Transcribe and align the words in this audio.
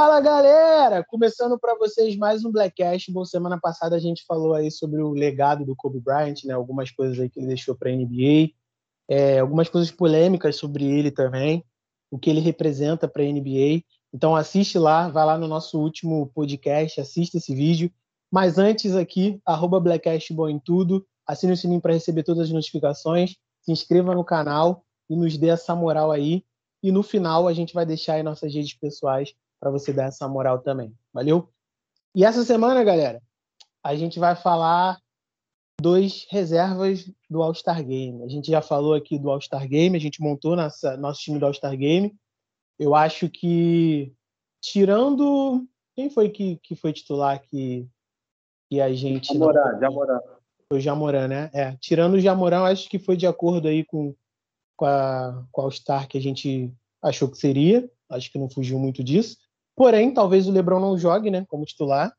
Fala 0.00 0.20
galera! 0.20 1.02
Começando 1.02 1.58
para 1.58 1.76
vocês 1.76 2.16
mais 2.16 2.44
um 2.44 2.52
Blackcast. 2.52 3.10
Bom, 3.10 3.24
semana 3.24 3.58
passada 3.60 3.96
a 3.96 3.98
gente 3.98 4.24
falou 4.24 4.54
aí 4.54 4.70
sobre 4.70 5.02
o 5.02 5.10
legado 5.10 5.64
do 5.64 5.74
Kobe 5.74 5.98
Bryant, 5.98 6.44
né? 6.44 6.54
Algumas 6.54 6.92
coisas 6.92 7.18
aí 7.18 7.28
que 7.28 7.40
ele 7.40 7.48
deixou 7.48 7.74
para 7.74 7.90
a 7.90 7.92
NBA, 7.92 8.52
é, 9.08 9.40
algumas 9.40 9.68
coisas 9.68 9.90
polêmicas 9.90 10.54
sobre 10.54 10.84
ele 10.84 11.10
também, 11.10 11.64
o 12.12 12.16
que 12.16 12.30
ele 12.30 12.38
representa 12.38 13.08
para 13.08 13.24
a 13.24 13.26
NBA. 13.26 13.82
Então 14.14 14.36
assiste 14.36 14.78
lá, 14.78 15.08
vai 15.08 15.26
lá 15.26 15.36
no 15.36 15.48
nosso 15.48 15.80
último 15.80 16.30
podcast, 16.32 17.00
assista 17.00 17.38
esse 17.38 17.52
vídeo. 17.52 17.90
Mas 18.30 18.56
antes 18.56 18.94
aqui, 18.94 19.40
arroba 19.44 19.80
Blackcast 19.80 20.32
Bom 20.32 20.48
em 20.48 20.60
Tudo, 20.60 21.04
assine 21.26 21.54
o 21.54 21.56
sininho 21.56 21.80
para 21.80 21.94
receber 21.94 22.22
todas 22.22 22.44
as 22.44 22.52
notificações, 22.52 23.34
se 23.62 23.72
inscreva 23.72 24.14
no 24.14 24.22
canal 24.22 24.84
e 25.10 25.16
nos 25.16 25.36
dê 25.36 25.48
essa 25.48 25.74
moral 25.74 26.12
aí. 26.12 26.44
E 26.84 26.92
no 26.92 27.02
final 27.02 27.48
a 27.48 27.52
gente 27.52 27.74
vai 27.74 27.84
deixar 27.84 28.12
aí 28.12 28.22
nossas 28.22 28.54
redes 28.54 28.74
pessoais 28.74 29.34
para 29.60 29.70
você 29.70 29.92
dar 29.92 30.04
essa 30.04 30.28
moral 30.28 30.60
também. 30.60 30.94
Valeu? 31.12 31.48
E 32.14 32.24
essa 32.24 32.44
semana, 32.44 32.82
galera, 32.82 33.22
a 33.82 33.94
gente 33.94 34.18
vai 34.18 34.34
falar 34.34 34.98
dois 35.80 36.26
reservas 36.30 37.10
do 37.30 37.42
All-Star 37.42 37.84
Game. 37.84 38.22
A 38.22 38.28
gente 38.28 38.50
já 38.50 38.60
falou 38.60 38.94
aqui 38.94 39.18
do 39.18 39.30
All-Star 39.30 39.66
Game, 39.68 39.96
a 39.96 40.00
gente 40.00 40.20
montou 40.20 40.56
nossa, 40.56 40.96
nosso 40.96 41.20
time 41.20 41.38
do 41.38 41.46
All-Star 41.46 41.76
Game. 41.76 42.14
Eu 42.78 42.94
acho 42.94 43.28
que, 43.28 44.12
tirando. 44.60 45.66
Quem 45.94 46.10
foi 46.10 46.28
que, 46.28 46.56
que 46.62 46.76
foi 46.76 46.92
titular 46.92 47.40
que, 47.40 47.88
que 48.70 48.80
a 48.80 48.92
gente. 48.92 49.32
Jamoran, 49.32 49.72
não... 49.72 49.80
Jamoran. 49.80 50.20
Foi 50.68 50.78
o 50.78 50.80
Jamoran, 50.80 51.28
né? 51.28 51.50
É, 51.54 51.76
tirando 51.80 52.14
o 52.14 52.20
Jamoran, 52.20 52.62
acho 52.64 52.88
que 52.88 52.98
foi 52.98 53.16
de 53.16 53.26
acordo 53.26 53.68
aí 53.68 53.84
com, 53.84 54.14
com 54.76 54.84
a, 54.84 55.44
com 55.50 55.60
a 55.60 55.64
All-Star 55.64 56.06
que 56.06 56.18
a 56.18 56.20
gente 56.20 56.72
achou 57.02 57.28
que 57.28 57.38
seria. 57.38 57.90
Acho 58.10 58.30
que 58.30 58.38
não 58.38 58.48
fugiu 58.48 58.78
muito 58.78 59.02
disso. 59.02 59.36
Porém, 59.78 60.12
talvez 60.12 60.48
o 60.48 60.50
LeBron 60.50 60.80
não 60.80 60.98
jogue, 60.98 61.30
né, 61.30 61.46
como 61.48 61.64
titular. 61.64 62.12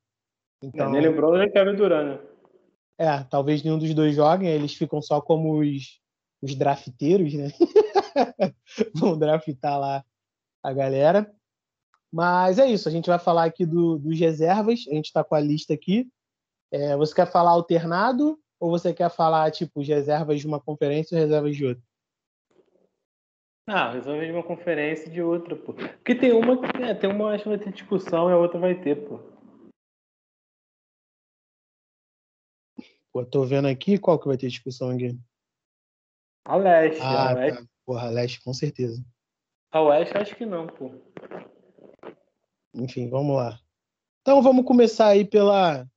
Então, 0.64 0.88
é, 0.88 0.92
nem 0.92 1.02
LeBron 1.02 1.38
nem 1.38 1.52
Kevin 1.52 1.76
Durant, 1.76 2.08
né? 2.08 2.20
É, 2.98 3.24
talvez 3.26 3.62
nenhum 3.62 3.78
dos 3.78 3.94
dois 3.94 4.16
joguem, 4.16 4.50
eles 4.50 4.74
ficam 4.74 5.02
só 5.02 5.20
como 5.20 5.60
os, 5.60 6.00
os 6.42 6.56
drafteiros, 6.56 7.34
né? 7.34 7.50
Vão 8.96 9.18
draftar 9.18 9.78
lá 9.78 10.06
a 10.64 10.74
galera. 10.74 11.30
Mas 12.12 12.60
é 12.60 12.66
isso, 12.66 12.88
a 12.88 12.92
gente 12.92 13.10
vai 13.10 13.20
falar 13.20 13.44
aqui 13.44 13.66
do, 13.66 14.00
dos 14.00 14.18
reservas, 14.18 14.86
a 14.90 14.94
gente 14.96 15.06
está 15.06 15.22
com 15.22 15.36
a 15.36 15.40
lista 15.40 15.74
aqui. 15.74 16.10
É, 16.72 16.96
você 16.96 17.14
quer 17.14 17.30
falar 17.30 17.52
alternado 17.52 18.40
ou 18.58 18.70
você 18.70 18.94
quer 18.94 19.10
falar, 19.10 19.52
tipo, 19.52 19.82
reservas 19.82 20.40
de 20.40 20.48
uma 20.48 20.62
conferência 20.62 21.16
e 21.16 21.20
reservas 21.20 21.56
de 21.56 21.66
outra? 21.66 21.84
Ah, 23.72 23.92
resolve 23.92 24.26
de 24.26 24.32
uma 24.32 24.42
conferência 24.42 25.08
e 25.08 25.12
de 25.12 25.22
outra, 25.22 25.56
pô. 25.56 25.74
Porque 25.74 26.16
tem 26.16 26.32
uma 26.32 26.60
que 26.60 26.82
é, 26.82 26.96
tem 26.96 27.08
uma 27.08 27.36
acho 27.36 27.44
que 27.44 27.50
vai 27.50 27.60
ter 27.60 27.72
discussão 27.72 28.28
e 28.28 28.34
a 28.34 28.38
outra 28.38 28.60
vai 28.60 28.74
ter, 28.74 28.96
pô. 29.08 29.20
Pô, 33.14 33.24
tô 33.24 33.44
vendo 33.44 33.68
aqui 33.68 34.00
qual 34.00 34.18
que 34.20 34.28
vai 34.28 34.38
ter 34.38 34.48
discussão 34.48 34.90
aqui. 34.90 35.16
A 36.46 36.56
leste, 36.56 37.00
ah, 37.00 37.30
a 37.30 37.34
leste. 37.34 37.62
Tá. 37.62 37.70
Porra, 37.86 38.08
a 38.08 38.10
leste, 38.10 38.44
com 38.44 38.54
certeza. 38.56 39.06
A 39.72 39.82
oeste 39.84 40.18
acho 40.18 40.36
que 40.36 40.48
não, 40.48 40.66
pô. 40.66 40.92
Enfim, 42.74 43.08
vamos 43.08 43.36
lá. 43.36 43.60
Então 44.22 44.42
vamos 44.42 44.66
começar 44.66 45.10
aí 45.10 45.24
pela, 45.24 45.88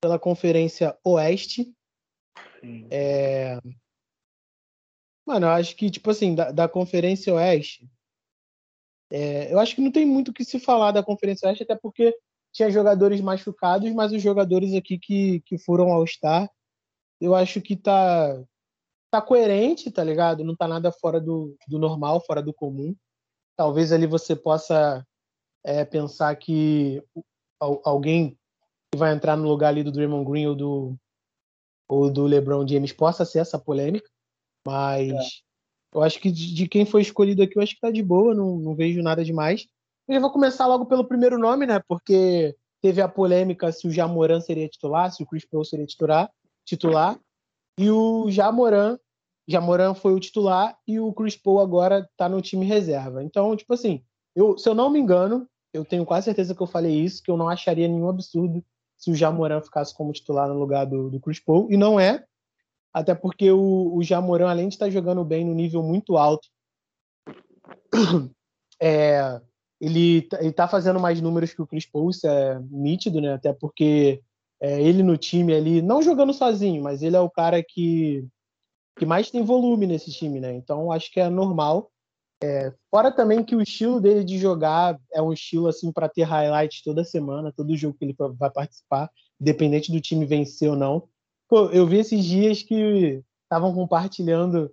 pela 0.00 0.18
conferência 0.18 0.98
oeste. 1.04 1.72
Sim. 2.60 2.88
É, 2.90 3.60
Mano, 5.26 5.46
eu 5.46 5.50
acho 5.50 5.74
que, 5.74 5.90
tipo 5.90 6.10
assim, 6.10 6.34
da, 6.34 6.52
da 6.52 6.68
Conferência 6.68 7.34
Oeste, 7.34 7.90
é, 9.10 9.52
eu 9.52 9.58
acho 9.58 9.74
que 9.74 9.80
não 9.80 9.90
tem 9.90 10.06
muito 10.06 10.30
o 10.30 10.32
que 10.32 10.44
se 10.44 10.60
falar 10.60 10.92
da 10.92 11.02
Conferência 11.02 11.48
Oeste, 11.48 11.64
até 11.64 11.74
porque 11.74 12.16
tinha 12.52 12.70
jogadores 12.70 13.20
machucados, 13.20 13.92
mas 13.92 14.12
os 14.12 14.22
jogadores 14.22 14.72
aqui 14.74 14.98
que, 14.98 15.40
que 15.40 15.58
foram 15.58 15.92
ao 15.92 16.06
Star, 16.06 16.48
eu 17.20 17.34
acho 17.34 17.60
que 17.60 17.76
tá, 17.76 18.40
tá 19.10 19.20
coerente, 19.20 19.90
tá 19.90 20.04
ligado? 20.04 20.44
Não 20.44 20.54
tá 20.54 20.68
nada 20.68 20.92
fora 20.92 21.20
do, 21.20 21.56
do 21.68 21.78
normal, 21.78 22.20
fora 22.24 22.42
do 22.42 22.54
comum. 22.54 22.94
Talvez 23.56 23.92
ali 23.92 24.06
você 24.06 24.36
possa 24.36 25.04
é, 25.64 25.84
pensar 25.84 26.34
que 26.36 27.02
alguém 27.84 28.38
que 28.92 28.98
vai 28.98 29.12
entrar 29.12 29.36
no 29.36 29.48
lugar 29.48 29.68
ali 29.68 29.82
do 29.82 29.92
Draymond 29.92 30.30
Green 30.30 30.46
ou 30.46 30.54
do, 30.54 30.96
ou 31.88 32.10
do 32.10 32.24
LeBron 32.24 32.66
James 32.66 32.92
possa 32.92 33.24
ser 33.24 33.40
essa 33.40 33.58
polêmica. 33.58 34.08
Mas 34.66 35.12
é. 35.12 35.18
eu 35.94 36.02
acho 36.02 36.20
que 36.20 36.30
de, 36.30 36.54
de, 36.54 36.68
quem 36.68 36.84
foi 36.84 37.02
escolhido 37.02 37.42
aqui, 37.42 37.56
eu 37.56 37.62
acho 37.62 37.74
que 37.74 37.80
tá 37.80 37.90
de 37.90 38.02
boa, 38.02 38.34
não, 38.34 38.56
não 38.56 38.74
vejo 38.74 39.02
nada 39.02 39.24
demais. 39.24 39.66
Eu 40.08 40.20
vou 40.20 40.30
começar 40.30 40.66
logo 40.66 40.86
pelo 40.86 41.06
primeiro 41.06 41.38
nome, 41.38 41.66
né? 41.66 41.80
Porque 41.88 42.54
teve 42.82 43.00
a 43.00 43.08
polêmica 43.08 43.72
se 43.72 43.86
o 43.86 43.90
Jamoran 43.90 44.40
seria 44.40 44.68
titular, 44.68 45.10
se 45.12 45.22
o 45.22 45.26
Chris 45.26 45.44
Paul 45.44 45.64
seria 45.64 45.86
titular, 45.86 46.30
titular. 46.64 47.18
E 47.78 47.90
o 47.90 48.30
Jamoran, 48.30 48.98
Jamoran 49.48 49.94
foi 49.94 50.14
o 50.14 50.20
titular 50.20 50.76
e 50.86 50.98
o 50.98 51.12
Chris 51.12 51.36
Paul 51.36 51.60
agora 51.60 52.08
tá 52.16 52.28
no 52.28 52.40
time 52.40 52.64
reserva. 52.64 53.22
Então, 53.22 53.56
tipo 53.56 53.72
assim, 53.74 54.02
eu, 54.34 54.56
se 54.58 54.68
eu 54.68 54.74
não 54.74 54.90
me 54.90 54.98
engano, 54.98 55.48
eu 55.72 55.84
tenho 55.84 56.04
quase 56.06 56.24
certeza 56.24 56.54
que 56.54 56.62
eu 56.62 56.66
falei 56.66 57.00
isso, 57.00 57.22
que 57.22 57.30
eu 57.30 57.36
não 57.36 57.48
acharia 57.48 57.86
nenhum 57.88 58.08
absurdo 58.08 58.64
se 58.96 59.10
o 59.10 59.14
Jamoran 59.14 59.60
ficasse 59.60 59.94
como 59.94 60.12
titular 60.12 60.48
no 60.48 60.58
lugar 60.58 60.86
do, 60.86 61.10
do 61.10 61.20
Chris 61.20 61.38
Paul. 61.38 61.70
E 61.70 61.76
não 61.76 62.00
é, 62.00 62.24
até 62.96 63.14
porque 63.14 63.50
o, 63.52 63.94
o 63.94 64.02
Jamoran, 64.02 64.48
além 64.48 64.68
de 64.68 64.74
estar 64.74 64.88
jogando 64.88 65.22
bem 65.22 65.44
no 65.44 65.52
nível 65.52 65.82
muito 65.82 66.16
alto, 66.16 66.48
é, 68.80 69.38
ele, 69.78 70.26
está 70.40 70.66
fazendo 70.66 70.98
mais 70.98 71.20
números 71.20 71.52
que 71.52 71.60
o 71.60 71.66
Chris 71.66 71.84
Paul, 71.84 72.08
isso 72.08 72.26
é 72.26 72.58
nítido, 72.70 73.20
né? 73.20 73.34
Até 73.34 73.52
porque 73.52 74.22
é, 74.58 74.80
ele 74.80 75.02
no 75.02 75.18
time 75.18 75.52
ali, 75.52 75.82
não 75.82 76.00
jogando 76.00 76.32
sozinho, 76.32 76.82
mas 76.82 77.02
ele 77.02 77.14
é 77.14 77.20
o 77.20 77.28
cara 77.28 77.62
que, 77.62 78.26
que 78.98 79.04
mais 79.04 79.30
tem 79.30 79.44
volume 79.44 79.86
nesse 79.86 80.10
time, 80.10 80.40
né? 80.40 80.54
Então 80.54 80.90
acho 80.90 81.12
que 81.12 81.20
é 81.20 81.28
normal. 81.28 81.90
É, 82.42 82.72
fora 82.90 83.12
também 83.12 83.44
que 83.44 83.54
o 83.54 83.60
estilo 83.60 84.00
dele 84.00 84.24
de 84.24 84.38
jogar 84.38 84.98
é 85.12 85.20
um 85.20 85.34
estilo 85.34 85.68
assim 85.68 85.92
para 85.92 86.08
ter 86.08 86.22
highlights 86.22 86.82
toda 86.82 87.04
semana, 87.04 87.52
todo 87.54 87.76
jogo 87.76 87.94
que 87.98 88.06
ele 88.06 88.16
vai 88.38 88.50
participar, 88.50 89.10
independente 89.38 89.92
do 89.92 90.00
time 90.00 90.24
vencer 90.24 90.70
ou 90.70 90.76
não. 90.76 91.06
Pô, 91.48 91.66
eu 91.66 91.86
vi 91.86 91.98
esses 91.98 92.24
dias 92.24 92.62
que 92.62 93.22
estavam 93.44 93.72
compartilhando 93.72 94.70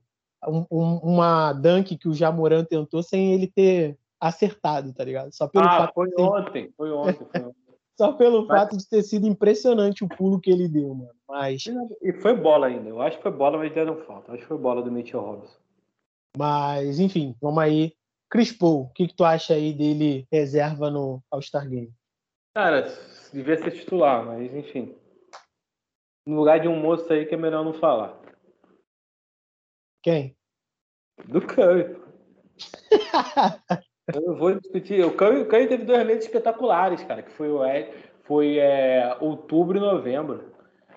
um, 0.47 0.66
um, 0.72 0.97
uma 0.97 1.53
dunk 1.53 1.97
que 1.97 2.07
o 2.07 2.13
Jamoran 2.13 2.66
tentou 2.66 3.03
sem 3.03 3.34
ele 3.34 3.47
ter 3.47 3.97
acertado, 4.19 4.94
tá 4.94 5.03
ligado? 5.03 5.31
Só 5.31 5.47
pelo 5.47 5.66
ah, 5.66 5.79
fato 5.79 5.94
foi 5.94 6.09
de... 6.09 6.22
ontem, 6.22 6.73
foi 6.75 6.91
ontem, 6.91 7.28
foi 7.31 7.41
ontem. 7.41 7.56
Só 7.95 8.12
pelo 8.13 8.47
mas... 8.47 8.59
fato 8.59 8.78
de 8.78 8.89
ter 8.89 9.03
sido 9.03 9.28
impressionante 9.28 10.03
o 10.03 10.09
pulo 10.09 10.39
que 10.39 10.50
ele 10.50 10.67
deu, 10.67 10.95
mano. 10.95 11.12
Mas... 11.29 11.63
E 12.01 12.12
foi 12.13 12.35
bola 12.35 12.66
ainda. 12.66 12.89
Eu 12.89 13.00
acho 13.00 13.17
que 13.17 13.23
foi 13.23 13.31
bola, 13.31 13.59
mas 13.59 13.72
deram 13.72 13.97
falta. 13.97 14.31
Eu 14.31 14.33
acho 14.33 14.41
que 14.41 14.47
foi 14.47 14.57
bola 14.57 14.81
do 14.81 14.91
Mitchell 14.91 15.22
Robinson. 15.22 15.57
Mas, 16.35 17.00
enfim, 17.00 17.35
vamos 17.39 17.59
aí. 17.59 17.94
Chris 18.31 18.51
Paul, 18.51 18.85
o 18.85 18.89
que, 18.89 19.07
que 19.07 19.16
tu 19.16 19.23
acha 19.23 19.53
aí 19.53 19.72
dele 19.72 20.28
reserva 20.31 20.89
no 20.89 21.22
All-Star 21.29 21.69
Game? 21.69 21.94
Cara, 22.56 22.91
devia 23.31 23.57
ser 23.57 23.69
titular, 23.69 24.25
mas 24.25 24.51
enfim 24.56 24.95
no 26.25 26.37
lugar 26.37 26.59
de 26.59 26.67
um 26.67 26.79
moço 26.79 27.11
aí 27.11 27.25
que 27.25 27.35
é 27.35 27.37
melhor 27.37 27.63
não 27.63 27.73
falar. 27.73 28.17
Quem? 30.01 30.35
Do 31.25 31.41
Curry. 31.41 31.95
Eu 34.13 34.35
vou 34.35 34.53
discutir. 34.53 35.05
O 35.05 35.15
Curry, 35.15 35.41
o 35.41 35.47
Curry 35.47 35.67
teve 35.67 35.85
dois 35.85 36.05
meses 36.05 36.25
espetaculares, 36.25 37.03
cara, 37.03 37.21
que 37.21 37.31
foi, 37.31 37.49
o, 37.49 37.61
foi 38.23 38.57
é, 38.57 39.15
outubro 39.21 39.77
e 39.77 39.81
novembro. 39.81 40.51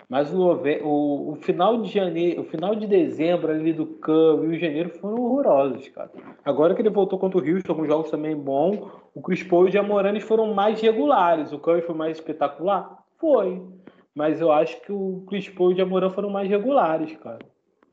Mas 0.09 0.33
o, 0.33 0.53
o, 0.85 1.33
o, 1.33 1.37
final 1.37 1.83
de 1.83 1.91
janeiro, 1.91 2.43
o 2.43 2.45
final 2.45 2.77
de 2.77 2.87
dezembro 2.87 3.51
ali 3.51 3.73
do 3.73 3.87
Curry 3.87 4.47
e 4.47 4.57
o 4.57 4.59
janeiro 4.59 4.91
foram 4.91 5.21
horrorosos, 5.21 5.89
cara. 5.89 6.11
Agora 6.45 6.75
que 6.75 6.83
ele 6.83 6.91
voltou 6.91 7.19
contra 7.19 7.39
o 7.39 7.45
Houston, 7.45 7.73
alguns 7.73 7.89
jogos 7.89 8.11
também 8.11 8.37
bons, 8.37 8.79
o 9.15 9.21
Chris 9.21 9.43
Paul 9.43 9.67
e 9.67 9.69
o 9.69 9.73
Jamoranes 9.73 10.23
foram 10.23 10.55
mais 10.55 10.81
regulares. 10.81 11.53
O 11.53 11.59
Curry 11.59 11.83
foi 11.83 11.95
mais 11.95 12.19
espetacular? 12.19 13.05
Foi. 13.19 13.61
Mas 14.17 14.41
eu 14.41 14.51
acho 14.51 14.81
que 14.81 14.91
o 14.91 15.27
Chris 15.29 15.47
Paul 15.47 15.73
e 15.73 15.75
o 15.75 15.77
Jamoran 15.77 16.09
foram 16.09 16.31
mais 16.31 16.49
regulares, 16.49 17.15
cara. 17.19 17.45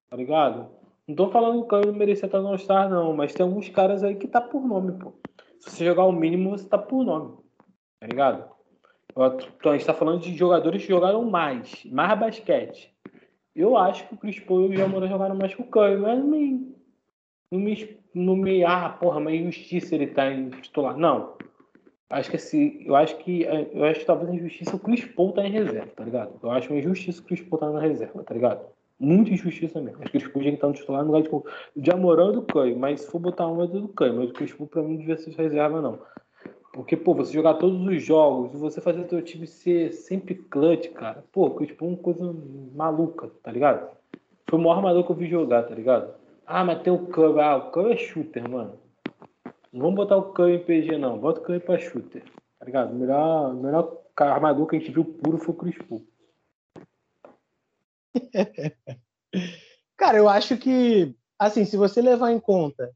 Tá 0.09 0.15
ligado? 0.15 0.69
Não 1.05 1.15
tô 1.15 1.29
falando 1.29 1.59
que 1.59 1.65
o 1.65 1.67
Caio 1.67 1.87
não 1.87 1.99
merecia 1.99 2.27
estar 2.27 2.39
no 2.39 2.57
Star, 2.57 2.89
não. 2.89 3.13
Mas 3.13 3.33
tem 3.33 3.45
alguns 3.45 3.67
caras 3.67 4.05
aí 4.05 4.15
que 4.15 4.25
tá 4.25 4.39
por 4.39 4.65
nome, 4.65 4.93
pô. 4.93 5.13
Se 5.59 5.69
você 5.69 5.83
jogar 5.83 6.05
o 6.05 6.13
mínimo, 6.13 6.51
você 6.51 6.65
tá 6.65 6.77
por 6.77 7.03
nome. 7.03 7.35
Tá 7.99 8.07
ligado? 8.07 8.49
Então, 9.11 9.73
a 9.73 9.77
gente 9.77 9.85
tá 9.85 9.93
falando 9.93 10.21
de 10.21 10.33
jogadores 10.33 10.83
que 10.83 10.87
jogaram 10.93 11.25
mais. 11.25 11.83
Mais 11.91 12.17
basquete. 12.17 12.95
Eu 13.53 13.75
acho 13.75 14.07
que 14.07 14.13
o 14.13 14.17
Chris 14.17 14.39
Paul 14.39 14.61
e 14.61 14.69
o 14.69 14.77
Jamoran 14.77 15.09
jogaram 15.09 15.35
mais 15.35 15.53
que 15.53 15.61
o 15.61 15.67
Caio. 15.67 16.03
Mas 16.03 16.17
não 16.17 16.27
me... 16.27 16.73
Não 17.51 17.59
me... 17.59 17.97
Não 18.15 18.35
me... 18.37 18.63
Ah, 18.63 18.87
porra, 18.97 19.19
mas 19.19 19.35
injustiça 19.41 19.93
ele 19.93 20.07
tá 20.07 20.31
em 20.31 20.51
titular. 20.51 20.95
Não. 20.95 21.35
Acho 22.13 22.29
que 22.29 22.35
assim, 22.35 22.83
eu 22.85 22.95
acho 22.95 23.17
que 23.17 23.41
eu 23.41 23.83
acho 23.85 24.01
que 24.01 24.05
talvez 24.05 24.29
a 24.29 24.35
injustiça 24.35 24.75
o 24.75 24.79
Chris 24.79 25.03
Paul 25.03 25.31
tá 25.31 25.43
em 25.43 25.51
reserva, 25.51 25.91
tá 25.95 26.03
ligado? 26.03 26.33
Eu 26.43 26.51
acho 26.51 26.69
uma 26.71 26.77
injustiça 26.77 27.19
o 27.19 27.23
Chris 27.23 27.41
Paul 27.41 27.59
tá 27.59 27.71
na 27.71 27.79
reserva, 27.79 28.23
tá 28.23 28.33
ligado? 28.35 28.61
Muita 28.99 29.31
injustiça 29.31 29.81
mesmo. 29.81 29.99
Acho 29.99 30.11
que 30.11 30.17
o 30.17 30.21
Chris 30.21 30.31
Paul 30.31 30.41
tinha 30.43 30.51
que 30.51 30.57
estar 30.57 30.67
no 30.67 30.73
titular 30.73 31.03
no 31.03 31.11
lugar 31.11 31.23
de, 31.23 31.81
de 31.81 31.91
Amorão 31.91 32.31
do 32.31 32.43
Caio, 32.43 32.77
mas 32.77 33.01
se 33.01 33.11
for 33.11 33.17
botar 33.17 33.47
um 33.47 33.63
é 33.63 33.67
do 33.67 33.87
Caio, 33.87 34.13
mas 34.13 34.29
o 34.29 34.33
Chris 34.33 34.53
Paul 34.53 34.69
pra 34.69 34.83
mim 34.83 34.91
não 34.91 34.97
devia 34.97 35.17
ser 35.17 35.31
reserva, 35.31 35.81
não. 35.81 35.97
Porque, 36.71 36.95
pô, 36.95 37.15
você 37.15 37.33
jogar 37.33 37.55
todos 37.55 37.81
os 37.81 38.03
jogos 38.03 38.51
você 38.59 38.79
fazer 38.79 39.09
seu 39.09 39.21
time 39.21 39.47
ser 39.47 39.91
sempre 39.91 40.35
clutch, 40.35 40.89
cara. 40.89 41.23
Pô, 41.31 41.49
tipo, 41.65 41.83
uma 41.85 41.97
coisa 41.97 42.35
maluca, 42.75 43.31
tá 43.41 43.51
ligado? 43.51 43.89
Foi 44.47 44.59
o 44.59 44.61
maior 44.61 44.83
maluco 44.83 45.07
que 45.07 45.11
eu 45.13 45.15
vi 45.15 45.27
jogar, 45.27 45.63
tá 45.63 45.73
ligado? 45.73 46.13
Ah, 46.45 46.63
mas 46.63 46.81
tem 46.83 46.93
o 46.93 47.07
Curry. 47.07 47.39
Ah, 47.39 47.57
o 47.57 47.71
Curry 47.71 47.93
é 47.93 47.97
shooter, 47.97 48.47
mano. 48.47 48.82
Não 49.73 49.81
vamos 49.81 49.95
botar 49.95 50.17
o 50.17 50.31
Curry 50.31 50.57
em 50.57 50.63
PG, 50.63 50.99
não. 50.99 51.17
Bota 51.17 51.41
o 51.41 51.43
Curry 51.43 51.59
pra 51.59 51.79
shooter. 51.79 52.23
Tá 52.59 52.65
ligado? 52.65 52.91
O 52.91 52.95
melhor, 52.95 53.55
melhor 53.55 54.03
armador 54.15 54.67
que 54.67 54.75
a 54.75 54.79
gente 54.79 54.91
viu 54.91 55.03
puro 55.03 55.39
foi 55.39 55.55
o 55.55 55.57
Chris 55.57 55.75
Paul. 55.79 56.07
Cara, 59.97 60.17
eu 60.17 60.29
acho 60.29 60.55
que, 60.57 61.15
assim, 61.39 61.65
se 61.65 61.75
você 61.75 62.01
levar 62.01 62.31
em 62.31 62.39
conta 62.39 62.93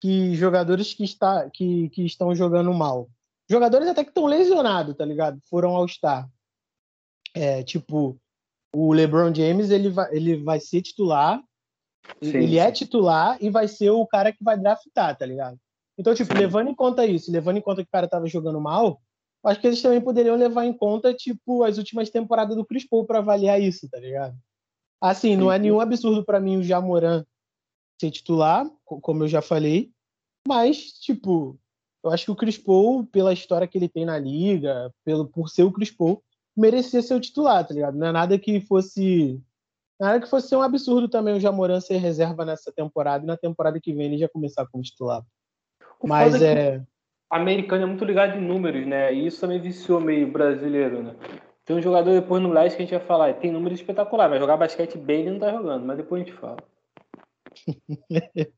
que 0.00 0.34
jogadores 0.34 0.94
que, 0.94 1.04
está, 1.04 1.50
que, 1.50 1.90
que 1.90 2.06
estão 2.06 2.34
jogando 2.34 2.72
mal, 2.72 3.10
jogadores 3.48 3.86
até 3.86 4.02
que 4.02 4.10
estão 4.10 4.24
lesionados, 4.24 4.96
tá 4.96 5.04
ligado? 5.04 5.38
Foram 5.50 5.76
ao 5.76 5.86
Star. 5.86 6.26
É, 7.34 7.62
tipo, 7.62 8.18
o 8.74 8.94
LeBron 8.94 9.34
James, 9.34 9.70
ele 9.70 9.90
vai, 9.90 10.14
ele 10.14 10.42
vai 10.42 10.58
ser 10.58 10.80
titular, 10.80 11.42
sim, 12.22 12.36
ele 12.36 12.52
sim. 12.52 12.58
é 12.58 12.72
titular 12.72 13.36
e 13.40 13.50
vai 13.50 13.68
ser 13.68 13.90
o 13.90 14.06
cara 14.06 14.32
que 14.32 14.42
vai 14.42 14.58
draftar, 14.58 15.14
tá 15.16 15.26
ligado? 15.26 15.58
Então, 15.98 16.14
tipo, 16.14 16.32
levando 16.32 16.68
em 16.68 16.74
conta 16.74 17.04
isso, 17.04 17.30
levando 17.32 17.56
em 17.56 17.60
conta 17.60 17.82
que 17.82 17.88
o 17.88 17.92
cara 17.92 18.06
tava 18.06 18.26
jogando 18.28 18.60
mal, 18.60 19.00
acho 19.44 19.60
que 19.60 19.66
eles 19.66 19.82
também 19.82 20.00
poderiam 20.00 20.36
levar 20.36 20.64
em 20.64 20.72
conta, 20.72 21.12
tipo, 21.12 21.64
as 21.64 21.76
últimas 21.76 22.08
temporadas 22.08 22.56
do 22.56 22.64
Chris 22.64 22.88
Paul 22.88 23.04
pra 23.04 23.18
avaliar 23.18 23.60
isso, 23.60 23.88
tá 23.90 23.98
ligado? 23.98 24.36
Assim, 25.00 25.36
não 25.36 25.50
é 25.50 25.58
nenhum 25.58 25.80
absurdo 25.80 26.24
para 26.24 26.40
mim 26.40 26.56
o 26.56 26.62
Jamoran 26.62 27.24
ser 28.00 28.10
titular, 28.10 28.68
como 28.84 29.24
eu 29.24 29.28
já 29.28 29.42
falei, 29.42 29.90
mas, 30.46 30.92
tipo, 30.92 31.58
eu 32.02 32.10
acho 32.10 32.24
que 32.24 32.30
o 32.30 32.36
Chris 32.36 32.56
Paul, 32.56 33.04
pela 33.06 33.32
história 33.32 33.66
que 33.66 33.76
ele 33.76 33.88
tem 33.88 34.04
na 34.04 34.18
liga, 34.18 34.92
pelo, 35.04 35.26
por 35.26 35.48
ser 35.48 35.64
o 35.64 35.72
Chris 35.72 35.90
Paul, 35.90 36.22
merecia 36.56 37.02
ser 37.02 37.14
o 37.14 37.20
titular, 37.20 37.66
tá 37.66 37.74
ligado? 37.74 37.98
Não 37.98 38.06
é 38.06 38.12
nada 38.12 38.38
que 38.38 38.60
fosse. 38.60 39.40
Nada 40.00 40.20
que 40.20 40.28
fosse 40.28 40.48
ser 40.48 40.56
um 40.56 40.62
absurdo 40.62 41.08
também 41.08 41.34
o 41.34 41.40
Jamoran 41.40 41.80
ser 41.80 41.96
reserva 41.96 42.44
nessa 42.44 42.72
temporada 42.72 43.24
e 43.24 43.26
na 43.26 43.36
temporada 43.36 43.80
que 43.80 43.92
vem 43.92 44.06
ele 44.06 44.18
já 44.18 44.28
começar 44.28 44.64
como 44.68 44.82
titular. 44.82 45.24
Mas 46.02 46.40
é. 46.40 46.76
é 46.76 46.82
americano 47.30 47.82
é 47.82 47.86
muito 47.86 48.04
ligado 48.04 48.36
em 48.36 48.40
números, 48.40 48.86
né? 48.86 49.12
E 49.12 49.26
isso 49.26 49.40
também 49.40 49.60
viciou 49.60 50.00
meio 50.00 50.30
brasileiro, 50.30 51.02
né? 51.02 51.14
Tem 51.64 51.76
um 51.76 51.82
jogador 51.82 52.12
depois 52.12 52.42
no 52.42 52.50
Leste 52.50 52.76
que 52.76 52.82
a 52.82 52.86
gente 52.86 52.96
vai 52.96 53.06
falar, 53.06 53.34
tem 53.34 53.52
números 53.52 53.78
espetaculares, 53.78 54.30
mas 54.30 54.40
jogar 54.40 54.56
basquete 54.56 54.96
bem 54.96 55.20
ele 55.20 55.32
não 55.32 55.38
tá 55.38 55.52
jogando, 55.52 55.84
mas 55.84 55.98
depois 55.98 56.22
a 56.22 56.24
gente 56.24 56.36
fala. 56.38 56.56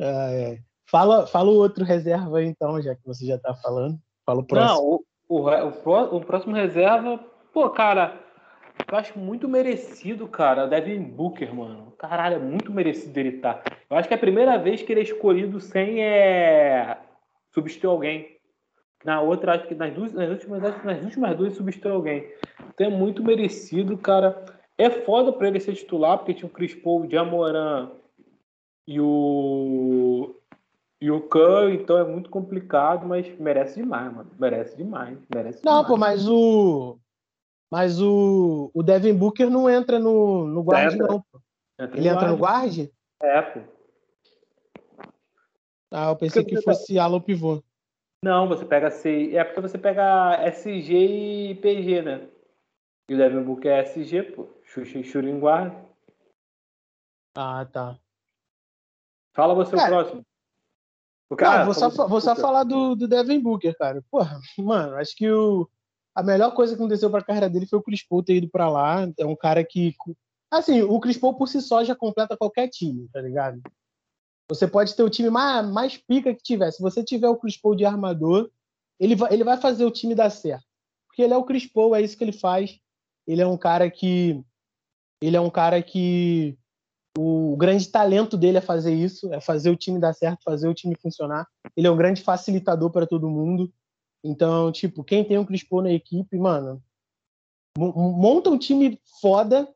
ah, 0.00 0.30
é. 0.32 0.58
Fala, 0.88 1.26
fala 1.26 1.50
o 1.50 1.56
outro 1.56 1.84
reserva 1.84 2.38
aí, 2.38 2.46
então, 2.46 2.80
já 2.80 2.94
que 2.94 3.04
você 3.04 3.26
já 3.26 3.38
tá 3.38 3.54
falando. 3.54 3.98
Fala 4.24 4.40
o 4.40 4.44
próximo. 4.44 4.72
Não, 4.72 4.84
o, 4.84 5.04
o, 5.28 5.48
o, 5.50 6.16
o 6.16 6.20
próximo 6.20 6.54
reserva, 6.54 7.18
pô, 7.52 7.68
cara, 7.70 8.18
eu 8.90 8.96
acho 8.96 9.18
muito 9.18 9.48
merecido, 9.48 10.26
cara, 10.28 10.64
o 10.64 10.68
Devin 10.68 11.02
Booker, 11.02 11.54
mano. 11.54 11.92
Caralho, 11.98 12.36
é 12.36 12.38
muito 12.38 12.72
merecido 12.72 13.18
ele 13.18 13.36
estar. 13.36 13.54
Tá. 13.54 13.76
Eu 13.90 13.96
acho 13.96 14.08
que 14.08 14.14
é 14.14 14.16
a 14.16 14.20
primeira 14.20 14.56
vez 14.56 14.82
que 14.82 14.92
ele 14.92 15.00
é 15.00 15.04
escolhido 15.04 15.60
sem 15.60 16.02
é, 16.02 16.98
substituir 17.52 17.90
alguém. 17.90 18.38
Na 19.04 19.20
outra, 19.20 19.54
acho 19.54 19.66
que 19.66 19.74
nas, 19.74 19.92
duas, 19.92 20.12
nas, 20.12 20.28
últimas, 20.28 20.84
nas 20.84 21.02
últimas 21.02 21.36
duas 21.36 21.54
substituiu 21.54 21.94
alguém. 21.94 22.30
Então 22.74 22.86
é 22.86 22.90
muito 22.90 23.22
merecido, 23.22 23.96
cara. 23.96 24.44
É 24.76 24.90
foda 24.90 25.32
pra 25.32 25.48
ele 25.48 25.60
ser 25.60 25.74
titular, 25.74 26.18
porque 26.18 26.34
tinha 26.34 26.48
o 26.48 26.52
Chris 26.52 26.74
Paul, 26.74 27.02
o 27.02 27.10
Jamoran 27.10 27.90
e 28.86 29.00
o. 29.00 30.34
E 31.00 31.12
o 31.12 31.20
Curry, 31.20 31.76
então 31.76 31.96
é 31.96 32.04
muito 32.04 32.28
complicado, 32.28 33.06
mas 33.06 33.28
merece 33.38 33.80
demais, 33.80 34.12
mano. 34.12 34.30
Merece 34.36 34.76
demais. 34.76 35.16
Merece 35.32 35.64
não, 35.64 35.82
demais. 35.82 35.86
pô, 35.86 35.96
mas 35.96 36.28
o. 36.28 36.98
Mas 37.70 38.00
o, 38.00 38.70
o 38.72 38.82
Devin 38.82 39.14
Booker 39.14 39.50
não 39.50 39.68
entra 39.68 39.98
no, 39.98 40.46
no 40.46 40.62
guard, 40.62 40.94
entra. 40.94 41.06
não. 41.06 41.20
Pô. 41.20 41.40
Entra 41.78 41.98
ele 41.98 42.08
entra 42.08 42.28
no 42.28 42.36
guard? 42.36 42.88
É, 43.22 43.42
pô. 43.42 43.60
Ah, 45.90 46.10
eu 46.10 46.16
pensei 46.16 46.42
porque 46.42 46.56
que 46.56 46.62
fosse 46.62 46.94
tá... 46.94 47.04
ala 47.04 47.20
pivô. 47.20 47.62
Não, 48.22 48.48
você 48.48 48.64
pega 48.64 48.90
C. 48.90 49.34
É 49.36 49.44
porque 49.44 49.60
você 49.60 49.78
pega 49.78 50.42
SG 50.46 51.50
e 51.50 51.54
PG, 51.56 52.02
né? 52.02 52.28
E 53.08 53.14
o 53.14 53.16
Devin 53.16 53.42
Booker 53.42 53.70
é 53.70 53.82
SG, 53.82 54.22
pô. 54.34 54.48
Xuxa 54.64 54.98
e 54.98 55.04
Shurin 55.04 55.38
guarda. 55.38 55.76
Ah, 57.36 57.64
tá. 57.64 57.98
Fala 59.34 59.54
você 59.54 59.76
é. 59.76 59.82
o 59.82 59.86
próximo. 59.86 60.26
O 61.30 61.36
cara, 61.36 61.64
vou, 61.64 61.74
só, 61.74 61.88
vou 61.90 62.20
só 62.20 62.34
falar 62.34 62.64
do, 62.64 62.96
do 62.96 63.06
Devin 63.06 63.40
Booker, 63.40 63.76
cara. 63.76 64.02
Porra, 64.10 64.40
mano, 64.58 64.96
acho 64.96 65.14
que 65.14 65.30
o, 65.30 65.68
a 66.18 66.22
melhor 66.24 66.52
coisa 66.52 66.74
que 66.74 66.80
aconteceu 66.80 67.08
pra 67.08 67.22
carreira 67.22 67.48
dele 67.48 67.64
foi 67.64 67.78
o 67.78 67.82
Chris 67.82 68.04
Paul 68.04 68.24
ter 68.24 68.34
ido 68.34 68.48
pra 68.48 68.68
lá. 68.68 69.08
É 69.16 69.24
um 69.24 69.36
cara 69.36 69.62
que. 69.62 69.94
Assim, 70.50 70.82
o 70.82 70.98
Chris 70.98 71.16
Paul 71.16 71.34
por 71.34 71.46
si 71.46 71.62
só 71.62 71.84
já 71.84 71.94
completa 71.94 72.36
qualquer 72.36 72.68
time, 72.68 73.08
tá 73.12 73.20
ligado? 73.20 73.62
Você 74.48 74.66
pode 74.66 74.96
ter 74.96 75.04
o 75.04 75.10
time 75.10 75.30
mais, 75.30 75.70
mais 75.70 75.96
pica 75.96 76.34
que 76.34 76.42
tiver. 76.42 76.72
Se 76.72 76.82
você 76.82 77.04
tiver 77.04 77.28
o 77.28 77.36
Chris 77.36 77.56
Paul 77.56 77.76
de 77.76 77.84
armador, 77.84 78.50
ele 78.98 79.14
vai, 79.14 79.32
ele 79.32 79.44
vai 79.44 79.58
fazer 79.58 79.84
o 79.84 79.92
time 79.92 80.12
dar 80.12 80.28
certo. 80.30 80.64
Porque 81.06 81.22
ele 81.22 81.32
é 81.32 81.36
o 81.36 81.44
Chris 81.44 81.66
Paul, 81.66 81.94
é 81.94 82.02
isso 82.02 82.18
que 82.18 82.24
ele 82.24 82.32
faz. 82.32 82.76
Ele 83.24 83.40
é 83.40 83.46
um 83.46 83.56
cara 83.56 83.88
que. 83.88 84.42
Ele 85.22 85.36
é 85.36 85.40
um 85.40 85.50
cara 85.50 85.80
que. 85.80 86.58
O 87.16 87.56
grande 87.56 87.88
talento 87.88 88.36
dele 88.36 88.58
é 88.58 88.60
fazer 88.60 88.92
isso, 88.92 89.32
é 89.32 89.40
fazer 89.40 89.70
o 89.70 89.76
time 89.76 90.00
dar 90.00 90.14
certo, 90.14 90.42
fazer 90.42 90.68
o 90.68 90.74
time 90.74 90.96
funcionar. 91.00 91.46
Ele 91.76 91.86
é 91.86 91.90
um 91.90 91.96
grande 91.96 92.22
facilitador 92.22 92.90
para 92.90 93.06
todo 93.06 93.30
mundo. 93.30 93.72
Então, 94.22 94.72
tipo, 94.72 95.04
quem 95.04 95.24
tem 95.24 95.38
o 95.38 95.46
Chris 95.46 95.62
Paul 95.62 95.82
na 95.82 95.92
equipe, 95.92 96.36
mano, 96.36 96.82
monta 97.76 98.50
um 98.50 98.58
time 98.58 99.00
foda 99.20 99.68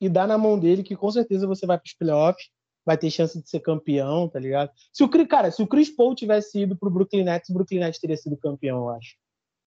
e 0.00 0.08
dá 0.08 0.26
na 0.26 0.36
mão 0.36 0.58
dele 0.58 0.82
que 0.82 0.94
com 0.94 1.10
certeza 1.10 1.46
você 1.46 1.66
vai 1.66 1.78
para 1.78 1.86
os 1.86 1.94
playoffs 1.94 2.50
vai 2.86 2.96
ter 2.96 3.10
chance 3.10 3.42
de 3.42 3.50
ser 3.50 3.58
campeão, 3.58 4.28
tá 4.28 4.38
ligado? 4.38 4.70
Se 4.92 5.02
o 5.02 5.26
cara, 5.26 5.50
se 5.50 5.60
o 5.60 5.66
Chris 5.66 5.90
Paul 5.90 6.14
tivesse 6.14 6.60
ido 6.60 6.76
pro 6.76 6.88
Brooklyn 6.88 7.24
Nets, 7.24 7.50
o 7.50 7.54
Brooklyn 7.54 7.80
Nets 7.80 7.98
teria 7.98 8.16
sido 8.16 8.36
campeão, 8.36 8.78
eu 8.78 8.90
acho. 8.90 9.16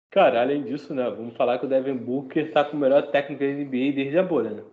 Cara, 0.09 0.41
além 0.41 0.63
disso, 0.63 0.95
né, 0.95 1.07
vamos 1.09 1.37
falar 1.37 1.59
que 1.59 1.65
o 1.65 1.69
Devin 1.69 1.95
Booker 1.95 2.51
tá 2.51 2.65
com 2.65 2.75
o 2.75 2.79
melhor 2.79 3.11
técnico 3.11 3.43
da 3.43 3.49
NBA 3.49 3.93
desde 3.93 4.17
a 4.17 4.23
bolha, 4.23 4.49
né? 4.49 4.63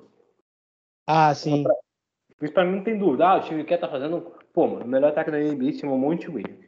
Ah, 1.07 1.35
sim. 1.35 1.63
Pra, 1.63 1.75
isso 2.41 2.55
pra 2.55 2.65
mim 2.65 2.77
não 2.77 2.85
tem 2.85 2.99
dúvida. 2.99 3.29
Ah, 3.29 3.37
o 3.37 3.43
time 3.43 3.63
que 3.63 3.77
tá 3.77 3.89
fazendo, 3.89 4.23
pô, 4.55 4.67
mano, 4.67 4.85
o 4.85 4.89
melhor 4.89 5.13
técnico 5.13 5.45
da 5.45 5.55
NBA 5.55 5.73
chama 5.73 5.99
Monte 5.99 6.31
Williams. 6.31 6.65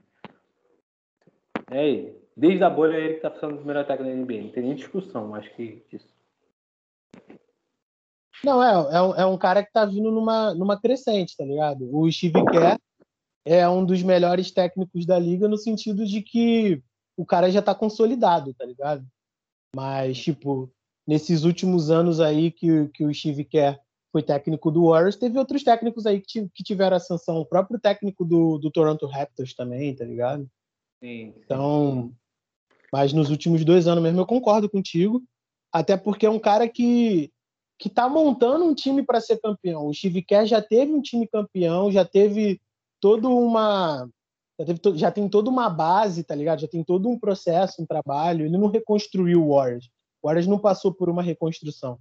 É 1.70 1.88
ele. 1.88 2.21
Desde 2.36 2.64
a 2.64 2.70
bolha 2.70 2.96
ele 2.96 3.14
que 3.14 3.20
tá 3.20 3.30
fazendo 3.30 3.60
o 3.60 3.64
melhor 3.64 3.86
técnico 3.86 4.10
da 4.10 4.22
NBA. 4.22 4.42
Não 4.42 4.52
tem 4.52 4.62
nem 4.62 4.74
discussão, 4.74 5.34
acho 5.34 5.54
que 5.54 5.84
disso. 5.90 6.08
Não, 8.44 8.62
é, 8.62 8.72
é, 8.72 9.22
é 9.22 9.26
um 9.26 9.38
cara 9.38 9.62
que 9.64 9.72
tá 9.72 9.84
vindo 9.84 10.10
numa, 10.10 10.54
numa 10.54 10.80
crescente, 10.80 11.36
tá 11.36 11.44
ligado? 11.44 11.88
O 11.94 12.10
Steve 12.10 12.44
Kerr 12.46 12.78
é 13.44 13.68
um 13.68 13.84
dos 13.84 14.02
melhores 14.02 14.50
técnicos 14.50 15.06
da 15.06 15.18
liga 15.18 15.48
no 15.48 15.56
sentido 15.56 16.04
de 16.04 16.22
que 16.22 16.82
o 17.16 17.24
cara 17.24 17.50
já 17.50 17.62
tá 17.62 17.74
consolidado, 17.74 18.54
tá 18.54 18.64
ligado? 18.64 19.06
Mas, 19.74 20.18
tipo, 20.18 20.72
nesses 21.06 21.44
últimos 21.44 21.90
anos 21.90 22.20
aí 22.20 22.50
que, 22.50 22.88
que 22.88 23.04
o 23.04 23.14
Steve 23.14 23.44
Kerr 23.44 23.78
foi 24.10 24.22
técnico 24.22 24.70
do 24.70 24.88
Warriors, 24.88 25.16
teve 25.16 25.38
outros 25.38 25.62
técnicos 25.62 26.04
aí 26.04 26.20
que, 26.20 26.48
que 26.48 26.62
tiveram 26.62 26.96
ascensão. 26.96 27.38
O 27.38 27.46
próprio 27.46 27.78
técnico 27.78 28.24
do, 28.24 28.58
do 28.58 28.70
Toronto 28.70 29.06
Raptors 29.06 29.54
também, 29.54 29.94
tá 29.94 30.04
ligado? 30.04 30.42
Sim, 31.02 31.32
sim. 31.32 31.42
Então, 31.44 32.12
mas 32.92 33.12
nos 33.12 33.30
últimos 33.30 33.64
dois 33.64 33.86
anos 33.86 34.02
mesmo 34.02 34.20
eu 34.20 34.26
concordo 34.26 34.68
contigo, 34.68 35.22
até 35.72 35.96
porque 35.96 36.26
é 36.26 36.30
um 36.30 36.38
cara 36.38 36.68
que 36.68 37.30
que 37.78 37.88
está 37.88 38.08
montando 38.08 38.64
um 38.64 38.74
time 38.74 39.02
para 39.02 39.20
ser 39.20 39.40
campeão. 39.40 39.88
O 39.88 39.94
Steve 39.94 40.22
Kerr 40.22 40.46
já 40.46 40.62
teve 40.62 40.92
um 40.92 41.02
time 41.02 41.26
campeão, 41.26 41.90
já 41.90 42.04
teve 42.04 42.60
toda 43.00 43.28
uma 43.28 44.08
já, 44.58 44.66
teve, 44.66 44.98
já, 44.98 45.10
tem 45.10 45.28
toda 45.28 45.50
uma 45.50 45.68
base, 45.68 46.22
tá 46.22 46.34
ligado? 46.34 46.60
Já 46.60 46.68
tem 46.68 46.84
todo 46.84 47.08
um 47.08 47.18
processo, 47.18 47.82
um 47.82 47.86
trabalho. 47.86 48.44
Ele 48.44 48.56
não 48.56 48.68
reconstruiu 48.68 49.42
o 49.42 49.56
Warriors. 49.56 49.88
O 50.22 50.28
Warriors 50.28 50.46
não 50.46 50.58
passou 50.58 50.94
por 50.94 51.08
uma 51.10 51.22
reconstrução. 51.22 51.98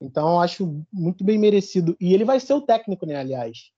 Então, 0.00 0.40
acho 0.40 0.84
muito 0.92 1.22
bem 1.22 1.38
merecido. 1.38 1.96
E 2.00 2.12
ele 2.12 2.24
vai 2.24 2.40
ser 2.40 2.54
o 2.54 2.62
técnico, 2.62 3.06
né, 3.06 3.16
aliás. 3.16 3.70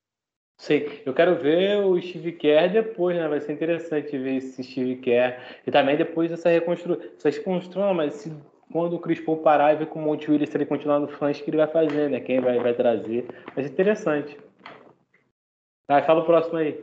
Sim, 0.62 0.85
eu 1.04 1.12
quero 1.12 1.35
ver 1.42 1.85
o 1.85 2.00
Steve 2.00 2.31
Kerr 2.31 2.73
depois, 2.73 3.16
né? 3.16 3.26
Vai 3.26 3.40
ser 3.40 3.52
interessante 3.52 4.16
ver 4.16 4.37
esse 4.37 4.62
Steve 4.62 4.95
Kerr. 4.95 5.37
E 5.66 5.73
também 5.73 5.97
depois 5.97 6.31
dessa 6.31 6.50
reconstrução. 6.50 7.04
Essa 7.16 7.31
reconstrução, 7.31 7.92
mas 7.92 8.14
se 8.14 8.33
quando 8.71 8.95
o 8.95 9.00
Chris 9.00 9.19
Paul 9.19 9.38
parar 9.38 9.73
e 9.73 9.78
ver 9.78 9.87
como 9.87 10.04
o 10.04 10.09
Monte 10.11 10.31
Williams, 10.31 10.50
se 10.50 10.57
ele 10.57 10.64
continuar 10.64 11.00
no 11.00 11.09
flanche, 11.09 11.42
que 11.42 11.50
ele 11.50 11.57
vai 11.57 11.66
fazer, 11.66 12.09
né? 12.09 12.21
Quem 12.21 12.40
vai, 12.40 12.61
vai 12.61 12.73
trazer. 12.75 13.26
Mas 13.57 13.66
interessante. 13.66 14.38
Tá, 15.88 16.00
fala 16.04 16.21
o 16.21 16.26
próximo 16.26 16.59
aí. 16.59 16.81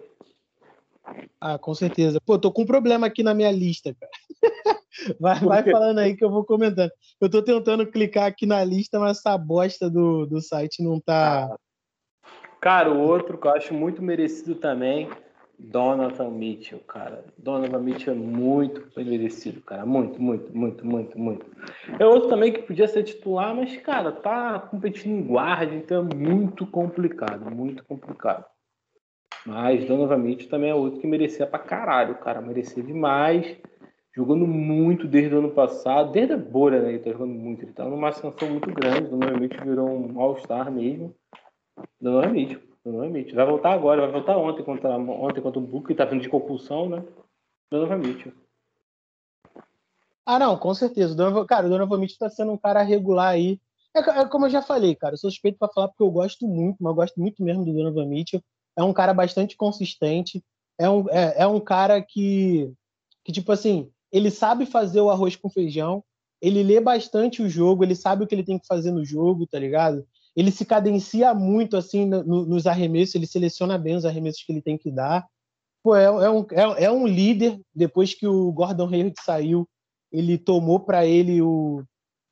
Ah, 1.39 1.57
com 1.57 1.73
certeza. 1.73 2.19
Pô, 2.19 2.37
tô 2.37 2.51
com 2.51 2.63
um 2.63 2.67
problema 2.67 3.07
aqui 3.07 3.23
na 3.23 3.33
minha 3.33 3.49
lista, 3.49 3.95
cara. 3.97 4.11
Vai, 5.17 5.39
vai 5.39 5.63
falando 5.63 5.99
aí 5.99 6.17
que 6.17 6.25
eu 6.25 6.29
vou 6.29 6.43
comentando. 6.43 6.91
Eu 7.21 7.29
tô 7.29 7.41
tentando 7.41 7.89
clicar 7.89 8.25
aqui 8.25 8.45
na 8.45 8.61
lista, 8.65 8.99
mas 8.99 9.19
essa 9.19 9.37
bosta 9.37 9.89
do, 9.89 10.25
do 10.25 10.41
site 10.41 10.83
não 10.83 10.99
tá. 10.99 11.55
Cara, 12.61 12.91
o 12.91 12.99
outro 12.99 13.37
que 13.37 13.47
eu 13.47 13.51
acho 13.51 13.73
muito 13.73 14.01
merecido 14.01 14.55
também 14.55 15.09
Donovan 15.59 16.29
Mitchell, 16.31 16.79
cara. 16.79 17.25
Donovan 17.37 17.79
Mitchell 17.79 18.13
é 18.13 18.17
muito 18.17 18.81
merecido, 18.97 19.61
cara. 19.61 19.85
Muito, 19.85 20.21
muito, 20.21 20.55
muito, 20.55 20.85
muito, 20.85 21.19
muito. 21.19 21.45
É 21.99 22.05
outro 22.05 22.29
também 22.29 22.53
que 22.53 22.61
podia 22.61 22.87
ser 22.87 23.03
titular, 23.03 23.53
mas, 23.53 23.75
cara, 23.77 24.11
tá 24.11 24.59
competindo 24.59 25.11
em 25.11 25.23
guarda, 25.23 25.75
então 25.75 26.07
é 26.09 26.15
muito 26.15 26.65
complicado, 26.65 27.51
muito 27.51 27.83
complicado. 27.83 28.45
Mas 29.45 29.85
Donovan 29.85 30.17
Mitchell 30.17 30.49
também 30.49 30.69
é 30.69 30.75
outro 30.75 31.01
que 31.01 31.07
merecia 31.07 31.45
pra 31.45 31.59
caralho, 31.59 32.15
cara. 32.15 32.41
Merecia 32.41 32.83
demais. 32.83 33.57
Jogando 34.15 34.45
muito 34.47 35.07
desde 35.07 35.33
o 35.35 35.39
ano 35.39 35.51
passado, 35.51 36.11
desde 36.11 36.33
a 36.33 36.37
bolha, 36.37 36.81
né? 36.81 36.89
Ele 36.89 36.99
tá 36.99 37.11
jogando 37.11 37.33
muito. 37.33 37.63
Ele 37.63 37.73
tá 37.73 37.85
numa 37.85 38.09
ascensão 38.09 38.49
muito 38.49 38.71
grande. 38.71 39.09
Donovan 39.09 39.39
Mitchell 39.39 39.65
virou 39.65 39.89
um 39.89 40.19
All-Star 40.19 40.71
mesmo. 40.71 41.15
Donovan 42.01 42.31
Mitchell. 42.31 42.61
Mitchell. 42.85 43.35
Vai 43.35 43.45
voltar 43.45 43.73
agora, 43.73 44.01
vai 44.01 44.11
voltar 44.11 44.37
ontem 44.37 44.63
contra, 44.63 44.97
ontem 44.97 45.41
contra 45.41 45.59
o 45.59 45.63
Book, 45.63 45.87
que 45.87 45.95
tá 45.95 46.05
vindo 46.05 46.21
de 46.21 46.29
compulsão, 46.29 46.89
né? 46.89 47.03
Donovan 47.71 47.97
Mitchell. 47.97 48.33
Ah, 50.25 50.39
não, 50.39 50.57
com 50.57 50.73
certeza. 50.73 51.15
Cara, 51.47 51.67
o 51.67 51.69
Donovan 51.69 51.97
Mitchell 51.97 52.19
tá 52.19 52.29
sendo 52.29 52.51
um 52.51 52.57
cara 52.57 52.81
regular 52.81 53.29
aí. 53.29 53.59
É, 53.95 53.99
é 53.99 54.25
como 54.25 54.45
eu 54.45 54.49
já 54.49 54.61
falei, 54.61 54.95
cara, 54.95 55.15
eu 55.15 55.17
sou 55.17 55.29
suspeito 55.29 55.57
para 55.57 55.71
falar 55.73 55.87
porque 55.87 56.03
eu 56.03 56.11
gosto 56.11 56.47
muito, 56.47 56.77
mas 56.79 56.91
eu 56.91 56.95
gosto 56.95 57.19
muito 57.19 57.43
mesmo 57.43 57.65
do 57.65 57.73
Donovan 57.73 58.05
Mitchell. 58.05 58.41
É 58.75 58.83
um 58.83 58.93
cara 58.93 59.13
bastante 59.13 59.57
consistente. 59.57 60.43
É 60.77 60.89
um, 60.89 61.09
é, 61.09 61.41
é 61.41 61.47
um 61.47 61.59
cara 61.59 62.01
que, 62.01 62.71
que, 63.25 63.31
tipo 63.31 63.51
assim, 63.51 63.91
ele 64.11 64.31
sabe 64.31 64.65
fazer 64.65 65.01
o 65.01 65.09
arroz 65.09 65.35
com 65.35 65.49
feijão. 65.49 66.03
Ele 66.41 66.63
lê 66.63 66.79
bastante 66.79 67.41
o 67.41 67.49
jogo, 67.49 67.83
ele 67.83 67.95
sabe 67.95 68.23
o 68.23 68.27
que 68.27 68.33
ele 68.33 68.45
tem 68.45 68.57
que 68.57 68.67
fazer 68.67 68.91
no 68.91 69.03
jogo, 69.03 69.45
tá 69.45 69.59
ligado? 69.59 70.07
Ele 70.39 70.51
se 70.51 70.63
cadencia 70.63 71.33
muito 71.33 71.75
assim 71.75 72.05
no, 72.05 72.45
nos 72.45 72.65
arremessos, 72.65 73.15
ele 73.15 73.27
seleciona 73.27 73.77
bem 73.77 73.97
os 73.97 74.05
arremessos 74.05 74.41
que 74.41 74.53
ele 74.53 74.61
tem 74.61 74.77
que 74.77 74.89
dar. 74.89 75.27
Pô, 75.83 75.93
é, 75.97 76.05
é, 76.05 76.29
um, 76.29 76.45
é, 76.51 76.85
é 76.85 76.91
um 76.91 77.05
líder. 77.05 77.59
Depois 77.75 78.13
que 78.13 78.25
o 78.25 78.49
Gordon 78.53 78.87
Hayward 78.87 79.15
saiu, 79.21 79.67
ele 80.09 80.37
tomou 80.37 80.79
para 80.79 81.05
ele 81.05 81.41
o, 81.41 81.83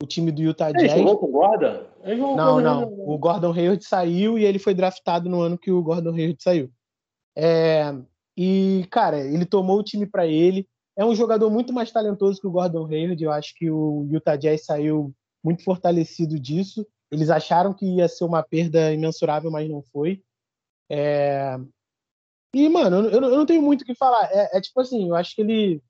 o 0.02 0.08
time 0.08 0.32
do 0.32 0.42
Utah 0.42 0.72
Jazz. 0.72 0.84
Ele 0.94 1.00
jogou 1.00 1.18
com 1.18 1.26
o 1.26 1.32
Gordon? 1.34 1.84
Não, 2.38 2.62
não. 2.62 2.84
O 2.86 3.18
Gordon 3.18 3.52
Hayward 3.52 3.84
saiu 3.84 4.40
e 4.40 4.46
ele 4.46 4.58
foi 4.58 4.74
draftado 4.74 5.30
no 5.30 5.42
ano 5.42 5.58
que 5.58 5.70
o 5.70 5.84
Gordon 5.84 6.16
Hayward 6.16 6.42
saiu. 6.42 6.72
É, 7.36 7.94
e, 8.38 8.88
cara, 8.90 9.20
ele 9.20 9.46
tomou 9.46 9.80
o 9.80 9.84
time 9.84 10.06
para 10.06 10.26
ele. 10.26 10.66
É 10.98 11.04
um 11.04 11.14
jogador 11.14 11.50
muito 11.50 11.74
mais 11.74 11.92
talentoso 11.92 12.40
que 12.40 12.48
o 12.48 12.52
Gordon 12.52 12.86
Hayward. 12.86 13.22
Eu 13.22 13.34
acho 13.34 13.54
que 13.54 13.70
o 13.70 14.08
Utah 14.10 14.38
Jazz 14.38 14.64
saiu 14.64 15.14
muito 15.44 15.62
fortalecido 15.62 16.40
disso. 16.40 16.88
Eles 17.12 17.30
acharam 17.30 17.74
que 17.74 17.86
ia 17.86 18.08
ser 18.08 18.26
uma 18.26 18.44
perda 18.44 18.94
imensurável, 18.94 19.50
mas 19.50 19.70
não 19.70 19.82
foi. 19.82 20.22
É... 20.90 21.58
E, 22.54 22.68
mano, 22.70 23.08
eu, 23.10 23.22
eu 23.22 23.38
não 23.38 23.46
tenho 23.46 23.62
muito 23.62 23.82
o 23.82 23.86
que 23.86 23.96
falar. 23.96 24.30
É, 24.32 24.58
é, 24.58 24.62
tipo 24.62 24.80
assim, 24.80 25.10
eu 25.10 25.16
acho 25.16 25.36
que 25.36 25.42
ele, 25.42 25.82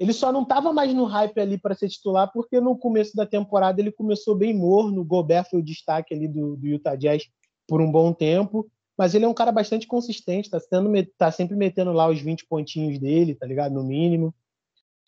ele 0.00 0.12
só 0.12 0.32
não 0.32 0.44
tava 0.44 0.72
mais 0.72 0.92
no 0.92 1.04
hype 1.04 1.38
ali 1.40 1.58
para 1.58 1.74
ser 1.74 1.88
titular, 1.88 2.30
porque 2.32 2.60
no 2.60 2.76
começo 2.76 3.14
da 3.16 3.26
temporada 3.26 3.80
ele 3.80 3.92
começou 3.92 4.34
bem 4.34 4.54
morno. 4.54 5.00
O 5.00 5.04
Gobert 5.04 5.48
foi 5.50 5.60
o 5.60 5.64
destaque 5.64 6.14
ali 6.14 6.28
do, 6.28 6.56
do 6.56 6.66
Utah 6.66 6.96
Jazz 6.96 7.24
por 7.66 7.80
um 7.80 7.90
bom 7.90 8.12
tempo. 8.12 8.70
Mas 8.96 9.14
ele 9.14 9.24
é 9.24 9.28
um 9.28 9.34
cara 9.34 9.52
bastante 9.52 9.86
consistente, 9.86 10.50
tá, 10.50 10.58
sendo, 10.58 10.90
tá 11.16 11.30
sempre 11.30 11.54
metendo 11.54 11.92
lá 11.92 12.08
os 12.08 12.20
20 12.20 12.46
pontinhos 12.46 12.98
dele, 12.98 13.34
tá 13.34 13.46
ligado? 13.46 13.72
No 13.72 13.84
mínimo. 13.84 14.34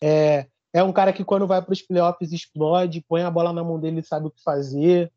É, 0.01 0.47
é 0.73 0.81
um 0.81 0.93
cara 0.93 1.11
que 1.11 1.25
quando 1.25 1.45
vai 1.45 1.61
para 1.61 1.73
os 1.73 1.81
playoffs 1.81 2.31
explode, 2.31 3.03
põe 3.05 3.23
a 3.23 3.29
bola 3.29 3.51
na 3.51 3.63
mão 3.63 3.77
dele 3.77 3.99
e 3.99 4.03
sabe 4.03 4.27
o 4.27 4.31
que 4.31 4.41
fazer 4.41 5.11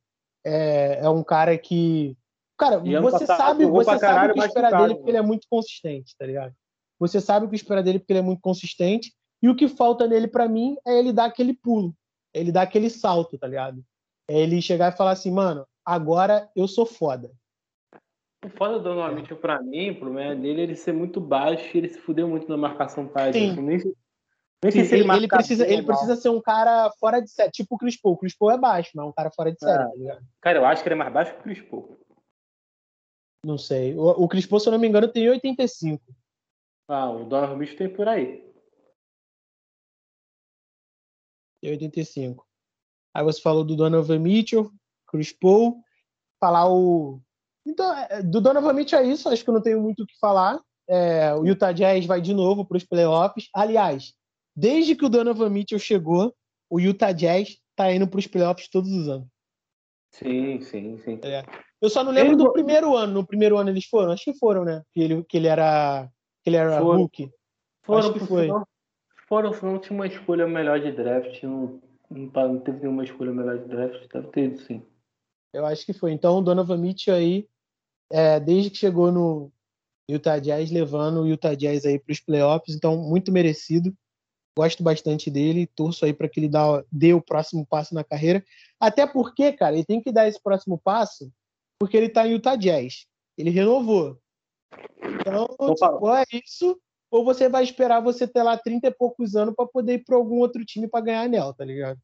é, 0.45 1.01
é 1.03 1.09
um 1.09 1.23
cara 1.23 1.57
que. 1.57 2.17
Cara, 2.57 2.79
você 2.79 3.27
sabe, 3.27 3.67
você 3.67 3.99
sabe 3.99 4.31
o 4.31 4.35
que 4.35 4.41
espera 4.41 4.71
dele 4.71 4.95
porque 4.95 5.11
ele 5.11 5.19
é 5.19 5.23
muito 5.23 5.47
consistente, 5.51 6.15
tá 6.17 6.25
ligado? 6.25 6.55
Você 7.01 7.21
sabe 7.21 7.47
o 7.47 7.49
que 7.49 7.57
espera 7.57 7.83
dele 7.83 7.99
porque 7.99 8.13
ele 8.13 8.21
é 8.21 8.23
muito 8.23 8.41
consistente. 8.41 9.13
E 9.43 9.49
o 9.49 9.57
que 9.57 9.69
falta 9.69 10.07
nele, 10.07 10.29
para 10.29 10.49
mim, 10.49 10.77
é 10.87 10.99
ele 10.99 11.13
dar 11.13 11.27
aquele 11.27 11.53
pulo. 11.53 11.95
É 12.33 12.41
ele 12.41 12.53
dar 12.53 12.63
aquele 12.63 12.89
salto, 12.89 13.37
tá 13.37 13.47
ligado? 13.47 13.85
É 14.29 14.41
ele 14.41 14.63
chegar 14.63 14.93
e 14.93 14.97
falar 14.97 15.11
assim, 15.11 15.31
mano, 15.31 15.67
agora 15.85 16.49
eu 16.57 16.67
sou 16.67 16.87
foda. 16.87 17.31
O 18.45 18.49
foda 18.49 18.79
do 18.79 18.85
Donovan 18.85 19.15
Mitchell, 19.15 19.37
pra 19.37 19.63
mim, 19.63 19.91
o 19.91 19.99
problema 19.99 20.35
dele 20.35 20.61
é 20.61 20.65
ele 20.65 20.77
ser 20.77 20.93
muito 20.93 21.21
baixo 21.21 21.69
e 21.75 21.79
ele 21.79 21.89
se 21.89 21.99
fudeu 21.99 22.29
muito 22.29 22.49
na 22.49 22.57
marcação 22.57 23.07
tática. 23.07 23.61
Nem, 23.61 23.81
Sim, 24.71 24.79
ele, 24.81 24.95
ele, 24.95 25.13
ele 25.13 25.29
precisa, 25.29 25.67
ele 25.67 25.83
precisa 25.83 26.17
ser 26.17 26.29
um 26.29 26.41
cara 26.41 26.91
fora 26.99 27.21
de 27.21 27.31
série, 27.31 27.51
tipo 27.51 27.75
o 27.75 27.79
Chris 27.79 28.01
Paul. 28.01 28.15
O 28.15 28.17
Chris 28.17 28.37
Paul 28.37 28.51
é 28.51 28.59
baixo, 28.59 28.91
mas 28.95 29.05
é 29.05 29.09
um 29.09 29.13
cara 29.13 29.31
fora 29.31 29.53
de 29.53 29.59
série, 29.59 30.09
é. 30.09 30.15
tá 30.15 30.23
Cara, 30.41 30.59
eu 30.59 30.65
acho 30.65 30.83
que 30.83 30.89
ele 30.89 30.95
é 30.95 30.99
mais 30.99 31.13
baixo 31.13 31.35
que 31.35 31.41
o 31.41 31.43
Chris 31.43 31.63
Paul. 31.63 31.99
Não 33.45 33.59
sei. 33.59 33.97
O, 33.97 34.25
o 34.25 34.29
Chris 34.29 34.47
Paul, 34.47 34.61
se 34.61 34.69
eu 34.69 34.73
não 34.73 34.79
me 34.79 34.89
engano, 34.89 35.07
tem 35.07 35.29
85. 35.29 36.03
Ah, 36.89 37.11
o 37.11 37.25
Donovan 37.25 37.57
Mitchell 37.57 37.79
tem 37.79 37.89
por 37.89 38.09
aí. 38.09 38.45
Tem 41.61 41.71
85. 41.73 42.47
Aí 43.15 43.25
você 43.25 43.41
falou 43.41 43.65
do 43.65 43.77
Donovan 43.77 44.19
Mitchell, 44.19 44.71
Chris 45.07 45.33
Paul. 45.33 45.83
Falar 46.41 46.71
o... 46.71 47.21
Então, 47.67 47.97
é, 47.97 48.23
do 48.23 48.41
Donovan 48.41 48.73
Mitchell 48.73 49.01
é 49.01 49.07
isso. 49.07 49.29
Acho 49.29 49.43
que 49.43 49.51
eu 49.51 49.55
não 49.55 49.63
tenho 49.63 49.81
muito 49.81 50.03
o 50.03 50.07
que 50.07 50.19
falar. 50.19 50.61
É, 50.89 51.35
o 51.35 51.47
Utah 51.47 51.73
Jazz 51.73 52.05
vai 52.07 52.21
de 52.21 52.35
novo 52.35 52.65
para 52.65 52.77
os 52.77 52.85
playoffs. 52.85 53.49
Aliás, 53.55 54.15
Desde 54.57 54.95
que 54.95 55.05
o 55.05 55.09
Donovan 55.09 55.51
Mitchell 55.51 55.79
chegou, 55.79 56.35
o 56.71 56.81
Utah 56.81 57.13
Jazz 57.13 57.59
tá 57.75 57.93
indo 57.93 58.07
para 58.07 58.19
os 58.19 58.27
playoffs 58.27 58.69
todos 58.69 58.91
os 58.93 59.09
anos. 59.09 59.29
Sim, 60.13 60.61
sim, 60.61 60.99
sim. 60.99 61.21
É. 61.23 61.43
Eu 61.81 61.91
só 61.91 62.05
não 62.05 62.13
lembro 62.13 62.33
ele... 62.33 62.45
do 62.45 62.53
primeiro 62.53 62.97
ano. 62.97 63.15
No 63.15 63.27
primeiro 63.27 63.59
ano 63.59 63.71
eles 63.71 63.85
foram? 63.85 64.13
Acho 64.13 64.25
que 64.25 64.39
foram, 64.39 64.65
né? 64.65 64.83
Que 64.93 65.01
ele, 65.01 65.25
que 65.25 65.37
ele 65.37 65.49
era, 65.49 66.09
que 66.43 66.51
ele 66.51 66.57
era 66.57 66.81
foram. 66.81 66.99
Hulk. 67.01 67.31
Foram, 67.83 67.99
Acho 67.99 68.13
que 68.13 68.21
foi. 68.21 68.49
Foram, 69.29 69.51
não 69.63 69.79
tinha 69.79 69.99
uma 69.99 70.07
escolha 70.07 70.47
melhor 70.47 70.81
de 70.81 70.93
draft. 70.93 71.43
Não, 71.43 71.83
não, 72.09 72.49
não 72.49 72.61
teve 72.61 72.79
nenhuma 72.81 73.03
escolha 73.03 73.33
melhor 73.33 73.59
de 73.59 73.69
draft. 73.69 74.07
Deve 74.13 74.29
ter, 74.29 74.57
sim. 74.59 74.87
Eu 75.53 75.67
acho 75.67 75.85
que 75.85 75.93
foi. 75.93 76.13
Então 76.13 76.39
o 76.39 76.43
Donovan 76.43 76.79
Mitchell 76.79 77.15
aí, 77.15 77.49
é, 78.11 78.39
desde 78.39 78.71
que 78.71 78.77
chegou 78.77 79.11
no 79.11 79.53
Utah 80.09 80.39
Jazz, 80.39 80.71
levando 80.71 81.23
o 81.23 81.27
Utah 81.27 81.55
Jazz 81.55 81.85
aí 81.85 81.99
para 81.99 82.13
os 82.13 82.21
playoffs. 82.21 82.77
Então, 82.77 82.97
muito 82.97 83.33
merecido. 83.33 83.93
Gosto 84.57 84.83
bastante 84.83 85.31
dele, 85.31 85.67
torço 85.67 86.05
aí 86.05 86.13
para 86.13 86.29
que 86.29 86.39
ele 86.39 86.49
dá, 86.49 86.85
dê 86.91 87.13
o 87.13 87.21
próximo 87.21 87.67
passo 87.67 87.95
na 87.95 88.05
carreira. 88.05 88.45
Até 88.79 89.07
porque, 89.07 89.53
cara, 89.53 89.75
ele 89.75 89.85
tem 89.85 90.01
que 90.01 90.13
dar 90.13 90.29
esse 90.29 90.41
próximo 90.41 90.79
passo 90.79 91.31
porque 91.79 91.97
ele 91.97 92.07
está 92.07 92.27
em 92.27 92.33
Utah 92.33 92.57
Jazz. 92.57 93.07
Ele 93.37 93.51
renovou. 93.51 94.19
Então, 95.03 95.47
tipo, 95.75 96.15
é 96.15 96.25
isso. 96.33 96.79
Ou 97.11 97.25
você 97.25 97.49
vai 97.49 97.63
esperar 97.63 98.01
você 98.01 98.27
ter 98.27 98.43
lá 98.43 98.57
30 98.57 98.89
e 98.89 98.91
poucos 98.91 99.37
anos 99.37 99.55
para 99.55 99.67
poder 99.67 99.95
ir 99.95 100.05
para 100.05 100.17
algum 100.17 100.39
outro 100.39 100.65
time 100.65 100.89
para 100.89 101.05
ganhar 101.05 101.23
anel, 101.23 101.53
tá 101.55 101.65
ligado? 101.65 101.99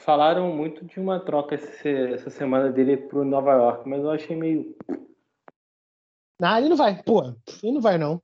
Falaram 0.00 0.52
muito 0.54 0.84
de 0.84 1.00
uma 1.00 1.18
troca 1.18 1.56
essa 1.56 2.30
semana 2.30 2.70
dele 2.70 2.96
pro 2.96 3.24
Nova 3.24 3.52
York, 3.52 3.88
mas 3.88 4.00
eu 4.00 4.10
achei 4.10 4.36
meio. 4.36 4.76
Não, 6.40 6.56
ele 6.56 6.68
não 6.68 6.76
vai. 6.76 7.02
Pô, 7.02 7.34
ele 7.62 7.72
não 7.72 7.80
vai, 7.80 7.98
não. 7.98 8.22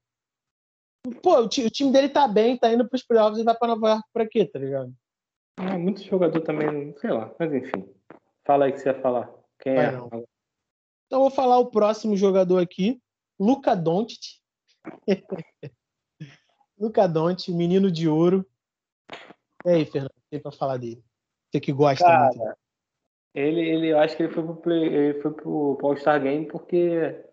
Pô, 1.22 1.40
o, 1.40 1.48
time 1.48 1.92
dele 1.92 2.08
tá 2.08 2.26
bem, 2.26 2.56
tá 2.56 2.72
indo 2.72 2.88
pros 2.88 3.02
playoffs 3.02 3.38
e 3.38 3.44
vai 3.44 3.54
pra 3.54 3.68
Nova 3.68 3.88
York 3.90 4.08
pra 4.12 4.26
quê, 4.26 4.46
tá 4.46 4.58
ligado? 4.58 4.92
É, 5.58 5.76
muito 5.76 6.02
jogador 6.02 6.40
também, 6.40 6.96
sei 6.98 7.10
lá, 7.10 7.32
mas 7.38 7.52
enfim. 7.52 7.86
Fala 8.44 8.64
aí 8.64 8.72
que 8.72 8.78
você 8.78 8.88
ia 8.88 9.00
falar. 9.00 9.30
Quem 9.58 9.74
vai 9.74 9.86
é? 9.86 9.92
Não. 9.92 10.24
Então 11.06 11.20
vou 11.20 11.30
falar 11.30 11.58
o 11.58 11.70
próximo 11.70 12.16
jogador 12.16 12.58
aqui, 12.58 13.00
Luca 13.38 13.74
Doncic. 13.74 14.40
Luca 16.78 17.06
Doncic, 17.06 17.54
menino 17.54 17.90
de 17.90 18.08
ouro. 18.08 18.46
E 19.64 19.70
aí, 19.70 19.84
Fernando, 19.84 20.12
tem 20.30 20.40
pra 20.40 20.50
falar 20.50 20.78
dele? 20.78 21.04
Você 21.50 21.60
que 21.60 21.72
gosta 21.72 22.04
Cara, 22.04 22.30
muito. 22.34 22.56
Ele, 23.34 23.60
ele, 23.60 23.92
eu 23.92 23.98
acho 23.98 24.16
que 24.16 24.22
ele 24.22 24.32
foi 24.32 24.44
pro, 24.44 24.56
play, 24.56 24.84
ele 24.84 25.20
foi 25.20 25.32
pro 25.32 25.78
All-Star 25.82 26.22
Game 26.22 26.46
porque 26.46 27.24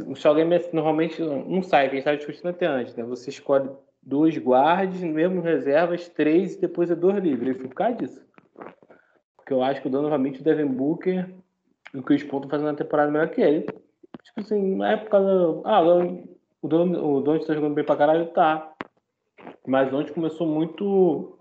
o 0.00 0.34
Game 0.34 0.60
normalmente 0.72 1.22
não 1.22 1.62
sai, 1.62 1.84
que 1.84 1.90
a 1.90 1.94
gente 1.94 1.98
estava 1.98 2.16
discutindo 2.16 2.48
até 2.48 2.66
antes, 2.66 2.94
né? 2.96 3.04
Você 3.04 3.30
escolhe 3.30 3.70
dois 4.02 4.36
guards, 4.36 5.00
mesmo 5.00 5.40
reservas, 5.40 6.08
três 6.08 6.54
e 6.54 6.60
depois 6.60 6.90
é 6.90 6.94
dois 6.94 7.16
livres. 7.22 7.50
Ele 7.50 7.58
foi 7.58 7.68
por 7.68 7.74
causa 7.74 7.96
disso. 7.96 8.24
Porque 9.36 9.52
eu 9.52 9.62
acho 9.62 9.80
que 9.80 9.88
o 9.88 9.90
novamente 9.90 10.40
o 10.40 10.44
Devin 10.44 10.66
Booker 10.66 11.30
e 11.92 11.98
o 11.98 12.02
Chris 12.02 12.22
Paul 12.24 12.40
estão 12.40 12.50
fazendo 12.50 12.68
uma 12.68 12.76
temporada 12.76 13.10
melhor 13.10 13.28
que 13.28 13.40
ele. 13.40 13.60
Tipo 13.60 14.40
assim, 14.40 14.76
não 14.76 14.84
é 14.84 14.96
por 14.96 15.10
causa. 15.10 15.62
Ah, 15.64 15.80
o 15.80 16.68
Don, 16.68 16.92
o 16.92 17.20
Don 17.20 17.36
está 17.36 17.54
jogando 17.54 17.74
bem 17.74 17.84
pra 17.84 17.96
caralho, 17.96 18.26
tá. 18.32 18.72
Mas 19.66 19.92
ontem 19.92 20.12
começou 20.12 20.46
muito. 20.46 21.38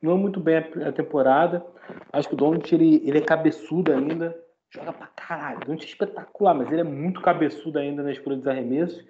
Não 0.00 0.16
muito 0.16 0.38
bem 0.38 0.58
a, 0.58 0.92
temporada. 0.92 1.64
Acho 2.12 2.28
que 2.28 2.34
o 2.34 2.36
Don 2.36 2.54
ele, 2.70 3.02
ele 3.04 3.18
é 3.18 3.22
cabeçudo 3.22 3.92
ainda 3.92 4.38
joga 4.70 4.92
pra 4.92 5.06
caralho. 5.08 5.60
Don't 5.66 5.84
é 5.84 5.88
espetacular, 5.88 6.54
mas 6.54 6.70
ele 6.70 6.80
é 6.80 6.84
muito 6.84 7.20
cabeçudo 7.20 7.78
ainda 7.78 8.02
na 8.02 8.12
escolha 8.12 8.36
dos 8.36 8.46
arremessos. 8.46 9.04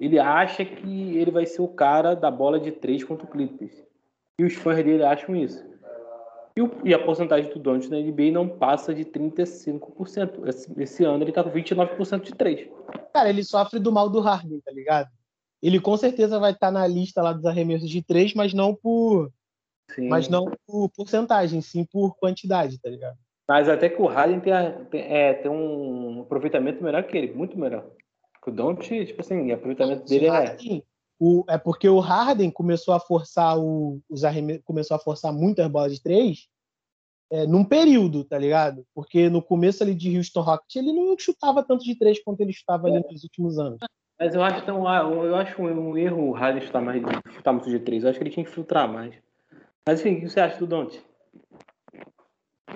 Ele 0.00 0.18
acha 0.18 0.64
que 0.64 1.16
ele 1.16 1.30
vai 1.30 1.46
ser 1.46 1.62
o 1.62 1.68
cara 1.68 2.14
da 2.14 2.30
bola 2.30 2.58
de 2.58 2.72
três 2.72 3.04
contra 3.04 3.26
o 3.26 3.30
Clippers. 3.30 3.84
E 4.38 4.44
os 4.44 4.54
fãs 4.54 4.76
dele 4.76 5.04
acham 5.04 5.36
isso. 5.36 5.64
E, 6.56 6.60
o, 6.60 6.70
e 6.84 6.92
a 6.92 6.98
porcentagem 6.98 7.50
do 7.52 7.58
Doncic 7.58 7.90
na 7.90 7.98
NBA 7.98 8.30
não 8.30 8.48
passa 8.48 8.94
de 8.94 9.04
35%. 9.04 10.48
Esse, 10.48 10.80
esse 10.80 11.04
ano 11.04 11.24
ele 11.24 11.32
tá 11.32 11.42
com 11.42 11.50
29% 11.50 12.20
de 12.22 12.34
três. 12.34 12.68
Cara, 13.12 13.28
ele 13.28 13.42
sofre 13.42 13.78
do 13.78 13.92
mal 13.92 14.08
do 14.08 14.20
Harden, 14.20 14.60
tá 14.60 14.70
ligado? 14.70 15.08
ele 15.62 15.80
com 15.80 15.96
certeza 15.96 16.40
vai 16.40 16.50
estar 16.50 16.66
tá 16.66 16.72
na 16.72 16.86
lista 16.86 17.22
lá 17.22 17.32
dos 17.32 17.46
arremessos 17.46 17.88
de 17.88 18.02
três, 18.02 18.34
mas 18.34 18.52
não 18.52 18.74
por. 18.74 19.32
Sim. 19.94 20.08
Mas 20.08 20.28
não 20.28 20.50
por 20.66 20.88
porcentagem, 20.90 21.60
sim 21.60 21.84
por 21.84 22.16
quantidade, 22.16 22.80
tá 22.80 22.90
ligado? 22.90 23.16
Mas 23.48 23.68
até 23.68 23.88
que 23.88 24.00
o 24.00 24.06
Harden 24.06 24.40
tem, 24.40 24.52
tem, 24.90 25.00
é, 25.02 25.34
tem 25.34 25.50
um 25.50 26.22
aproveitamento 26.22 26.82
melhor 26.82 27.02
que 27.04 27.16
ele, 27.16 27.34
muito 27.34 27.58
melhor. 27.58 27.90
O 28.46 28.50
Don't, 28.50 29.06
tipo 29.06 29.20
assim, 29.20 29.50
o 29.50 29.54
aproveitamento 29.54 30.04
dele 30.06 30.28
é. 30.28 30.56
O, 31.24 31.44
é 31.48 31.56
porque 31.56 31.88
o 31.88 32.00
Harden 32.00 32.50
começou 32.50 32.92
a 32.94 32.98
forçar 32.98 33.56
o, 33.56 34.00
os 34.10 34.24
arremessos, 34.24 34.64
começou 34.64 34.96
a 34.96 35.00
forçar 35.00 35.32
muitas 35.32 35.68
bolas 35.68 35.94
de 35.94 36.02
três 36.02 36.48
é, 37.30 37.46
num 37.46 37.64
período, 37.64 38.24
tá 38.24 38.36
ligado? 38.36 38.84
Porque 38.94 39.30
no 39.30 39.40
começo 39.40 39.82
ali 39.82 39.94
de 39.94 40.16
Houston 40.16 40.40
Rockets 40.40 40.76
ele 40.76 40.92
não 40.92 41.16
chutava 41.16 41.62
tanto 41.62 41.84
de 41.84 41.94
três 41.96 42.22
quanto 42.22 42.40
ele 42.40 42.52
chutava 42.52 42.88
ali 42.88 43.00
nos 43.08 43.22
últimos 43.22 43.58
anos. 43.58 43.78
Mas 44.18 44.34
eu 44.34 44.42
acho, 44.42 44.64
tão, 44.66 44.84
eu 45.24 45.34
acho 45.36 45.62
um 45.62 45.96
erro 45.96 46.28
o 46.28 46.32
Harden 46.32 46.62
chutar, 46.62 46.82
mais, 46.82 47.00
chutar 47.30 47.52
muito 47.52 47.70
de 47.70 47.78
três. 47.78 48.04
Eu 48.04 48.10
acho 48.10 48.18
que 48.18 48.24
ele 48.24 48.34
tinha 48.34 48.44
que 48.44 48.52
filtrar 48.52 48.86
mais. 48.86 49.14
Mas 49.86 50.00
enfim, 50.00 50.16
o 50.16 50.20
que 50.20 50.28
você 50.28 50.40
acha 50.40 50.58
do 50.58 50.66
Don't? 50.66 51.00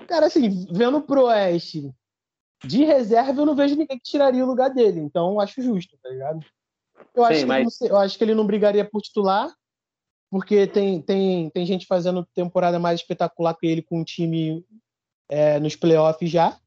Cara, 0.07 0.27
assim, 0.27 0.67
vendo 0.71 1.01
pro 1.01 1.25
Oeste 1.25 1.93
de 2.65 2.85
reserva, 2.85 3.41
eu 3.41 3.47
não 3.47 3.55
vejo 3.55 3.77
ninguém 3.77 3.99
que 3.99 4.11
tiraria 4.11 4.45
o 4.45 4.47
lugar 4.47 4.71
dele. 4.71 5.01
Então, 5.01 5.41
acho 5.41 5.63
justo, 5.63 5.97
tá 6.03 6.09
ligado? 6.09 6.41
Eu, 7.15 7.25
Sim, 7.27 7.33
acho, 7.33 7.47
mas... 7.47 7.79
não, 7.81 7.89
eu 7.89 7.97
acho 7.97 8.17
que 8.17 8.25
ele 8.25 8.35
não 8.35 8.47
brigaria 8.47 8.85
por 8.85 9.03
titular, 9.03 9.53
porque 10.31 10.67
tem, 10.67 11.01
tem, 11.03 11.51
tem 11.51 11.67
gente 11.67 11.87
fazendo 11.87 12.27
temporada 12.35 12.79
mais 12.79 13.01
espetacular 13.01 13.55
que 13.55 13.67
ele 13.67 13.83
com 13.83 14.01
um 14.01 14.05
time 14.05 14.65
é, 15.29 15.61
nos 15.61 15.77
playoffs 15.77 16.31
já, 16.31 16.59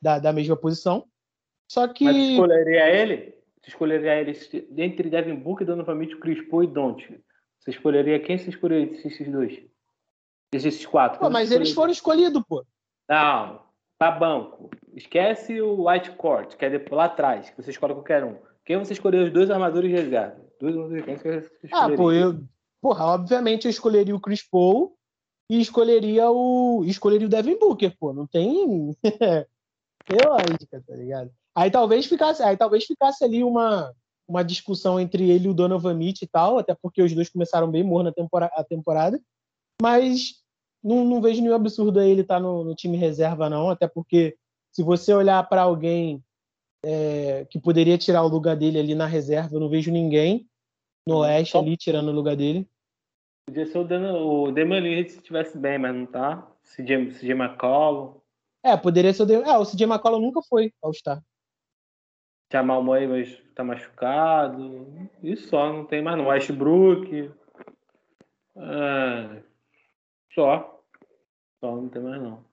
da, 0.00 0.18
da 0.18 0.32
mesma 0.32 0.56
posição. 0.56 1.06
Só 1.70 1.86
que. 1.88 2.04
Mas 2.04 2.16
escolheria 2.16 2.88
ele? 2.88 3.34
Você 3.60 3.70
escolheria 3.70 4.20
ele 4.20 4.32
entre 4.76 5.10
Devin 5.10 5.34
Booker, 5.36 5.66
Donovan 5.66 5.94
Mitchell, 5.94 6.20
Chris 6.20 6.46
Paul 6.48 6.64
e 6.64 6.66
Don't. 6.66 7.20
Você 7.58 7.70
escolheria 7.70 8.20
quem 8.20 8.38
você 8.38 8.50
escolheria 8.50 8.92
esses 8.92 9.30
dois? 9.30 9.62
Esses 10.52 10.86
quatro? 10.86 11.20
Pô, 11.20 11.28
mas 11.28 11.50
eles 11.50 11.72
foram 11.72 11.92
escolhidos, 11.92 12.42
pô. 12.48 12.64
Não, 13.08 13.62
tá 13.98 14.10
banco. 14.10 14.70
Esquece 14.94 15.60
o 15.60 15.88
White 15.88 16.12
Court, 16.12 16.56
que 16.56 16.64
é 16.64 16.84
lá 16.90 17.06
atrás, 17.06 17.50
que 17.50 17.62
você 17.62 17.70
escolhe 17.70 17.94
qualquer 17.94 18.24
um. 18.24 18.36
Quem 18.64 18.76
você 18.76 18.92
escolheu 18.92 19.24
os 19.24 19.32
dois 19.32 19.50
armadores 19.50 19.90
de 19.90 19.96
reserva? 19.96 20.36
Dois 20.60 20.76
armadores 20.76 21.50
Ah, 21.72 21.88
pô, 21.88 22.12
eu. 22.12 22.44
Porra, 22.80 23.06
obviamente 23.06 23.64
eu 23.64 23.70
escolheria 23.70 24.14
o 24.14 24.20
Chris 24.20 24.42
Paul 24.48 24.94
e 25.50 25.60
escolheria 25.60 26.30
o. 26.30 26.84
Escolheria 26.84 27.26
o 27.26 27.30
Devin 27.30 27.58
Booker, 27.58 27.96
pô. 27.98 28.12
Não 28.12 28.26
tem. 28.26 28.94
tem 30.04 30.18
lógica, 30.24 30.82
tá 30.86 30.94
ligado? 30.94 31.30
Aí 31.54 31.70
talvez 31.70 32.06
ficasse, 32.06 32.42
aí 32.42 32.56
talvez 32.56 32.84
ficasse 32.84 33.24
ali 33.24 33.42
uma, 33.42 33.92
uma 34.28 34.44
discussão 34.44 35.00
entre 35.00 35.30
ele 35.30 35.46
e 35.46 35.50
o 35.50 35.54
Donovan 35.54 35.94
Mitchell 35.94 36.26
e 36.26 36.30
tal, 36.30 36.58
até 36.58 36.74
porque 36.74 37.02
os 37.02 37.12
dois 37.14 37.30
começaram 37.30 37.70
bem 37.70 37.82
morno 37.82 38.12
temporada, 38.12 38.52
a 38.54 38.62
temporada. 38.62 39.20
Mas 39.80 40.34
não, 40.82 41.04
não 41.04 41.20
vejo 41.20 41.42
nenhum 41.42 41.54
absurdo 41.54 41.98
aí 41.98 42.10
ele 42.10 42.22
estar 42.22 42.36
tá 42.36 42.40
no, 42.40 42.64
no, 42.64 42.74
time 42.74 42.96
reserva, 42.96 43.50
não. 43.50 43.70
Até 43.70 43.86
porque 43.86 44.36
se 44.72 44.82
você 44.82 45.12
olhar 45.12 45.42
para 45.48 45.62
alguém 45.62 46.22
é, 46.84 47.46
que 47.50 47.60
poderia 47.60 47.98
tirar 47.98 48.22
o 48.22 48.28
lugar 48.28 48.56
dele 48.56 48.78
ali 48.78 48.94
na 48.94 49.06
reserva, 49.06 49.54
eu 49.54 49.60
não 49.60 49.68
vejo 49.68 49.90
ninguém 49.90 50.48
no 51.06 51.16
uhum. 51.16 51.20
Oeste 51.20 51.56
ali 51.56 51.76
tirando 51.76 52.08
o 52.08 52.12
lugar 52.12 52.36
dele. 52.36 52.68
Podia 53.46 53.66
ser 53.66 53.78
o, 53.78 53.84
Dan, 53.84 54.12
o 54.14 54.52
Damian 54.52 54.80
Lillard 54.80 55.10
se 55.10 55.16
estivesse 55.16 55.56
bem, 55.56 55.78
mas 55.78 55.94
não 55.94 56.06
tá. 56.06 56.46
CJ, 56.64 57.12
CJ 57.12 57.30
McCollum. 57.32 58.20
É, 58.62 58.76
poderia 58.76 59.12
ser 59.12 59.22
o 59.22 59.26
Damian... 59.26 59.46
É, 59.46 59.58
o 59.58 59.64
CJ 59.64 59.84
McCollum 59.84 60.20
nunca 60.20 60.42
foi 60.42 60.72
ao 60.82 60.92
Star. 60.92 61.22
Jamal 62.52 62.82
Murray, 62.82 63.06
mas 63.06 63.42
tá 63.54 63.62
machucado. 63.62 64.86
Isso 65.22 65.48
só, 65.48 65.72
não 65.72 65.84
tem 65.84 66.02
mais 66.02 66.16
não. 66.16 66.28
Westbrook. 66.28 67.30
É... 68.56 69.42
Só. 70.34 70.82
Só, 71.60 71.76
não 71.76 71.88
tem 71.88 72.02
mais 72.02 72.22
não. 72.22 72.44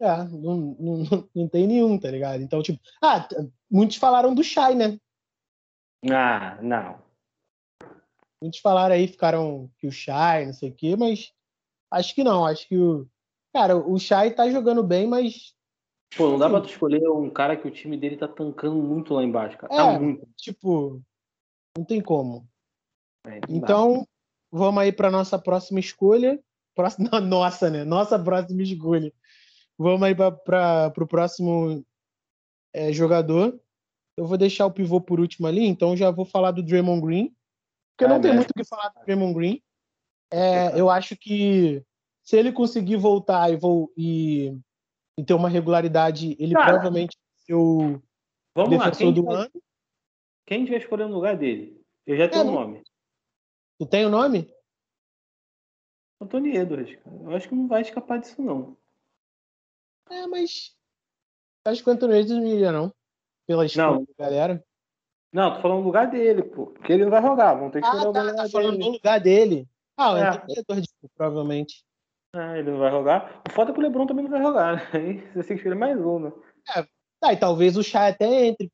É, 0.00 0.24
não, 0.24 0.56
não, 0.78 1.28
não 1.34 1.48
tem 1.48 1.66
nenhum, 1.66 1.98
tá 1.98 2.10
ligado? 2.10 2.42
Então, 2.42 2.62
tipo, 2.62 2.80
ah, 3.02 3.28
muitos 3.70 3.96
falaram 3.96 4.34
do 4.34 4.42
Shai, 4.42 4.74
né? 4.74 4.98
Ah, 6.10 6.58
não. 6.62 7.02
Muitos 8.40 8.60
falaram 8.60 8.94
aí, 8.94 9.06
ficaram 9.06 9.70
que 9.78 9.86
o 9.86 9.92
Shai, 9.92 10.46
não 10.46 10.54
sei 10.54 10.70
o 10.70 10.74
quê, 10.74 10.96
mas 10.96 11.34
acho 11.90 12.14
que 12.14 12.24
não. 12.24 12.46
Acho 12.46 12.66
que 12.66 12.76
o. 12.76 13.06
Cara, 13.52 13.76
o 13.76 13.98
Shai 13.98 14.32
tá 14.32 14.48
jogando 14.50 14.82
bem, 14.82 15.06
mas. 15.06 15.54
Pô, 16.16 16.30
não 16.30 16.38
dá 16.38 16.48
pra 16.48 16.60
tu 16.62 16.70
escolher 16.70 17.06
um 17.08 17.28
cara 17.28 17.56
que 17.56 17.68
o 17.68 17.70
time 17.70 17.96
dele 17.96 18.16
tá 18.16 18.26
tancando 18.26 18.76
muito 18.76 19.12
lá 19.12 19.22
embaixo, 19.22 19.58
cara. 19.58 19.68
Tá 19.68 19.82
é, 19.82 19.92
tá 19.92 20.00
muito. 20.00 20.26
Tipo, 20.36 21.02
não 21.76 21.84
tem 21.84 22.00
como. 22.00 22.48
É, 23.26 23.40
então, 23.50 24.06
vamos 24.50 24.82
aí 24.82 24.92
para 24.92 25.10
nossa 25.10 25.38
próxima 25.38 25.80
escolha. 25.80 26.38
Próxima, 26.74 27.08
nossa, 27.20 27.70
né? 27.70 27.84
Nossa 27.84 28.18
próxima 28.18 28.62
escolha. 28.62 29.12
Vamos 29.78 30.02
aí 30.02 30.14
para 30.14 30.92
o 30.96 31.06
próximo 31.06 31.84
é, 32.72 32.92
jogador. 32.92 33.58
Eu 34.16 34.26
vou 34.26 34.36
deixar 34.36 34.66
o 34.66 34.72
pivô 34.72 35.00
por 35.00 35.18
último 35.18 35.46
ali, 35.46 35.64
então 35.64 35.96
já 35.96 36.10
vou 36.10 36.24
falar 36.24 36.50
do 36.50 36.62
Draymond 36.62 37.00
Green, 37.00 37.34
porque 37.96 38.12
não 38.12 38.20
tem 38.20 38.34
muito 38.34 38.50
o 38.50 38.54
que 38.54 38.64
falar 38.64 38.90
do 38.90 39.00
Draymond 39.04 39.34
Green. 39.34 39.62
É, 40.30 40.78
eu 40.78 40.90
acho 40.90 41.16
que 41.16 41.82
se 42.22 42.36
ele 42.36 42.52
conseguir 42.52 42.96
voltar 42.96 43.50
e, 43.50 43.56
vou, 43.56 43.92
e, 43.96 44.54
e 45.18 45.24
ter 45.24 45.34
uma 45.34 45.48
regularidade, 45.48 46.36
ele 46.38 46.54
Cara, 46.54 46.66
provavelmente 46.66 47.16
ser 47.38 47.54
o 47.54 48.00
vamos 48.54 48.70
defensor 48.70 49.06
lá, 49.06 49.12
do 49.12 49.24
vai, 49.24 49.34
ano. 49.36 49.50
Quem 50.46 50.64
vai 50.66 50.78
escolher 50.78 51.08
no 51.08 51.14
lugar 51.14 51.36
dele? 51.36 51.80
Eu 52.06 52.16
já 52.16 52.28
tenho 52.28 52.44
o 52.44 52.48
é, 52.48 52.50
um 52.50 52.54
nome. 52.54 52.82
Tu 53.80 53.86
tem 53.86 54.04
o 54.04 54.10
nome? 54.10 54.54
Anthony 56.20 56.54
Edwards, 56.54 56.94
cara. 56.96 57.16
Eu 57.16 57.34
acho 57.34 57.48
que 57.48 57.54
não 57.54 57.66
vai 57.66 57.80
escapar 57.80 58.18
disso, 58.18 58.42
não. 58.42 58.76
É, 60.10 60.26
mas. 60.26 60.76
Acho 61.64 61.82
que 61.82 61.88
o 61.88 61.92
Anthony 61.94 62.18
Edwards 62.18 62.44
não 62.44 62.46
iria, 62.46 62.72
não. 62.72 62.92
Pela 63.46 63.64
escolha 63.64 64.04
da 64.18 64.24
galera. 64.26 64.62
Não, 65.32 65.54
tô 65.54 65.62
falando 65.62 65.78
no 65.78 65.86
lugar 65.86 66.10
dele, 66.10 66.42
pô. 66.42 66.66
Porque 66.66 66.92
ele 66.92 67.04
não 67.04 67.10
vai 67.10 67.22
jogar. 67.22 67.54
Vão 67.54 67.70
ter 67.70 67.80
que 67.80 67.86
escolher 67.86 68.00
ah, 68.00 68.12
tá, 68.12 68.20
o 68.20 68.22
lugar 68.22 68.36
tá 68.36 68.50
falando 68.50 68.72
dele. 68.72 68.84
no 68.84 68.90
lugar 68.90 69.18
dele. 69.18 69.68
Ah, 69.96 70.12
o 70.12 70.16
é. 70.18 70.28
Anthony 70.28 70.58
Edwards, 70.58 70.94
provavelmente. 71.16 71.84
É, 72.36 72.58
ele 72.58 72.72
não 72.72 72.80
vai 72.80 72.90
jogar. 72.90 73.42
O 73.48 73.52
foda 73.54 73.70
é 73.70 73.72
que 73.72 73.80
o 73.80 73.82
Lebron 73.82 74.06
também 74.06 74.24
não 74.24 74.30
vai 74.30 74.42
jogar, 74.42 74.76
né? 74.76 74.90
Aí 74.92 75.20
você 75.32 75.48
tem 75.48 75.56
que 75.56 75.62
escolher 75.62 75.74
mais 75.74 75.98
um, 75.98 76.18
né? 76.18 76.32
É, 76.76 76.86
tá, 77.18 77.32
e 77.32 77.36
talvez 77.38 77.78
o 77.78 77.82
Chá 77.82 78.08
até 78.08 78.44
entre. 78.44 78.70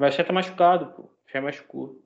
Mas 0.00 0.14
o 0.14 0.16
Chá 0.16 0.24
tá 0.24 0.32
machucado, 0.32 0.92
pô. 0.94 1.02
O 1.02 1.28
Chá 1.28 1.40
machucou. 1.40 2.03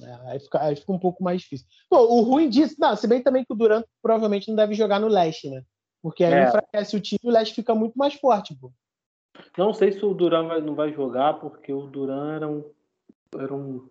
É, 0.00 0.30
aí, 0.30 0.40
fica, 0.40 0.62
aí 0.62 0.76
fica 0.76 0.92
um 0.92 0.98
pouco 0.98 1.22
mais 1.22 1.42
difícil. 1.42 1.66
O 1.90 2.22
ruim 2.22 2.48
disso, 2.48 2.76
não, 2.78 2.96
se 2.96 3.06
bem 3.06 3.22
também 3.22 3.44
que 3.44 3.52
o 3.52 3.56
Durant 3.56 3.84
provavelmente 4.00 4.48
não 4.48 4.56
deve 4.56 4.74
jogar 4.74 4.98
no 4.98 5.08
leste, 5.08 5.50
né? 5.50 5.62
Porque 6.02 6.24
aí 6.24 6.32
é. 6.32 6.44
enfraquece 6.44 6.96
o 6.96 7.00
time 7.00 7.20
e 7.22 7.28
o 7.28 7.30
leste 7.30 7.54
fica 7.54 7.74
muito 7.74 7.94
mais 7.96 8.14
forte, 8.14 8.54
pô. 8.54 8.72
Não 9.56 9.72
sei 9.72 9.92
se 9.92 10.04
o 10.04 10.14
Duran 10.14 10.46
vai, 10.46 10.60
não 10.60 10.74
vai 10.74 10.92
jogar, 10.92 11.34
porque 11.34 11.72
o 11.72 11.86
Duran 11.86 12.34
eram, 12.34 12.64
eram 13.38 13.90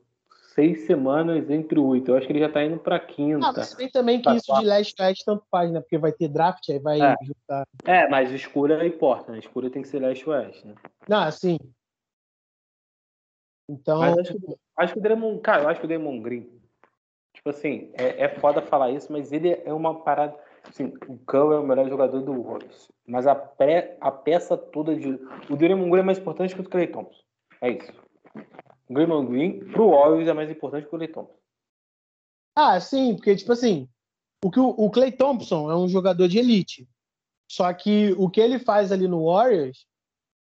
seis 0.54 0.86
semanas 0.86 1.50
entre 1.50 1.80
oito. 1.80 2.12
Eu 2.12 2.18
acho 2.18 2.28
que 2.28 2.34
ele 2.34 2.40
já 2.40 2.50
tá 2.50 2.64
indo 2.64 2.78
pra 2.78 3.00
quinta. 3.00 3.48
Ah, 3.48 3.54
mas 3.56 3.74
tem 3.74 3.90
também 3.90 4.22
que 4.22 4.30
isso 4.32 4.54
de 4.60 4.66
leste 4.66 5.02
oeste 5.02 5.26
tanto 5.26 5.44
faz, 5.50 5.72
né? 5.72 5.80
Porque 5.80 5.98
vai 5.98 6.12
ter 6.12 6.28
draft, 6.28 6.70
aí 6.70 6.80
vai 6.80 7.02
é. 7.02 7.16
juntar. 7.24 7.66
É, 7.86 8.08
mas 8.08 8.32
escura 8.32 8.86
importa, 8.86 9.32
né? 9.32 9.40
Escura 9.40 9.70
tem 9.70 9.82
que 9.82 9.88
ser 9.88 10.00
leste 10.00 10.30
oeste, 10.30 10.68
né? 10.68 10.76
Não, 11.08 11.32
sim. 11.32 11.58
Então. 13.70 14.00
Mas 14.00 14.18
acho, 14.18 14.34
que, 14.34 14.56
acho 14.82 14.94
que 14.94 15.00
o 15.00 15.02
Demon, 15.02 15.40
cara, 15.40 15.64
eu 15.64 15.70
acho 15.70 15.80
que 15.80 15.86
o 15.86 15.90
Demon 15.90 16.22
Green. 16.22 16.50
Tipo 17.34 17.50
assim, 17.50 17.92
é, 17.94 18.26
é 18.26 18.30
foda 18.40 18.62
falar 18.62 18.92
isso, 18.92 19.12
mas 19.12 19.32
ele 19.32 19.50
é 19.50 19.74
uma 19.74 20.04
parada. 20.04 20.38
Assim, 20.68 20.94
o 21.08 21.18
Cão 21.20 21.52
é 21.52 21.60
o 21.60 21.66
melhor 21.66 21.90
jogador 21.90 22.22
do 22.22 22.44
Warriors. 22.44 22.92
Mas 23.08 23.26
a, 23.26 23.34
pré, 23.34 23.98
a 24.00 24.12
peça 24.12 24.56
toda 24.56 24.96
de. 24.96 25.20
O 25.50 25.56
Draymond 25.56 25.90
Green 25.90 26.02
é 26.02 26.06
mais 26.06 26.20
importante 26.20 26.54
que 26.54 26.62
o 26.62 26.70
Clay 26.70 26.88
Thompson. 26.88 27.22
É 27.62 27.72
isso. 27.72 27.92
O 28.90 28.94
Draymond 28.94 29.32
Green, 29.32 29.60
pro 29.72 29.90
Warriors, 29.90 30.28
é 30.28 30.34
mais 30.34 30.52
importante 30.52 30.88
que 30.88 30.96
o 30.96 30.98
Clay 30.98 31.08
Thompson. 31.08 31.36
Ah, 32.56 32.80
sim, 32.80 33.16
porque, 33.16 33.36
tipo 33.36 33.52
assim, 33.54 33.90
o, 34.44 34.52
que 34.52 34.60
o, 34.60 34.70
o 34.70 34.92
Clay 34.92 35.12
Thompson 35.12 35.72
é 35.72 35.76
um 35.76 35.88
jogador 35.88 36.28
de 36.28 36.38
elite. 36.38 36.88
Só 37.50 37.74
que 37.74 38.14
o 38.18 38.30
que 38.30 38.40
ele 38.40 38.60
faz 38.60 38.92
ali 38.92 39.08
no 39.08 39.26
Warriors, 39.26 39.86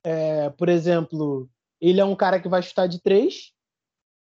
é, 0.03 0.49
por 0.51 0.69
exemplo, 0.69 1.49
ele 1.81 1.99
é 1.99 2.05
um 2.05 2.15
cara 2.15 2.39
que 2.39 2.47
vai 2.47 2.61
chutar 2.61 2.87
de 2.87 3.01
três 3.01 3.54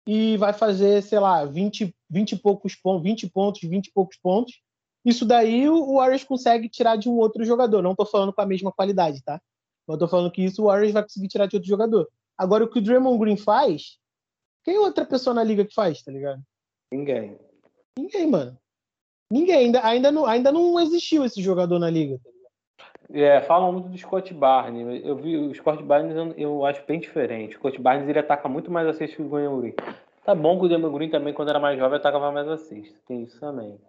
e 0.07 0.37
vai 0.37 0.53
fazer, 0.53 1.03
sei 1.03 1.19
lá, 1.19 1.43
20, 1.43 1.93
20 2.09 2.31
e 2.31 2.35
poucos 2.37 2.73
pontos, 2.75 3.03
20 3.03 3.29
pontos, 3.29 3.61
20 3.61 3.87
e 3.87 3.91
poucos 3.91 4.17
pontos. 4.17 4.61
Isso 5.03 5.25
daí 5.25 5.69
o 5.69 5.95
Warriors 5.95 6.23
consegue 6.23 6.69
tirar 6.69 6.95
de 6.95 7.09
um 7.09 7.17
outro 7.17 7.43
jogador. 7.43 7.81
Não 7.81 7.91
estou 7.91 8.05
falando 8.05 8.31
com 8.31 8.41
a 8.41 8.45
mesma 8.45 8.71
qualidade, 8.71 9.21
tá? 9.21 9.41
Mas 9.85 9.95
estou 9.95 10.07
falando 10.07 10.31
que 10.31 10.41
isso 10.41 10.63
o 10.63 10.65
Warriors 10.67 10.93
vai 10.93 11.03
conseguir 11.03 11.27
tirar 11.27 11.45
de 11.45 11.57
outro 11.57 11.67
jogador. 11.67 12.09
Agora, 12.37 12.63
o 12.63 12.69
que 12.69 12.79
o 12.79 12.81
Draymond 12.81 13.19
Green 13.19 13.35
faz, 13.35 13.97
quem 14.63 14.77
outra 14.77 15.05
pessoa 15.05 15.33
na 15.33 15.43
liga 15.43 15.65
que 15.65 15.73
faz, 15.73 16.01
tá 16.01 16.11
ligado? 16.11 16.41
Ninguém. 16.91 17.37
Ninguém, 17.99 18.27
mano. 18.27 18.57
Ninguém. 19.31 19.57
Ainda, 19.57 19.85
ainda, 19.85 20.11
não, 20.11 20.25
ainda 20.25 20.51
não 20.53 20.79
existiu 20.79 21.25
esse 21.25 21.41
jogador 21.41 21.79
na 21.79 21.89
liga, 21.89 22.17
tá 22.23 22.29
ligado? 22.29 22.36
É, 23.13 23.41
falam 23.41 23.71
muito 23.71 23.89
do 23.89 23.97
Scott 23.97 24.33
Barnes. 24.33 25.03
Eu 25.03 25.15
vi 25.15 25.37
o 25.37 25.53
Scott 25.53 25.81
Barnes, 25.81 26.15
eu, 26.15 26.33
eu 26.33 26.65
acho 26.65 26.85
bem 26.85 26.99
diferente. 26.99 27.55
O 27.55 27.59
Scott 27.59 27.79
Barnes 27.81 28.07
ele 28.07 28.19
ataca 28.19 28.49
muito 28.49 28.69
mais 28.69 28.87
a 28.87 28.93
cesta 28.93 29.15
que 29.15 29.21
o 29.21 29.29
Damian 29.29 29.59
Green. 29.59 29.73
Tá 30.23 30.35
bom 30.35 30.59
que 30.59 30.65
o 30.65 30.69
Damian 30.69 30.91
Green 30.91 31.09
também, 31.09 31.33
quando 31.33 31.49
era 31.49 31.59
mais 31.59 31.79
jovem, 31.79 31.97
atacava 31.97 32.31
mais 32.31 32.47
a 32.47 32.57
cesta. 32.57 32.99
Tem 33.07 33.23
isso 33.23 33.39
também. 33.39 33.79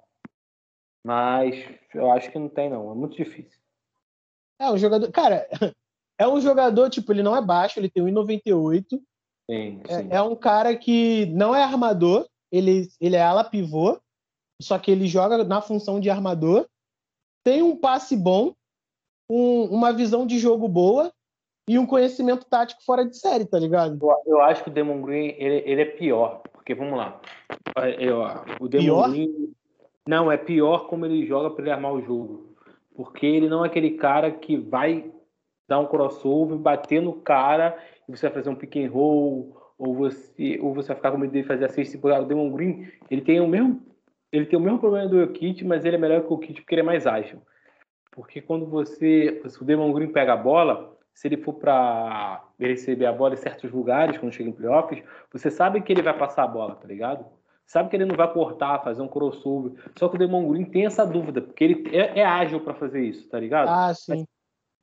Mas 1.04 1.56
eu 1.94 2.10
acho 2.12 2.30
que 2.30 2.38
não 2.38 2.48
tem, 2.48 2.70
não. 2.70 2.92
É 2.92 2.94
muito 2.94 3.16
difícil. 3.16 3.58
É, 4.60 4.70
um 4.70 4.78
jogador. 4.78 5.10
Cara, 5.10 5.48
é 6.18 6.26
um 6.26 6.40
jogador, 6.40 6.90
tipo, 6.90 7.12
ele 7.12 7.22
não 7.22 7.36
é 7.36 7.40
baixo, 7.40 7.78
ele 7.78 7.88
tem 7.88 8.02
1,98. 8.04 9.00
Sim, 9.50 9.80
sim. 9.86 10.08
É, 10.10 10.16
é 10.16 10.22
um 10.22 10.36
cara 10.36 10.76
que 10.76 11.26
não 11.26 11.54
é 11.54 11.62
armador, 11.62 12.28
ele, 12.52 12.88
ele 13.00 13.16
é 13.16 13.22
ala 13.22 13.44
pivô, 13.44 14.00
só 14.60 14.78
que 14.78 14.90
ele 14.90 15.06
joga 15.06 15.42
na 15.44 15.60
função 15.60 15.98
de 15.98 16.10
armador. 16.10 16.68
Tem 17.44 17.62
um 17.62 17.76
passe 17.76 18.16
bom, 18.16 18.54
um, 19.28 19.64
uma 19.64 19.92
visão 19.92 20.26
de 20.26 20.38
jogo 20.38 20.66
boa 20.68 21.12
e 21.68 21.78
um 21.78 21.86
conhecimento 21.86 22.46
tático 22.46 22.82
fora 22.82 23.04
de 23.04 23.16
série, 23.16 23.44
tá 23.44 23.58
ligado? 23.58 23.98
Eu, 24.26 24.40
acho 24.40 24.64
que 24.64 24.70
o 24.70 24.72
Demon 24.72 25.02
Green 25.02 25.34
ele, 25.36 25.62
ele, 25.66 25.82
é 25.82 25.84
pior, 25.84 26.42
porque 26.52 26.74
vamos 26.74 26.96
lá. 26.96 27.20
Eu, 27.98 28.22
o 28.58 28.68
Demon 28.68 28.84
pior? 28.84 29.10
Green 29.10 29.52
não 30.08 30.32
é 30.32 30.38
pior 30.38 30.88
como 30.88 31.04
ele 31.04 31.26
joga 31.26 31.50
para 31.50 31.64
ele 31.64 31.70
armar 31.70 31.92
o 31.92 32.00
jogo, 32.00 32.54
porque 32.96 33.26
ele 33.26 33.48
não 33.48 33.64
é 33.64 33.68
aquele 33.68 33.90
cara 33.92 34.30
que 34.30 34.56
vai 34.56 35.12
dar 35.68 35.78
um 35.78 35.86
crossover, 35.86 36.56
bater 36.56 37.02
no 37.02 37.12
cara 37.12 37.78
e 38.08 38.16
você 38.16 38.26
vai 38.26 38.36
fazer 38.36 38.48
um 38.48 38.54
pick 38.54 38.76
and 38.76 38.90
roll 38.90 39.54
ou 39.78 39.94
você 39.94 40.58
ou 40.60 40.72
você 40.72 40.88
vai 40.88 40.96
ficar 40.96 41.12
com 41.12 41.18
medo 41.18 41.32
de 41.32 41.44
fazer 41.44 41.66
a 41.66 41.68
cesta. 41.68 41.98
O 41.98 42.24
Demon 42.24 42.50
Green 42.50 42.88
ele 43.10 43.20
tem 43.20 43.40
o 43.40 43.46
mesmo 43.46 43.82
ele 44.32 44.46
tem 44.46 44.58
o 44.58 44.62
mesmo 44.62 44.78
problema 44.78 45.08
do 45.08 45.26
Kit, 45.32 45.64
mas 45.64 45.84
ele 45.84 45.96
é 45.96 45.98
melhor 45.98 46.22
que 46.22 46.32
o 46.32 46.38
Kit 46.38 46.60
porque 46.62 46.74
ele 46.74 46.82
é 46.82 46.84
mais 46.84 47.06
ágil. 47.06 47.40
Porque 48.18 48.42
quando 48.42 48.66
você. 48.66 49.40
Se 49.46 49.62
o 49.62 49.64
Demon 49.64 49.92
Green 49.92 50.08
pega 50.08 50.32
a 50.32 50.36
bola, 50.36 50.98
se 51.14 51.28
ele 51.28 51.36
for 51.36 51.52
para 51.52 52.42
receber 52.58 53.06
a 53.06 53.12
bola 53.12 53.34
em 53.34 53.36
certos 53.36 53.70
lugares, 53.70 54.18
quando 54.18 54.32
chega 54.32 54.50
em 54.50 54.52
playoffs, 54.52 55.04
você 55.32 55.52
sabe 55.52 55.80
que 55.80 55.92
ele 55.92 56.02
vai 56.02 56.18
passar 56.18 56.42
a 56.42 56.48
bola, 56.48 56.74
tá 56.74 56.88
ligado? 56.88 57.24
Sabe 57.64 57.88
que 57.88 57.94
ele 57.94 58.06
não 58.06 58.16
vai 58.16 58.32
cortar, 58.32 58.82
fazer 58.82 59.02
um 59.02 59.06
crossover. 59.06 59.72
Só 59.96 60.08
que 60.08 60.16
o 60.16 60.18
Demon 60.18 60.48
Green 60.48 60.64
tem 60.64 60.84
essa 60.84 61.06
dúvida, 61.06 61.40
porque 61.40 61.62
ele 61.62 61.96
é, 61.96 62.18
é 62.18 62.24
ágil 62.24 62.58
para 62.58 62.74
fazer 62.74 63.04
isso, 63.04 63.28
tá 63.28 63.38
ligado? 63.38 63.68
Ah, 63.68 63.94
sim. 63.94 64.10
Mas, 64.10 64.26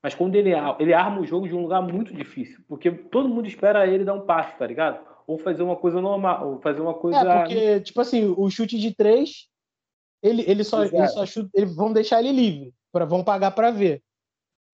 mas, 0.01 0.15
quando 0.15 0.35
ele, 0.35 0.51
ele 0.79 0.93
arma 0.93 1.19
o 1.19 1.25
jogo 1.25 1.45
de 1.45 1.53
um 1.53 1.63
lugar 1.63 1.81
muito 1.81 2.13
difícil, 2.13 2.63
porque 2.69 2.89
todo 2.89 3.27
mundo 3.27 3.49
espera 3.49 3.85
ele 3.85 4.05
dar 4.05 4.13
um 4.13 4.25
passe, 4.25 4.57
tá 4.57 4.65
ligado? 4.65 5.05
Ou 5.27 5.37
fazer 5.37 5.61
uma 5.61 5.75
coisa 5.75 5.99
normal, 5.99 6.53
ou 6.53 6.61
fazer 6.61 6.79
uma 6.79 6.93
coisa. 6.93 7.19
É, 7.19 7.39
porque, 7.39 7.79
tipo 7.81 7.99
assim, 7.99 8.33
o 8.37 8.49
chute 8.49 8.79
de 8.79 8.95
três, 8.95 9.49
ele, 10.25 10.43
ele, 10.47 10.63
só, 10.63 10.83
ele 10.83 11.07
só 11.07 11.25
chuta. 11.25 11.49
Ele, 11.53 11.67
vamos 11.67 11.93
deixar 11.93 12.19
ele 12.19 12.31
livre 12.31 12.73
pra, 12.91 13.05
vão 13.05 13.23
pagar 13.23 13.51
para 13.51 13.69
ver. 13.69 14.01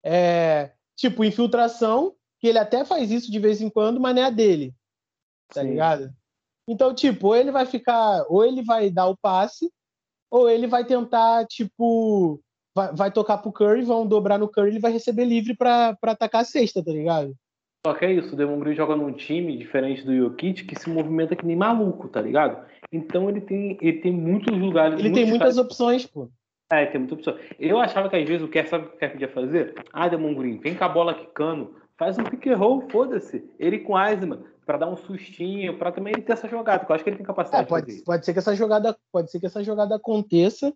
É, 0.02 0.72
tipo, 0.96 1.24
infiltração, 1.24 2.14
que 2.40 2.46
ele 2.46 2.58
até 2.58 2.84
faz 2.84 3.10
isso 3.10 3.30
de 3.30 3.38
vez 3.38 3.60
em 3.60 3.68
quando, 3.68 4.00
mas 4.00 4.14
não 4.14 4.22
é 4.22 4.24
a 4.26 4.30
dele. 4.30 4.74
Tá 5.52 5.60
Sim. 5.60 5.68
ligado? 5.68 6.12
Então, 6.66 6.94
tipo, 6.94 7.28
ou 7.28 7.36
ele 7.36 7.50
vai 7.50 7.66
ficar, 7.66 8.24
ou 8.28 8.44
ele 8.44 8.62
vai 8.62 8.90
dar 8.90 9.08
o 9.08 9.16
passe, 9.16 9.70
ou 10.30 10.48
ele 10.48 10.66
vai 10.66 10.86
tentar, 10.86 11.46
tipo, 11.46 12.40
vai, 12.74 12.94
vai 12.94 13.12
tocar 13.12 13.38
pro 13.38 13.52
Curry, 13.52 13.82
vão 13.82 14.06
dobrar 14.06 14.38
no 14.38 14.48
Curry, 14.48 14.70
ele 14.70 14.80
vai 14.80 14.92
receber 14.92 15.26
livre 15.26 15.54
para 15.54 15.98
atacar 16.02 16.42
a 16.42 16.44
cesta, 16.44 16.82
tá 16.82 16.90
ligado? 16.90 17.36
Só 17.84 17.94
que 17.94 18.04
é 18.04 18.12
isso, 18.12 18.34
o 18.34 18.36
Demon 18.36 18.60
Green 18.60 18.74
joga 18.74 18.94
num 18.94 19.12
time 19.12 19.56
diferente 19.56 20.04
do 20.04 20.16
Jokic 20.16 20.64
que 20.64 20.78
se 20.78 20.88
movimenta 20.88 21.34
que 21.34 21.44
nem 21.44 21.56
maluco, 21.56 22.08
tá 22.08 22.20
ligado? 22.20 22.64
Então 22.92 23.28
ele 23.28 23.40
tem, 23.40 23.76
ele 23.80 23.98
tem 23.98 24.12
muitos 24.12 24.56
lugares. 24.56 25.00
Ele 25.00 25.12
tem 25.12 25.26
muitas 25.26 25.58
opções, 25.58 26.06
pô. 26.06 26.30
É, 26.72 26.86
tem 26.86 27.00
muita 27.00 27.14
opção. 27.14 27.36
Eu 27.58 27.78
achava 27.78 28.08
que 28.08 28.16
às 28.16 28.26
vezes 28.26 28.42
o 28.42 28.48
Kerr, 28.48 28.68
sabe 28.68 28.86
o 28.86 28.88
que 28.88 28.96
o 28.96 28.98
Kerr 28.98 29.12
podia 29.12 29.28
fazer? 29.28 29.74
Ah, 29.92 30.08
Demon 30.08 30.34
Green, 30.34 30.58
vem 30.58 30.74
com 30.74 30.84
a 30.84 30.88
bola 30.88 31.12
quicando, 31.12 31.74
faz 31.98 32.16
um 32.16 32.24
pick 32.24 32.46
and 32.46 32.56
roll, 32.56 32.88
foda-se. 32.88 33.44
Ele 33.58 33.80
com 33.80 34.00
Eisman, 34.00 34.44
para 34.64 34.78
dar 34.78 34.88
um 34.88 34.96
sustinho, 34.96 35.76
para 35.76 35.92
também 35.92 36.12
ele 36.14 36.22
ter 36.22 36.32
essa 36.32 36.48
jogada, 36.48 36.78
porque 36.78 36.92
eu 36.92 36.94
acho 36.94 37.04
que 37.04 37.10
ele 37.10 37.16
tem 37.16 37.26
capacidade 37.26 37.64
é, 37.64 37.68
pode, 37.68 38.04
pode 38.04 38.24
ser 38.24 38.32
que 38.32 38.38
essa 38.38 38.54
jogada 38.54 38.96
Pode 39.10 39.30
ser 39.30 39.40
que 39.40 39.46
essa 39.46 39.62
jogada 39.62 39.96
aconteça. 39.96 40.72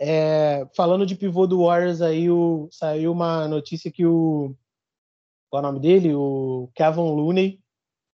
É, 0.00 0.66
falando 0.76 1.06
de 1.06 1.14
pivô 1.14 1.46
do 1.46 1.64
Warriors 1.64 2.02
aí, 2.02 2.28
o, 2.28 2.68
saiu 2.70 3.12
uma 3.12 3.46
notícia 3.46 3.90
que 3.90 4.04
o. 4.04 4.54
Qual 5.54 5.62
é 5.62 5.68
o 5.68 5.70
nome 5.70 5.78
dele? 5.78 6.12
O 6.12 6.68
Kevin 6.74 7.02
Looney 7.02 7.60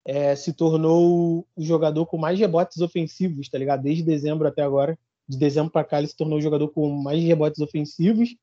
é, 0.06 0.36
se 0.36 0.52
tornou 0.52 1.44
o 1.56 1.64
jogador 1.64 2.06
com 2.06 2.16
mais 2.16 2.38
rebotes 2.38 2.80
ofensivos, 2.80 3.48
tá 3.48 3.58
ligado? 3.58 3.82
Desde 3.82 4.04
dezembro 4.04 4.46
até 4.46 4.62
agora 4.62 4.96
de 5.28 5.36
dezembro 5.36 5.72
para 5.72 5.82
cá, 5.82 5.98
ele 5.98 6.06
se 6.06 6.16
tornou 6.16 6.38
o 6.38 6.40
jogador 6.40 6.68
com 6.68 6.88
mais 6.90 7.20
rebotes 7.24 7.60
ofensivos. 7.60 8.36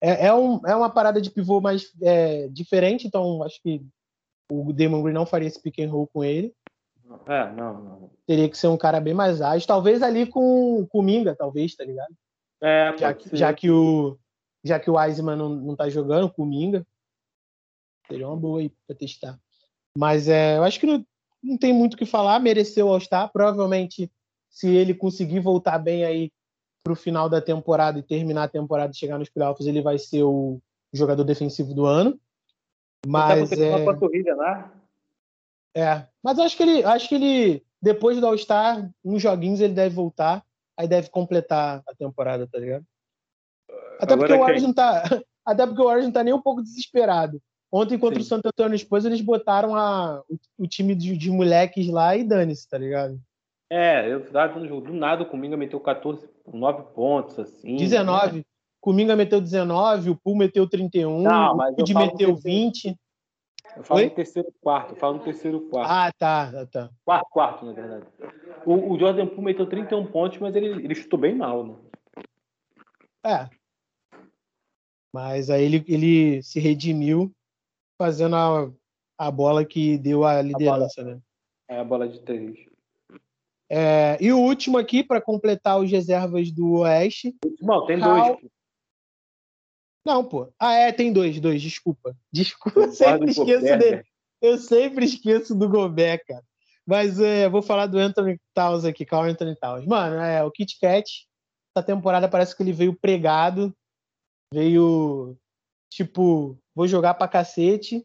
É, 0.00 0.28
é, 0.28 0.34
um, 0.34 0.58
é 0.66 0.74
uma 0.74 0.88
parada 0.88 1.20
de 1.20 1.30
pivô 1.30 1.60
mais 1.60 1.92
é, 2.00 2.48
diferente, 2.48 3.06
então 3.06 3.42
acho 3.42 3.60
que 3.60 3.84
o 4.50 4.72
Damon 4.72 5.02
Green 5.02 5.12
não 5.12 5.26
faria 5.26 5.46
esse 5.46 5.60
pick 5.60 5.78
and 5.78 5.90
roll 5.90 6.06
com 6.06 6.24
ele. 6.24 6.54
É, 7.26 7.52
não, 7.52 7.74
não. 7.74 8.10
Teria 8.26 8.48
que 8.48 8.56
ser 8.56 8.68
um 8.68 8.78
cara 8.78 9.02
bem 9.02 9.12
mais 9.12 9.42
ágil. 9.42 9.68
Talvez 9.68 10.02
ali 10.02 10.24
com, 10.24 10.86
com 10.86 11.00
o 11.00 11.02
Minga, 11.02 11.36
talvez, 11.36 11.76
tá 11.76 11.84
ligado? 11.84 12.14
É, 12.62 12.96
já, 12.96 13.12
que, 13.12 13.36
já 13.36 13.52
que 13.52 13.70
o 13.70 14.18
já 14.64 14.80
que 14.80 14.90
o 14.90 14.96
Wiseman 14.96 15.36
não, 15.36 15.50
não 15.50 15.76
tá 15.76 15.90
jogando 15.90 16.30
com 16.30 16.42
o 16.42 16.46
Minga. 16.46 16.86
Seria 18.10 18.28
uma 18.28 18.36
boa 18.36 18.60
aí 18.60 18.72
pra 18.86 18.96
testar. 18.96 19.38
Mas 19.96 20.28
é, 20.28 20.58
eu 20.58 20.64
acho 20.64 20.78
que 20.78 20.86
não, 20.86 21.04
não 21.42 21.56
tem 21.56 21.72
muito 21.72 21.94
o 21.94 21.96
que 21.96 22.06
falar. 22.06 22.38
Mereceu 22.40 22.86
o 22.86 22.90
All-Star. 22.90 23.30
Provavelmente 23.32 24.10
se 24.48 24.68
ele 24.68 24.94
conseguir 24.94 25.40
voltar 25.40 25.78
bem 25.78 26.04
aí 26.04 26.32
para 26.82 26.92
o 26.92 26.96
final 26.96 27.28
da 27.28 27.40
temporada 27.40 27.98
e 27.98 28.02
terminar 28.02 28.44
a 28.44 28.48
temporada 28.48 28.92
e 28.92 28.96
chegar 28.96 29.18
nos 29.18 29.28
playoffs, 29.28 29.66
ele 29.66 29.82
vai 29.82 29.98
ser 29.98 30.22
o 30.22 30.60
jogador 30.92 31.24
defensivo 31.24 31.74
do 31.74 31.86
ano. 31.86 32.18
Mas 33.06 33.52
é... 33.52 33.76
uma 33.76 34.34
lá. 34.36 34.72
É, 35.74 36.06
mas 36.22 36.38
acho 36.38 36.56
que 36.56 36.62
ele, 36.64 36.84
acho 36.84 37.08
que 37.08 37.14
ele 37.14 37.64
depois 37.80 38.20
do 38.20 38.26
All-Star, 38.26 38.90
uns 39.04 39.22
joguinhos 39.22 39.60
ele 39.60 39.72
deve 39.72 39.94
voltar, 39.94 40.44
aí 40.76 40.86
deve 40.86 41.08
completar 41.08 41.82
a 41.86 41.94
temporada, 41.94 42.46
tá 42.46 42.58
ligado? 42.58 42.84
Até 43.98 44.16
porque 44.16 44.32
o 44.32 44.40
Warriors 44.40 44.62
não 44.62 44.74
tá, 44.74 45.02
até 45.44 45.66
porque 45.66 45.80
o 45.80 45.84
Warriors 45.84 46.06
não 46.06 46.12
tá 46.12 46.24
nem 46.24 46.34
um 46.34 46.42
pouco 46.42 46.62
desesperado. 46.62 47.40
Ontem 47.72 47.98
contra 47.98 48.18
Sim. 48.18 48.26
o 48.26 48.28
Santo 48.28 48.46
Antônio 48.46 48.74
Esposa 48.74 49.08
eles 49.08 49.20
botaram 49.20 49.76
a, 49.76 50.22
o, 50.28 50.64
o 50.64 50.66
time 50.66 50.94
de, 50.94 51.16
de 51.16 51.30
moleques 51.30 51.88
lá 51.88 52.16
e 52.16 52.24
dane-se, 52.24 52.68
tá 52.68 52.76
ligado? 52.76 53.20
É, 53.70 54.12
eu 54.12 54.28
tava 54.32 54.54
vendo 54.54 54.64
o 54.64 54.68
jogo. 54.68 54.88
Do 54.88 54.92
nada 54.92 55.22
o 55.22 55.26
Cominga 55.26 55.56
meteu 55.56 55.78
14, 55.78 56.28
9 56.52 56.82
pontos, 56.92 57.38
assim. 57.38 57.76
19. 57.76 58.38
Né? 58.38 58.44
Cominga 58.80 59.14
meteu 59.14 59.40
19, 59.40 60.10
o 60.10 60.16
Pool 60.16 60.36
meteu 60.36 60.66
31, 60.66 61.22
Não, 61.22 61.54
o 61.54 61.76
Pud 61.76 61.94
meteu 61.94 62.34
20. 62.34 62.98
Eu 63.76 63.84
falo 63.84 64.00
Oi? 64.00 64.06
no 64.06 64.14
terceiro 64.14 64.48
quarto, 64.60 64.92
eu 64.92 64.96
falo 64.96 65.18
no 65.18 65.22
terceiro 65.22 65.60
quarto. 65.68 65.90
Ah, 65.90 66.10
tá, 66.18 66.50
tá. 66.50 66.66
tá. 66.66 66.90
Quarto, 67.04 67.28
quarto, 67.30 67.66
na 67.66 67.72
verdade. 67.72 68.06
O, 68.64 68.94
o 68.94 68.98
Jordan 68.98 69.26
Poole 69.26 69.44
meteu 69.44 69.66
31 69.66 70.06
pontos, 70.06 70.38
mas 70.38 70.56
ele, 70.56 70.68
ele 70.84 70.94
chutou 70.94 71.18
bem 71.18 71.36
mal, 71.36 71.64
né? 71.64 71.74
É. 73.24 73.48
Mas 75.12 75.50
aí 75.50 75.62
ele, 75.62 75.84
ele 75.86 76.42
se 76.42 76.58
redimiu 76.58 77.30
fazendo 78.00 78.34
a, 78.34 78.72
a 79.18 79.30
bola 79.30 79.62
que 79.62 79.98
deu 79.98 80.24
a 80.24 80.40
liderança, 80.40 81.02
a 81.02 81.04
bola, 81.04 81.16
né? 81.16 81.22
É 81.68 81.78
a 81.78 81.84
bola 81.84 82.08
de 82.08 82.18
três. 82.20 82.56
É, 83.68 84.16
e 84.18 84.32
o 84.32 84.38
último 84.38 84.78
aqui, 84.78 85.04
para 85.04 85.20
completar 85.20 85.78
os 85.78 85.90
reservas 85.90 86.50
do 86.50 86.78
Oeste. 86.78 87.36
Bom, 87.60 87.84
tem 87.84 88.00
Cal... 88.00 88.38
dois. 88.38 88.50
Não, 90.02 90.24
pô. 90.24 90.50
Ah, 90.58 90.72
é, 90.72 90.90
tem 90.92 91.12
dois, 91.12 91.38
dois, 91.38 91.60
desculpa. 91.60 92.16
Desculpa, 92.32 92.80
eu 92.80 92.92
sempre 92.92 93.32
esqueço 93.32 93.60
dele. 93.60 93.96
Né? 93.96 94.02
Eu 94.40 94.56
sempre 94.56 95.04
esqueço 95.04 95.54
do 95.54 95.68
Gobert, 95.68 96.24
cara. 96.26 96.42
Mas 96.86 97.20
é, 97.20 97.50
vou 97.50 97.60
falar 97.60 97.86
do 97.86 97.98
Anthony 97.98 98.40
Towns 98.54 98.86
aqui, 98.86 99.04
Carl 99.04 99.28
Anthony 99.28 99.54
Towns. 99.56 99.84
Mano, 99.84 100.16
é, 100.16 100.42
o 100.42 100.50
Kit 100.50 100.78
Kat, 100.80 101.28
essa 101.76 101.84
temporada 101.84 102.30
parece 102.30 102.56
que 102.56 102.62
ele 102.62 102.72
veio 102.72 102.98
pregado, 102.98 103.76
veio 104.52 105.36
tipo, 105.90 106.58
vou 106.80 106.88
jogar 106.88 107.12
pra 107.12 107.28
cacete, 107.28 108.02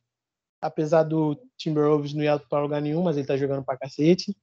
apesar 0.61 1.03
do 1.03 1.41
Timberwolves 1.55 2.13
não 2.13 2.21
ir 2.21 2.39
pra 2.49 2.59
lugar 2.59 2.81
nenhum, 2.81 3.01
mas 3.01 3.15
ele 3.15 3.25
tá 3.25 3.37
jogando 3.37 3.63
pra 3.63 3.77
cacete. 3.77 4.35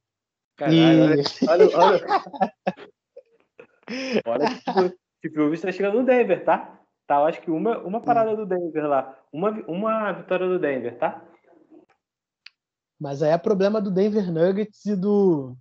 Caralho, 0.57 1.21
e... 1.21 1.49
olha, 1.49 1.68
olha, 1.77 2.01
olha. 4.25 4.49
olha 4.75 4.95
tipo, 5.21 5.40
o 5.42 5.53
está 5.53 5.71
chegando 5.71 5.99
no 5.99 6.07
Denver, 6.07 6.42
tá? 6.47 6.81
Tá, 7.07 7.16
eu 7.16 7.27
acho 7.27 7.42
que 7.42 7.51
uma, 7.51 7.77
uma 7.81 8.01
parada 8.01 8.35
do 8.35 8.47
Denver 8.47 8.87
lá. 8.87 9.23
Uma, 9.31 9.51
uma 9.68 10.12
vitória 10.12 10.49
do 10.49 10.59
Denver, 10.59 10.99
tá? 10.99 11.23
Mas 12.99 13.23
aí 13.23 13.33
é 13.33 13.38
problema 13.38 13.83
do 13.83 13.90
Denver 13.90 14.33
Nuggets 14.33 14.87
e 14.87 14.97
do. 14.97 15.55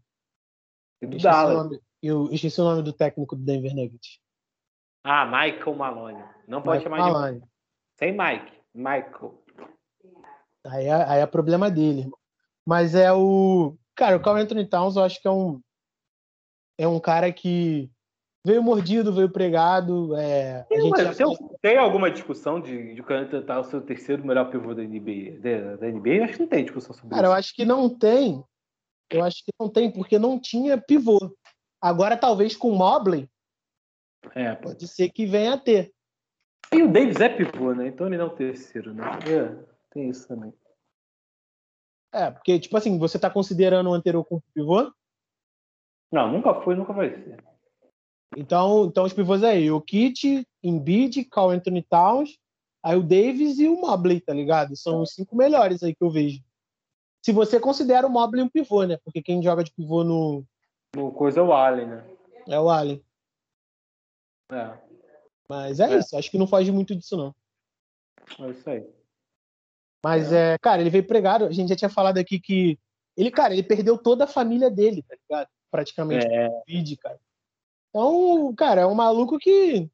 E 1.01 1.07
do 1.07 1.17
Dallas. 1.17 1.77
Eu 2.01 2.31
esqueci 2.31 2.61
o 2.61 2.63
nome 2.63 2.83
do 2.83 2.93
técnico 2.93 3.35
do 3.35 3.43
Denver 3.43 3.75
Nuggets. 3.75 4.21
Ah, 5.03 5.25
Michael 5.25 5.75
Malone. 5.75 6.23
Não 6.47 6.61
pode 6.61 6.85
Michael 6.85 6.97
chamar 6.97 7.11
Malone. 7.11 7.41
de. 7.41 7.51
Sem 7.99 8.17
Mike. 8.17 8.60
Michael. 8.73 9.43
Aí 10.65 10.85
é, 10.85 10.93
aí 10.93 11.19
é 11.19 11.25
problema 11.25 11.69
dele. 11.69 12.09
Mas 12.65 12.95
é 12.95 13.11
o. 13.11 13.75
Cara, 13.95 14.17
o 14.17 14.21
Carl 14.21 14.37
Anthony 14.37 14.67
Towns 14.67 14.95
eu 14.95 15.03
acho 15.03 15.21
que 15.21 15.27
é 15.27 15.31
um 15.31 15.61
é 16.77 16.87
um 16.87 16.99
cara 16.99 17.31
que 17.31 17.91
veio 18.45 18.63
mordido, 18.63 19.13
veio 19.13 19.31
pregado. 19.31 20.15
É, 20.15 20.63
tem, 20.63 20.89
já... 20.89 21.13
tem, 21.13 21.37
tem, 21.61 21.77
alguma 21.77 22.09
discussão 22.09 22.59
de, 22.59 22.95
de 22.95 23.01
o 23.01 23.03
Caneta 23.03 23.37
estar 23.37 23.59
o 23.59 23.63
seu 23.63 23.81
terceiro 23.81 24.25
melhor 24.25 24.49
pivô 24.49 24.73
da 24.73 24.81
NBA? 24.81 25.39
Da, 25.39 25.75
da 25.75 25.87
NBA? 25.87 26.09
Eu 26.09 26.23
acho 26.23 26.33
que 26.33 26.39
não 26.39 26.47
tem 26.47 26.63
discussão 26.63 26.95
sobre 26.95 27.09
Cara, 27.09 27.27
isso. 27.27 27.31
eu 27.31 27.37
acho 27.37 27.55
que 27.55 27.65
não 27.65 27.89
tem. 27.89 28.43
Eu 29.11 29.23
acho 29.23 29.43
que 29.43 29.51
não 29.59 29.69
tem, 29.69 29.91
porque 29.91 30.17
não 30.17 30.39
tinha 30.39 30.79
pivô. 30.79 31.19
Agora, 31.79 32.17
talvez 32.17 32.55
com 32.55 32.71
o 32.71 32.75
Mobley, 32.75 33.29
é, 34.35 34.55
pode 34.55 34.87
ser 34.87 35.09
que 35.09 35.25
venha 35.25 35.53
a 35.53 35.57
ter. 35.57 35.91
E 36.73 36.83
o 36.83 36.91
Davis 36.91 37.19
é 37.19 37.29
pivô, 37.29 37.73
né? 37.73 37.87
Então 37.87 38.07
ele 38.07 38.17
não 38.17 38.25
é 38.25 38.27
o 38.27 38.35
terceiro, 38.35 38.93
né? 38.93 39.03
É, 39.27 39.65
tem 39.91 40.09
isso 40.09 40.27
também. 40.27 40.53
É, 42.13 42.29
porque, 42.29 42.59
tipo 42.59 42.75
assim, 42.75 42.97
você 42.97 43.17
tá 43.17 43.29
considerando 43.29 43.89
o 43.89 43.93
anterior 43.93 44.23
como 44.25 44.43
pivô? 44.53 44.91
Não, 46.11 46.31
nunca 46.31 46.53
foi, 46.61 46.75
nunca 46.75 46.91
vai 46.91 47.09
ser. 47.09 47.41
Então, 48.35 48.85
então 48.85 49.03
os 49.03 49.13
pivôs 49.13 49.43
aí, 49.43 49.71
o 49.71 49.81
Kit, 49.81 50.47
Embiid, 50.63 51.25
Carl 51.25 51.49
Anthony 51.49 51.81
Towns, 51.83 52.37
aí 52.83 52.97
o 52.97 53.03
Davis 53.03 53.59
e 53.59 53.67
o 53.67 53.79
Mobley, 53.79 54.19
tá 54.21 54.33
ligado? 54.33 54.75
São 54.75 55.01
os 55.01 55.13
cinco 55.13 55.35
melhores 55.35 55.83
aí 55.83 55.93
que 55.93 56.03
eu 56.03 56.09
vejo. 56.09 56.41
Se 57.23 57.31
você 57.31 57.59
considera 57.59 58.07
o 58.07 58.09
Mobley 58.09 58.43
um 58.43 58.49
pivô, 58.49 58.83
né? 58.83 58.97
Porque 59.03 59.21
quem 59.21 59.43
joga 59.43 59.63
de 59.63 59.71
pivô 59.71 60.03
no. 60.03 60.43
No 60.95 61.11
coisa 61.11 61.39
é 61.39 61.43
o 61.43 61.53
Allen, 61.53 61.87
né? 61.87 62.03
É 62.47 62.59
o 62.59 62.69
Allen. 62.69 63.03
É. 64.51 64.90
Mas 65.51 65.81
é, 65.81 65.93
é, 65.93 65.97
isso, 65.97 66.15
acho 66.15 66.31
que 66.31 66.37
não 66.37 66.47
foge 66.47 66.71
muito 66.71 66.95
disso, 66.95 67.17
não. 67.17 67.35
É 68.39 68.51
isso 68.51 68.69
aí. 68.69 68.87
Mas, 70.01 70.31
é. 70.31 70.53
é. 70.53 70.57
cara, 70.57 70.79
ele 70.79 70.89
veio 70.89 71.05
pregado, 71.05 71.43
a 71.43 71.51
gente 71.51 71.67
já 71.67 71.75
tinha 71.75 71.89
falado 71.89 72.17
aqui 72.17 72.39
que. 72.39 72.79
Ele, 73.17 73.29
cara, 73.29 73.51
ele 73.51 73.61
perdeu 73.61 73.97
toda 73.97 74.23
a 74.23 74.27
família 74.27 74.71
dele, 74.71 75.03
tá 75.03 75.13
ligado? 75.21 75.49
Praticamente. 75.69 76.25
É. 76.25 76.47
Covid, 76.47 76.95
cara. 76.95 77.19
Então, 77.89 78.55
cara, 78.55 78.81
é 78.81 78.85
um 78.85 78.95
maluco 78.95 79.37
que. 79.37 79.89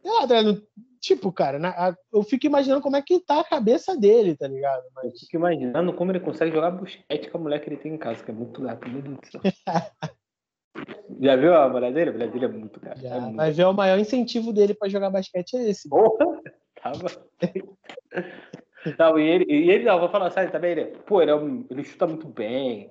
Sei 0.00 0.12
lá, 0.12 0.24
tá 0.28 0.36
Tipo, 1.00 1.32
cara, 1.32 1.58
na, 1.58 1.96
eu 2.12 2.22
fico 2.22 2.46
imaginando 2.46 2.80
como 2.80 2.94
é 2.94 3.02
que 3.02 3.18
tá 3.18 3.40
a 3.40 3.44
cabeça 3.44 3.96
dele, 3.96 4.36
tá 4.36 4.46
ligado? 4.46 4.84
Mas... 4.94 5.12
Eu 5.12 5.18
fico 5.18 5.36
imaginando 5.36 5.92
como 5.92 6.12
ele 6.12 6.20
consegue 6.20 6.52
jogar 6.52 6.70
basquete 6.70 7.28
com 7.28 7.38
a 7.38 7.40
mulher 7.40 7.60
que 7.60 7.68
ele 7.68 7.76
tem 7.76 7.92
em 7.92 7.98
casa, 7.98 8.24
que 8.24 8.30
é 8.30 8.34
muito 8.34 8.62
gato, 8.62 8.88
meu 8.88 9.02
Deus 9.02 9.18
do 9.18 9.26
céu. 9.26 9.40
Já 11.20 11.36
viu 11.36 11.54
a 11.54 11.68
mulher 11.68 11.92
dele? 11.92 12.10
A 12.10 12.12
mulher 12.12 12.30
dele 12.30 12.44
é 12.44 12.48
muito 12.48 12.80
gata. 12.80 13.00
Já, 13.00 13.16
é 13.16 13.20
muito... 13.20 13.36
Vai 13.36 13.50
ver 13.52 13.64
o 13.64 13.72
maior 13.72 13.98
incentivo 13.98 14.52
dele 14.52 14.74
pra 14.74 14.88
jogar 14.88 15.10
basquete 15.10 15.56
é 15.56 15.70
esse. 15.70 15.88
Porra! 15.88 16.40
Tava. 16.82 17.06
não, 18.98 19.18
e 19.18 19.26
ele, 19.26 19.44
e 19.48 19.70
ele, 19.70 19.84
não, 19.84 19.98
vou 19.98 20.08
falar 20.08 20.30
sério 20.30 20.52
também, 20.52 20.72
ele, 20.72 20.84
pô, 21.06 21.22
ele, 21.22 21.30
é 21.30 21.34
um, 21.34 21.64
ele 21.70 21.82
chuta 21.84 22.06
muito 22.06 22.28
bem. 22.28 22.90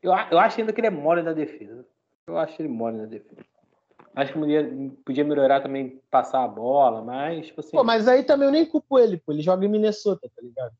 Eu, 0.00 0.12
eu 0.30 0.38
acho 0.38 0.60
ainda 0.60 0.72
que 0.72 0.80
ele 0.80 0.86
é 0.86 0.90
mole 0.90 1.22
na 1.22 1.32
defesa. 1.32 1.84
Eu 2.28 2.38
acho 2.38 2.60
ele 2.60 2.68
mole 2.68 2.98
na 2.98 3.06
defesa. 3.06 3.44
Acho 4.14 4.32
que 4.32 4.38
podia, 4.38 4.70
podia 5.04 5.24
melhorar 5.24 5.60
também 5.60 6.00
passar 6.08 6.44
a 6.44 6.48
bola, 6.48 7.02
mas, 7.02 7.46
tipo 7.46 7.60
assim. 7.60 7.76
Pô, 7.76 7.82
mas 7.82 8.06
aí 8.06 8.22
também 8.22 8.46
eu 8.46 8.52
nem 8.52 8.64
culpo 8.64 8.98
ele, 8.98 9.16
pô. 9.16 9.32
Ele 9.32 9.42
joga 9.42 9.64
em 9.64 9.68
Minnesota, 9.68 10.30
tá 10.34 10.40
ligado? 10.40 10.72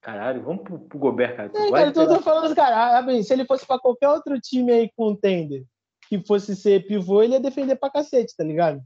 Caralho, 0.00 0.42
vamos 0.42 0.62
pro, 0.62 0.78
pro 0.78 0.98
Gobert, 0.98 1.36
cara. 1.36 1.50
É, 1.54 1.70
cara, 1.70 1.88
então 1.88 2.04
eu 2.04 2.08
tô 2.08 2.22
falando, 2.22 2.54
cara, 2.54 3.04
se 3.22 3.32
ele 3.34 3.44
fosse 3.44 3.66
pra 3.66 3.78
qualquer 3.78 4.08
outro 4.08 4.40
time 4.40 4.72
aí 4.72 4.90
contender 4.96 5.66
que 6.10 6.20
fosse 6.26 6.56
ser 6.56 6.84
pivô, 6.88 7.22
ele 7.22 7.34
ia 7.34 7.40
defender 7.40 7.76
pra 7.76 7.88
cacete, 7.88 8.34
tá 8.36 8.42
ligado? 8.42 8.82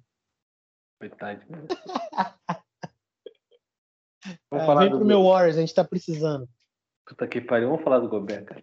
Coitado. 1.00 1.40
vamos 4.50 4.62
ah, 4.62 4.66
falar 4.66 4.82
vem 4.82 4.90
do 4.90 4.98
pro 4.98 5.06
meu 5.06 5.24
Warriors, 5.24 5.56
a 5.56 5.60
gente 5.60 5.74
tá 5.74 5.82
precisando. 5.82 6.46
Puta 7.06 7.26
que 7.26 7.40
pariu, 7.40 7.70
vamos 7.70 7.82
falar 7.82 8.00
do 8.00 8.10
Gobert, 8.10 8.44
cara. 8.44 8.62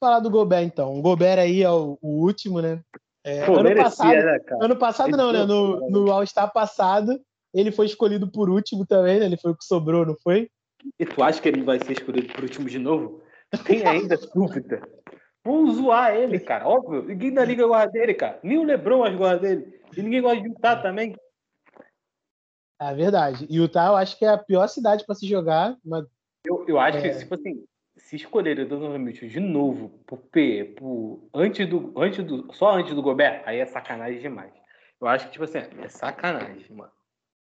Falar 0.00 0.18
do 0.18 0.30
Gobert, 0.30 0.64
então. 0.64 0.98
O 0.98 1.02
Gobert 1.02 1.38
aí 1.38 1.62
é 1.62 1.70
o, 1.70 1.96
o 2.02 2.24
último, 2.24 2.60
né? 2.60 2.82
É, 3.22 3.46
Pô, 3.46 3.54
ano, 3.54 3.64
merecia, 3.64 3.84
passado, 3.84 4.12
né, 4.12 4.38
ano 4.60 4.76
passado, 4.76 5.16
não, 5.16 5.32
né? 5.32 5.44
No, 5.44 5.88
no 5.88 6.10
All-Star 6.10 6.52
passado, 6.52 7.20
ele 7.54 7.70
foi 7.70 7.86
escolhido 7.86 8.28
por 8.28 8.50
último 8.50 8.84
também, 8.84 9.20
né? 9.20 9.26
Ele 9.26 9.36
foi 9.36 9.52
o 9.52 9.56
que 9.56 9.64
sobrou, 9.64 10.04
não 10.04 10.16
foi? 10.16 10.50
E 10.98 11.06
tu 11.06 11.22
acha 11.22 11.40
que 11.40 11.48
ele 11.48 11.62
vai 11.62 11.78
ser 11.78 11.92
escolhido 11.92 12.32
por 12.32 12.42
último 12.42 12.68
de 12.68 12.80
novo? 12.80 13.22
Tem 13.64 13.86
ainda 13.86 14.16
dúvida. 14.34 14.82
Vamos 15.48 15.76
zoar 15.76 16.14
ele, 16.14 16.38
cara. 16.38 16.68
Óbvio. 16.68 17.04
Ninguém 17.04 17.32
da 17.32 17.42
liga 17.42 17.66
gosta 17.66 17.88
dele, 17.88 18.12
cara. 18.12 18.38
Nem 18.42 18.58
o 18.58 18.64
Lebron 18.64 19.16
gosta 19.16 19.38
dele. 19.38 19.80
E 19.96 20.02
ninguém 20.02 20.20
gosta 20.20 20.42
de 20.42 20.48
Utah 20.48 20.76
também. 20.76 21.16
É 22.78 22.94
verdade. 22.94 23.46
E 23.48 23.56
Utah 23.56 23.86
eu 23.86 23.96
acho 23.96 24.18
que 24.18 24.26
é 24.26 24.28
a 24.28 24.36
pior 24.36 24.68
cidade 24.68 25.06
para 25.06 25.14
se 25.14 25.26
jogar. 25.26 25.74
Mas... 25.82 26.04
Eu, 26.44 26.66
eu 26.68 26.78
acho 26.78 26.98
é... 26.98 27.00
que, 27.00 27.18
tipo 27.20 27.34
assim, 27.34 27.64
se 27.96 28.16
escolherem 28.16 28.66
o 28.66 28.68
Donovan 28.68 28.98
Mitchell 28.98 29.30
de 29.30 29.40
novo 29.40 29.88
por 30.06 30.18
P, 30.18 30.74
por, 30.76 31.26
antes 31.32 31.66
do, 31.66 31.94
antes 31.96 32.22
do, 32.22 32.52
só 32.52 32.72
antes 32.72 32.94
do 32.94 33.00
Gobert, 33.00 33.42
aí 33.46 33.58
é 33.58 33.64
sacanagem 33.64 34.20
demais. 34.20 34.52
Eu 35.00 35.08
acho 35.08 35.26
que, 35.26 35.32
tipo 35.32 35.44
assim, 35.44 35.60
é 35.60 35.88
sacanagem, 35.88 36.66
mano. 36.76 36.92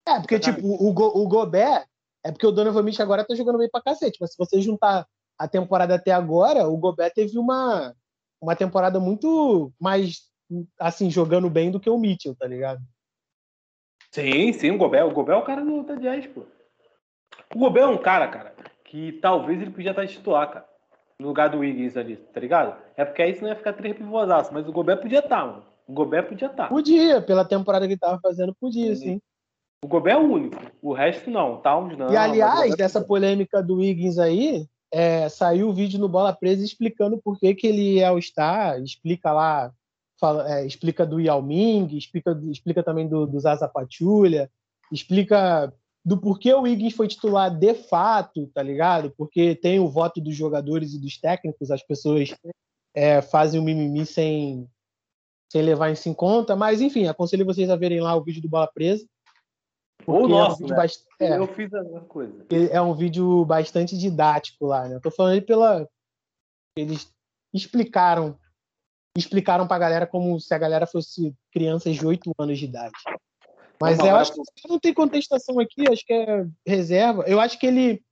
É, 0.06 0.20
porque, 0.20 0.36
sacanagem. 0.36 0.62
tipo, 0.62 0.84
o, 0.84 0.92
Go, 0.92 1.06
o 1.06 1.26
Gobert, 1.26 1.86
é 2.22 2.30
porque 2.30 2.46
o 2.46 2.52
Donovan 2.52 2.82
Mitchell 2.82 3.06
agora 3.06 3.24
tá 3.24 3.34
jogando 3.34 3.56
bem 3.56 3.70
pra 3.70 3.80
cacete, 3.80 4.18
mas 4.20 4.32
se 4.32 4.36
você 4.36 4.60
juntar 4.60 5.06
a 5.38 5.48
temporada 5.48 5.94
até 5.94 6.12
agora, 6.12 6.68
o 6.68 6.76
Gobert 6.76 7.12
teve 7.14 7.38
uma, 7.38 7.94
uma 8.40 8.54
temporada 8.56 9.00
muito 9.00 9.72
mais, 9.80 10.22
assim, 10.78 11.10
jogando 11.10 11.50
bem 11.50 11.70
do 11.70 11.80
que 11.80 11.90
o 11.90 11.98
Mitchell, 11.98 12.36
tá 12.36 12.46
ligado? 12.46 12.80
Sim, 14.12 14.52
sim, 14.52 14.70
o 14.70 14.78
Gobert, 14.78 15.06
o 15.06 15.12
Gobert 15.12 15.38
é 15.38 15.40
o 15.40 15.44
cara 15.44 15.64
do, 15.64 15.82
do 15.82 16.00
Jazz, 16.00 16.26
pô. 16.28 16.42
O 17.54 17.58
Gobert 17.58 17.84
é 17.84 17.88
um 17.88 17.98
cara, 17.98 18.28
cara, 18.28 18.54
que 18.84 19.12
talvez 19.12 19.60
ele 19.60 19.70
podia 19.70 19.90
estar 19.90 20.06
titular, 20.06 20.50
cara. 20.50 20.68
No 21.18 21.28
lugar 21.28 21.48
do 21.48 21.58
Wiggins 21.58 21.96
ali, 21.96 22.16
tá 22.16 22.40
ligado? 22.40 22.76
É 22.96 23.04
porque 23.04 23.22
aí 23.22 23.34
você 23.34 23.40
não 23.40 23.48
ia 23.48 23.56
ficar 23.56 23.72
três 23.72 23.96
pivôzaços, 23.96 24.52
mas 24.52 24.68
o 24.68 24.72
Gobert 24.72 25.00
podia 25.00 25.20
estar, 25.20 25.46
mano. 25.46 25.64
O 25.86 25.92
Gobert 25.92 26.28
podia 26.28 26.48
estar. 26.48 26.68
Podia, 26.68 27.20
pela 27.22 27.44
temporada 27.44 27.86
que 27.86 27.92
ele 27.92 28.00
tava 28.00 28.18
fazendo, 28.20 28.54
podia, 28.54 28.94
sim. 28.96 29.14
sim. 29.14 29.20
O 29.84 29.86
Gobert 29.86 30.16
é 30.16 30.18
o 30.18 30.22
único. 30.22 30.56
O 30.80 30.92
resto 30.92 31.30
não. 31.30 31.60
Towns 31.60 31.96
não. 31.96 32.10
E 32.10 32.16
aliás, 32.16 32.74
dessa 32.74 33.02
polêmica 33.02 33.62
do 33.62 33.76
Wiggins 33.76 34.18
aí, 34.18 34.66
é, 34.94 35.28
saiu 35.28 35.68
o 35.68 35.74
vídeo 35.74 35.98
no 35.98 36.08
Bola 36.08 36.32
Presa 36.32 36.64
explicando 36.64 37.20
por 37.20 37.36
que, 37.36 37.52
que 37.52 37.66
ele 37.66 37.98
é 37.98 38.08
o 38.12 38.22
star, 38.22 38.80
explica 38.80 39.32
lá, 39.32 39.72
fala, 40.20 40.48
é, 40.48 40.64
explica 40.64 41.04
do 41.04 41.20
Yao 41.20 41.42
Ming, 41.42 41.96
explica, 41.96 42.40
explica 42.44 42.80
também 42.80 43.08
do, 43.08 43.26
do 43.26 43.40
Zaza 43.40 43.66
Pachulia, 43.66 44.48
explica 44.92 45.72
do 46.04 46.16
porquê 46.16 46.54
o 46.54 46.60
Wiggins 46.60 46.94
foi 46.94 47.08
titular 47.08 47.50
de 47.50 47.74
fato, 47.74 48.46
tá 48.54 48.62
ligado? 48.62 49.12
Porque 49.16 49.56
tem 49.56 49.80
o 49.80 49.88
voto 49.88 50.20
dos 50.20 50.36
jogadores 50.36 50.94
e 50.94 51.00
dos 51.00 51.18
técnicos, 51.18 51.72
as 51.72 51.82
pessoas 51.82 52.32
é, 52.94 53.20
fazem 53.20 53.58
o 53.58 53.64
mimimi 53.64 54.06
sem, 54.06 54.68
sem 55.50 55.62
levar 55.62 55.90
isso 55.90 56.08
em 56.08 56.14
conta, 56.14 56.54
mas 56.54 56.80
enfim, 56.80 57.08
aconselho 57.08 57.44
vocês 57.44 57.68
a 57.68 57.74
verem 57.74 58.00
lá 58.00 58.14
o 58.14 58.22
vídeo 58.22 58.42
do 58.42 58.48
Bola 58.48 58.70
Presa. 58.72 59.04
Ou 60.06 60.28
nosso, 60.28 60.62
é 60.62 60.66
um 60.66 60.68
né? 60.68 60.76
bast... 60.76 61.04
é, 61.20 61.38
Eu 61.38 61.46
fiz 61.46 61.72
a 61.72 61.82
mesma 61.82 62.00
coisa. 62.02 62.46
É 62.70 62.80
um 62.80 62.94
vídeo 62.94 63.44
bastante 63.44 63.96
didático 63.96 64.66
lá, 64.66 64.88
né? 64.88 64.96
Eu 64.96 65.00
tô 65.00 65.10
falando 65.10 65.40
pela... 65.42 65.88
Eles 66.76 67.12
explicaram 67.52 68.38
explicaram 69.16 69.66
pra 69.66 69.78
galera 69.78 70.06
como 70.06 70.40
se 70.40 70.52
a 70.52 70.58
galera 70.58 70.86
fosse 70.86 71.34
crianças 71.52 71.94
de 71.94 72.04
8 72.04 72.32
anos 72.38 72.58
de 72.58 72.64
idade. 72.64 72.94
Mas 73.80 73.98
eu 73.98 74.16
acho 74.16 74.32
que 74.32 74.68
não 74.68 74.78
tem 74.78 74.94
contestação 74.94 75.58
aqui, 75.58 75.84
acho 75.90 76.04
que 76.04 76.12
é 76.12 76.46
reserva. 76.66 77.24
Eu 77.26 77.40
acho 77.40 77.58
que 77.58 77.66
ele, 77.66 78.02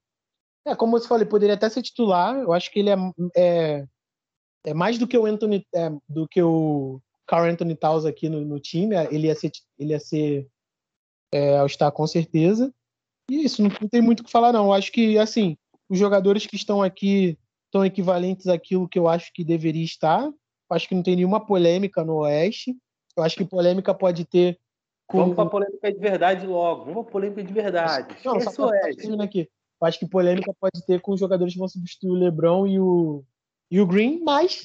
é, 0.67 0.75
como 0.75 0.93
você 0.93 1.09
falou, 1.09 1.23
ele 1.23 1.31
poderia 1.31 1.55
até 1.55 1.69
ser 1.69 1.83
titular. 1.83 2.37
Eu 2.37 2.53
acho 2.53 2.71
que 2.71 2.81
ele 2.81 2.91
é, 2.91 2.97
é, 3.37 3.87
é 4.67 4.75
mais 4.75 4.99
do 4.99 5.07
que 5.07 5.17
o 5.17 5.27
Anthony, 5.27 5.67
é, 5.75 5.91
do 6.09 6.29
que 6.29 6.43
o 6.43 7.01
Carl 7.27 7.47
Anthony 7.47 7.75
Towns 7.75 8.05
aqui 8.05 8.29
no, 8.29 8.45
no, 8.45 8.61
time. 8.61 8.95
Ele 9.11 9.29
ia 9.29 9.35
ser, 9.35 9.51
ele 9.79 9.93
ia 9.93 10.01
ser 10.01 10.49
é, 11.33 11.57
ao 11.57 11.67
estar 11.67 11.91
com 11.91 12.07
certeza. 12.07 12.73
E 13.31 13.45
isso, 13.45 13.63
não, 13.63 13.71
não 13.81 13.89
tem 13.89 14.03
muito 14.03 14.21
o 14.21 14.25
que 14.25 14.31
falar, 14.31 14.53
não. 14.53 14.67
Eu 14.67 14.73
acho 14.73 14.93
que, 14.93 15.19
assim, 15.19 15.57
os 15.89 15.99
jogadores 15.99 16.47
que 16.47 16.57
estão 16.57 16.83
aqui 16.83 17.39
estão 17.67 17.85
equivalentes 17.85 18.47
àquilo 18.47 18.89
que 18.89 18.99
eu 18.99 19.09
acho 19.09 19.33
que 19.33 19.43
deveria 19.43 19.85
estar. 19.85 20.25
Eu 20.25 20.77
acho 20.77 20.89
que 20.89 20.95
não 20.95 21.03
tem 21.03 21.17
nenhuma 21.17 21.45
polêmica 21.45 22.05
no 22.05 22.17
Oeste. 22.17 22.77
Eu 23.17 23.23
acho 23.23 23.37
que 23.37 23.45
polêmica 23.45 23.95
pode 23.95 24.25
ter 24.25 24.59
com... 25.07 25.19
Vamos 25.19 25.37
para 25.37 25.51
polêmica 25.51 25.93
de 25.93 25.99
verdade 25.99 26.47
logo. 26.47 26.85
Vamos 26.85 27.05
para 27.05 27.13
polêmica 27.13 27.43
de 27.43 27.53
verdade. 27.53 28.17
Não, 28.25 28.37
Esquece 28.37 28.57
só 28.57 28.69
pra, 28.69 29.25
aqui. 29.25 29.49
Eu 29.81 29.87
acho 29.87 29.99
que 29.99 30.07
polêmica 30.07 30.55
pode 30.61 30.85
ter 30.87 31.01
com 31.01 31.13
os 31.13 31.21
jogadores 31.21 31.55
que 31.55 31.59
vão 31.59 31.69
substituir 31.69 32.11
o 32.11 32.15
LeBron 32.15 32.67
e 32.67 32.79
o, 32.79 33.25
e 33.71 33.81
o 33.81 33.87
Green, 33.87 34.23
mas 34.23 34.65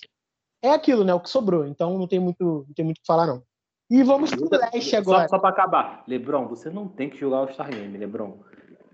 é 0.62 0.70
aquilo, 0.70 1.04
né? 1.04 1.14
O 1.14 1.20
que 1.20 1.30
sobrou. 1.30 1.66
Então 1.66 1.98
não 1.98 2.08
tem 2.08 2.20
muito, 2.20 2.66
não 2.68 2.74
tem 2.74 2.86
muito 2.86 3.00
o 3.00 3.02
que 3.02 3.08
falar, 3.08 3.26
não. 3.26 3.44
E 3.90 4.04
vamos 4.04 4.32
pro 4.32 4.50
leste 4.52 4.96
agora. 4.96 5.24
Só, 5.24 5.36
só 5.36 5.40
para 5.40 5.50
acabar. 5.50 6.04
LeBron, 6.08 6.48
você 6.48 6.70
não 6.70 6.88
tem 6.88 7.10
que 7.10 7.18
jogar 7.18 7.42
o 7.42 7.54
Star 7.54 7.70
Game, 7.70 7.98
LeBron. 7.98 8.38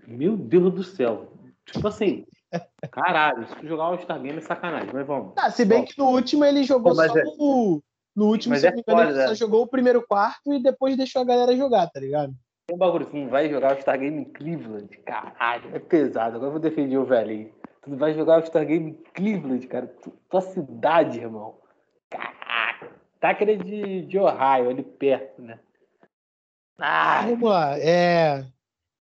Meu 0.06 0.36
Deus 0.36 0.72
do 0.72 0.84
céu. 0.84 1.32
Tipo 1.66 1.88
assim, 1.88 2.24
caralho, 2.92 3.46
se 3.48 3.66
jogar 3.66 3.90
o 3.90 3.98
Star 3.98 4.20
Game 4.20 4.38
é 4.38 4.40
sacanagem, 4.40 4.90
mas 4.92 5.06
vamos. 5.06 5.32
Ah, 5.36 5.50
se 5.50 5.64
bem 5.64 5.84
que 5.84 5.98
no 5.98 6.10
último 6.10 6.44
ele 6.44 6.62
jogou 6.62 6.94
Pô, 6.94 6.96
só 6.96 7.18
é... 7.18 7.24
o 7.38 7.82
no 8.14 8.26
último, 8.26 8.52
Mas 8.52 8.60
se 8.60 8.68
é 8.68 8.70
não 8.70 8.76
me 8.76 8.82
engano, 8.86 9.10
ele 9.10 9.22
só 9.22 9.30
né? 9.30 9.34
jogou 9.34 9.62
o 9.62 9.66
primeiro 9.66 10.06
quarto 10.06 10.52
e 10.52 10.62
depois 10.62 10.96
deixou 10.96 11.22
a 11.22 11.24
galera 11.24 11.56
jogar, 11.56 11.88
tá 11.88 11.98
ligado? 11.98 12.32
Tem 12.66 12.76
um 12.76 12.78
bagulho, 12.78 13.06
tu 13.06 13.16
não 13.16 13.28
vai 13.28 13.50
jogar 13.50 13.74
o 13.74 13.78
Stargame 13.78 14.20
em 14.20 14.24
Cleveland, 14.24 14.96
caralho, 14.98 15.74
é 15.74 15.80
pesado. 15.80 16.36
Agora 16.36 16.46
eu 16.46 16.52
vou 16.52 16.60
defender 16.60 16.96
o 16.96 17.04
velho 17.04 17.52
Tu 17.82 17.90
não 17.90 17.98
vai 17.98 18.14
jogar 18.14 18.40
o 18.40 18.44
Stargame 18.44 18.90
em 18.92 19.02
Cleveland, 19.12 19.66
cara. 19.66 19.92
tua 20.30 20.40
cidade, 20.40 21.18
irmão. 21.18 21.58
Caralho. 22.08 22.43
Tucker 23.24 23.48
é 23.48 23.56
de, 23.56 24.02
de 24.02 24.18
Ohio, 24.18 24.68
ali 24.68 24.82
perto, 24.82 25.40
né? 25.40 25.58
Ah, 26.78 27.22
vamos 27.22 27.48
lá. 27.48 27.78
É, 27.78 28.44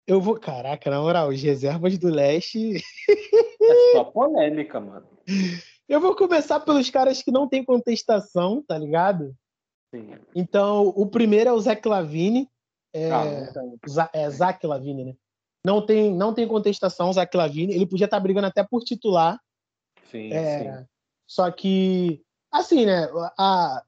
eu 0.06 0.20
vou. 0.22 0.40
Caraca, 0.40 0.88
na 0.88 1.02
moral, 1.02 1.28
os 1.28 1.42
reservas 1.42 1.98
do 1.98 2.08
leste. 2.08 2.76
É 3.60 3.92
só 3.92 4.04
polêmica, 4.04 4.80
mano. 4.80 5.06
Eu 5.88 6.00
vou 6.00 6.16
começar 6.16 6.58
pelos 6.58 6.90
caras 6.90 7.22
que 7.22 7.30
não 7.30 7.48
tem 7.48 7.64
contestação, 7.64 8.60
tá 8.60 8.76
ligado? 8.76 9.32
Sim. 9.94 10.14
Então, 10.34 10.88
o 10.88 11.06
primeiro 11.06 11.50
é 11.50 11.52
o 11.52 11.60
Zach 11.60 11.86
Lavine. 11.86 12.50
É, 12.92 13.08
Ah, 13.12 14.10
é 14.12 14.28
Zach 14.28 14.66
Lavine, 14.66 15.04
né? 15.04 15.14
Não 15.64 15.86
tem, 15.86 16.12
não 16.12 16.34
tem 16.34 16.48
contestação, 16.48 17.12
Zach 17.12 17.36
Lavine. 17.36 17.72
Ele 17.72 17.86
podia 17.86 18.06
estar 18.06 18.18
brigando 18.18 18.48
até 18.48 18.64
por 18.64 18.82
titular. 18.82 19.38
sim, 20.10 20.32
É, 20.32 20.80
sim. 20.80 20.86
Só 21.24 21.48
que, 21.52 22.20
assim, 22.50 22.84
né? 22.84 23.08
A, 23.38 23.84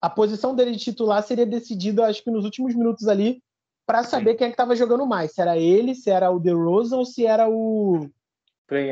a 0.00 0.08
posição 0.08 0.54
dele 0.54 0.72
de 0.72 0.78
titular 0.78 1.22
seria 1.22 1.46
decidida, 1.46 2.06
acho 2.06 2.22
que 2.22 2.30
nos 2.30 2.44
últimos 2.44 2.74
minutos 2.74 3.06
ali, 3.06 3.42
para 3.86 4.02
saber 4.04 4.34
quem 4.34 4.46
é 4.46 4.50
que 4.50 4.54
estava 4.54 4.76
jogando 4.76 5.06
mais. 5.06 5.32
Se 5.32 5.40
era 5.40 5.58
ele, 5.58 5.94
se 5.94 6.10
era 6.10 6.30
o 6.30 6.38
DeRozan 6.38 6.98
ou 6.98 7.04
se 7.04 7.26
era 7.26 7.48
o, 7.48 8.08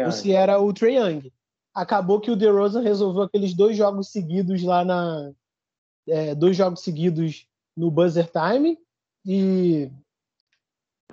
ou 0.04 0.12
se 0.12 0.32
era 0.32 0.60
o 0.60 0.72
Trae 0.72 0.96
Young. 0.96 1.32
Acabou 1.72 2.20
que 2.20 2.30
o 2.30 2.36
DeRozan 2.36 2.80
resolveu 2.80 3.22
aqueles 3.22 3.54
dois 3.54 3.76
jogos 3.76 4.10
seguidos 4.10 4.62
lá 4.62 4.84
na... 4.84 5.32
é, 6.08 6.34
dois 6.34 6.56
jogos 6.56 6.80
seguidos 6.80 7.46
no 7.76 7.90
buzzer 7.90 8.28
time 8.30 8.76
e 9.24 9.90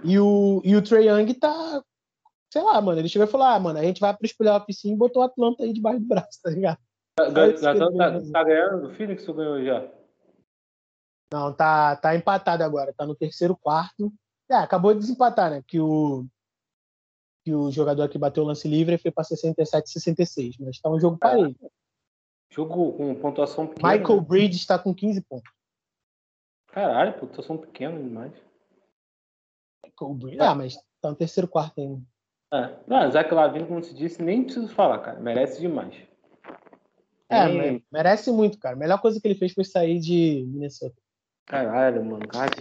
e 0.03 0.19
o, 0.19 0.61
e 0.63 0.75
o 0.75 0.81
Trae 0.81 1.07
Young 1.07 1.33
tá 1.35 1.83
sei 2.51 2.63
lá, 2.63 2.79
mano, 2.81 2.99
ele 2.99 3.09
chegou 3.09 3.27
e 3.27 3.31
falou, 3.31 3.47
ah, 3.47 3.59
mano, 3.59 3.79
a 3.79 3.83
gente 3.83 3.99
vai 3.99 4.15
para 4.15 4.25
os 4.25 4.31
playoffs 4.31 4.79
sim 4.79 4.93
e 4.93 4.95
botou 4.95 5.21
o 5.21 5.25
Atlanta 5.25 5.63
aí 5.63 5.73
debaixo 5.73 5.99
do 5.99 6.07
braço, 6.07 6.39
tá 6.41 6.49
ligado? 6.49 6.79
Tá, 7.15 7.23
É 7.23 7.27
que 7.27 7.61
tá- 7.61 7.71
ele 7.71 7.97
tá- 7.97 8.11
fez. 8.11 8.31
tá 8.31 8.43
ganhando 8.43 8.87
do 8.87 8.93
Phoenix 8.93 9.27
ou 9.27 9.35
ganhou 9.35 9.63
já? 9.63 9.89
Não, 11.31 11.53
tá, 11.53 11.95
tá 11.95 12.15
empatado 12.15 12.63
agora, 12.63 12.93
tá 12.93 13.05
no 13.05 13.15
terceiro 13.15 13.55
quarto. 13.55 14.11
É, 14.49 14.55
acabou 14.55 14.93
de 14.93 14.99
desempatar, 14.99 15.49
né? 15.49 15.63
Que 15.65 15.79
o, 15.79 16.25
que 17.43 17.53
o 17.53 17.71
jogador 17.71 18.09
que 18.09 18.17
bateu 18.17 18.43
o 18.43 18.45
lance 18.45 18.67
livre 18.67 18.97
foi 18.97 19.11
para 19.11 19.23
67 19.23 19.89
66, 19.89 20.57
mas 20.57 20.79
tá 20.79 20.89
um 20.89 20.99
jogo 20.99 21.17
parelho. 21.17 21.55
Jogo 22.51 22.93
com 22.93 23.15
pontuação 23.15 23.65
pequena. 23.67 23.97
Michael 23.97 24.21
né? 24.21 24.27
Bridges 24.27 24.59
está 24.61 24.77
com 24.77 24.93
15 24.93 25.21
pontos. 25.21 25.51
Caralho, 26.67 27.17
pontuação 27.17 27.57
pequena 27.57 27.97
demais. 27.97 28.33
Michael 29.85 30.13
Bridges, 30.15 30.41
ah, 30.41 30.53
mas 30.55 30.75
tá 31.01 31.09
no 31.09 31.15
terceiro 31.15 31.47
quarto 31.47 31.79
ainda. 31.79 32.01
É. 32.53 32.77
Não, 32.85 33.11
Zach 33.11 33.33
Lavine, 33.33 33.67
como 33.67 33.83
se 33.83 33.95
disse, 33.95 34.21
nem 34.21 34.43
preciso 34.43 34.67
falar, 34.67 34.99
cara. 34.99 35.19
Merece 35.19 35.59
demais. 35.61 35.95
É, 37.29 37.81
merece 37.91 38.31
muito, 38.31 38.59
cara. 38.59 38.75
A 38.75 38.79
melhor 38.79 39.01
coisa 39.01 39.19
que 39.19 39.27
ele 39.27 39.35
fez 39.35 39.53
foi 39.53 39.63
sair 39.63 39.99
de 39.99 40.45
Minnesota. 40.47 40.95
Caralho, 41.45 42.03
mano. 42.05 42.27
Cara, 42.27 42.51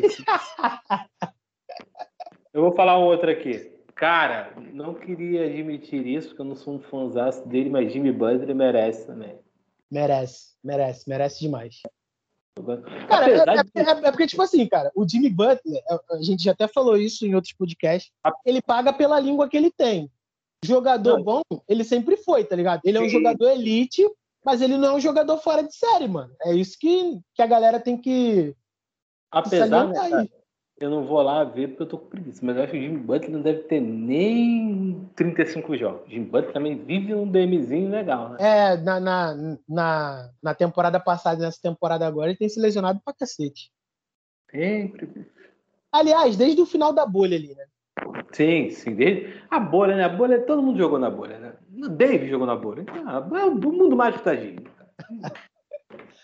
Eu 2.53 2.63
vou 2.63 2.73
falar 2.73 2.99
um 2.99 3.05
outro 3.05 3.31
aqui. 3.31 3.73
Cara, 3.95 4.53
não 4.73 4.95
queria 4.95 5.47
admitir 5.47 6.07
isso, 6.07 6.29
porque 6.29 6.41
eu 6.43 6.47
não 6.47 6.57
sou 6.57 6.75
um 6.75 6.81
fãzaço 6.81 7.47
dele, 7.49 7.71
mas 7.71 7.93
Jimmy 7.93 8.11
Butler 8.13 8.55
merece 8.55 9.07
também. 9.07 9.39
Merece, 9.91 10.55
merece, 10.63 11.09
merece 11.09 11.41
demais. 11.41 11.81
Cara, 13.09 13.31
é, 13.31 13.35
é- 13.37 13.83
é- 13.83 14.07
é 14.07 14.11
porque, 14.11 14.27
tipo 14.27 14.43
assim, 14.43 14.67
cara, 14.69 14.91
o 14.95 15.09
Jimmy 15.09 15.29
Butler, 15.29 15.83
a- 15.89 16.15
a 16.17 16.23
gente 16.23 16.45
já 16.45 16.53
até 16.53 16.67
falou 16.69 16.97
isso 16.97 17.27
em 17.27 17.35
outros 17.35 17.53
podcasts, 17.53 18.13
ele 18.45 18.63
paga 18.63 18.93
pela 18.93 19.19
língua 19.21 19.49
que 19.49 19.57
ele 19.57 19.71
tem. 19.71 20.11
Jogador 20.65 21.19
Não. 21.19 21.23
bom, 21.25 21.43
ele 21.69 21.85
sempre 21.85 22.17
foi, 22.17 22.45
tá 22.45 22.57
ligado? 22.57 22.81
Ele 22.85 22.99
é 22.99 23.01
um 23.01 23.05
Sim. 23.05 23.11
jogador 23.11 23.51
elite, 23.51 24.09
mas 24.45 24.61
ele 24.61 24.77
não 24.77 24.89
é 24.89 24.95
um 24.95 25.01
jogador 25.01 25.39
fora 25.39 25.63
de 25.63 25.75
série, 25.75 26.09
mano. 26.09 26.33
É 26.43 26.55
isso 26.55 26.77
que, 26.79 27.19
que 27.35 27.43
a 27.43 27.47
galera 27.47 27.81
tem 27.81 27.97
que 27.97 28.55
Apesar, 29.35 29.89
né, 29.89 29.95
cara, 29.95 30.29
eu 30.79 30.91
não 30.91 31.05
vou 31.05 31.21
lá 31.23 31.43
ver 31.43 31.69
porque 31.69 31.83
eu 31.83 31.89
tô 31.89 31.99
com 31.99 32.07
preguiça, 32.07 32.41
mas 32.43 32.57
eu 32.57 32.63
acho 32.63 32.73
que 32.73 32.79
o 32.79 32.81
Jimmy 32.81 32.99
Butler 32.99 33.31
não 33.31 33.43
deve 33.43 33.61
ter 33.65 33.81
nem 33.81 35.09
35 35.17 35.77
jogos. 35.77 36.07
O 36.07 36.11
Jimmy 36.11 36.27
Butler 36.27 36.53
também 36.53 36.77
vive 36.77 37.15
um 37.15 37.31
DMzinho 37.31 37.91
legal, 37.91 38.31
né? 38.31 38.37
É, 38.41 38.77
na, 38.77 39.01
na, 39.01 39.59
na, 39.69 40.31
na 40.43 40.55
temporada 40.55 41.01
passada 41.01 41.41
e 41.41 41.45
nessa 41.45 41.61
temporada 41.61 42.07
agora, 42.07 42.31
ele 42.31 42.39
tem 42.39 42.49
se 42.49 42.61
lesionado 42.61 43.01
pra 43.05 43.15
cacete. 43.15 43.73
Sempre. 44.51 45.27
Aliás, 45.91 46.37
desde 46.37 46.61
o 46.61 46.67
final 46.67 46.93
da 46.93 47.07
bolha 47.07 47.37
ali, 47.37 47.55
né? 47.55 47.67
Sim, 48.33 48.71
sim. 48.71 48.95
Desde... 48.95 49.43
A 49.51 49.59
bolha, 49.59 49.97
né? 49.97 50.05
A 50.05 50.09
bolha, 50.09 50.41
todo 50.41 50.63
mundo 50.63 50.79
jogou 50.79 50.99
na 50.99 51.11
bolha, 51.11 51.39
né? 51.39 51.53
O 51.77 51.89
Dave 51.89 52.29
jogou 52.29 52.47
na 52.47 52.57
bolha. 52.57 52.83
Então, 52.83 53.37
é 53.37 53.45
o 53.45 53.55
mundo 53.55 53.97
mágico 53.97 54.25
da 54.25 54.35
Jimmy. 54.35 54.67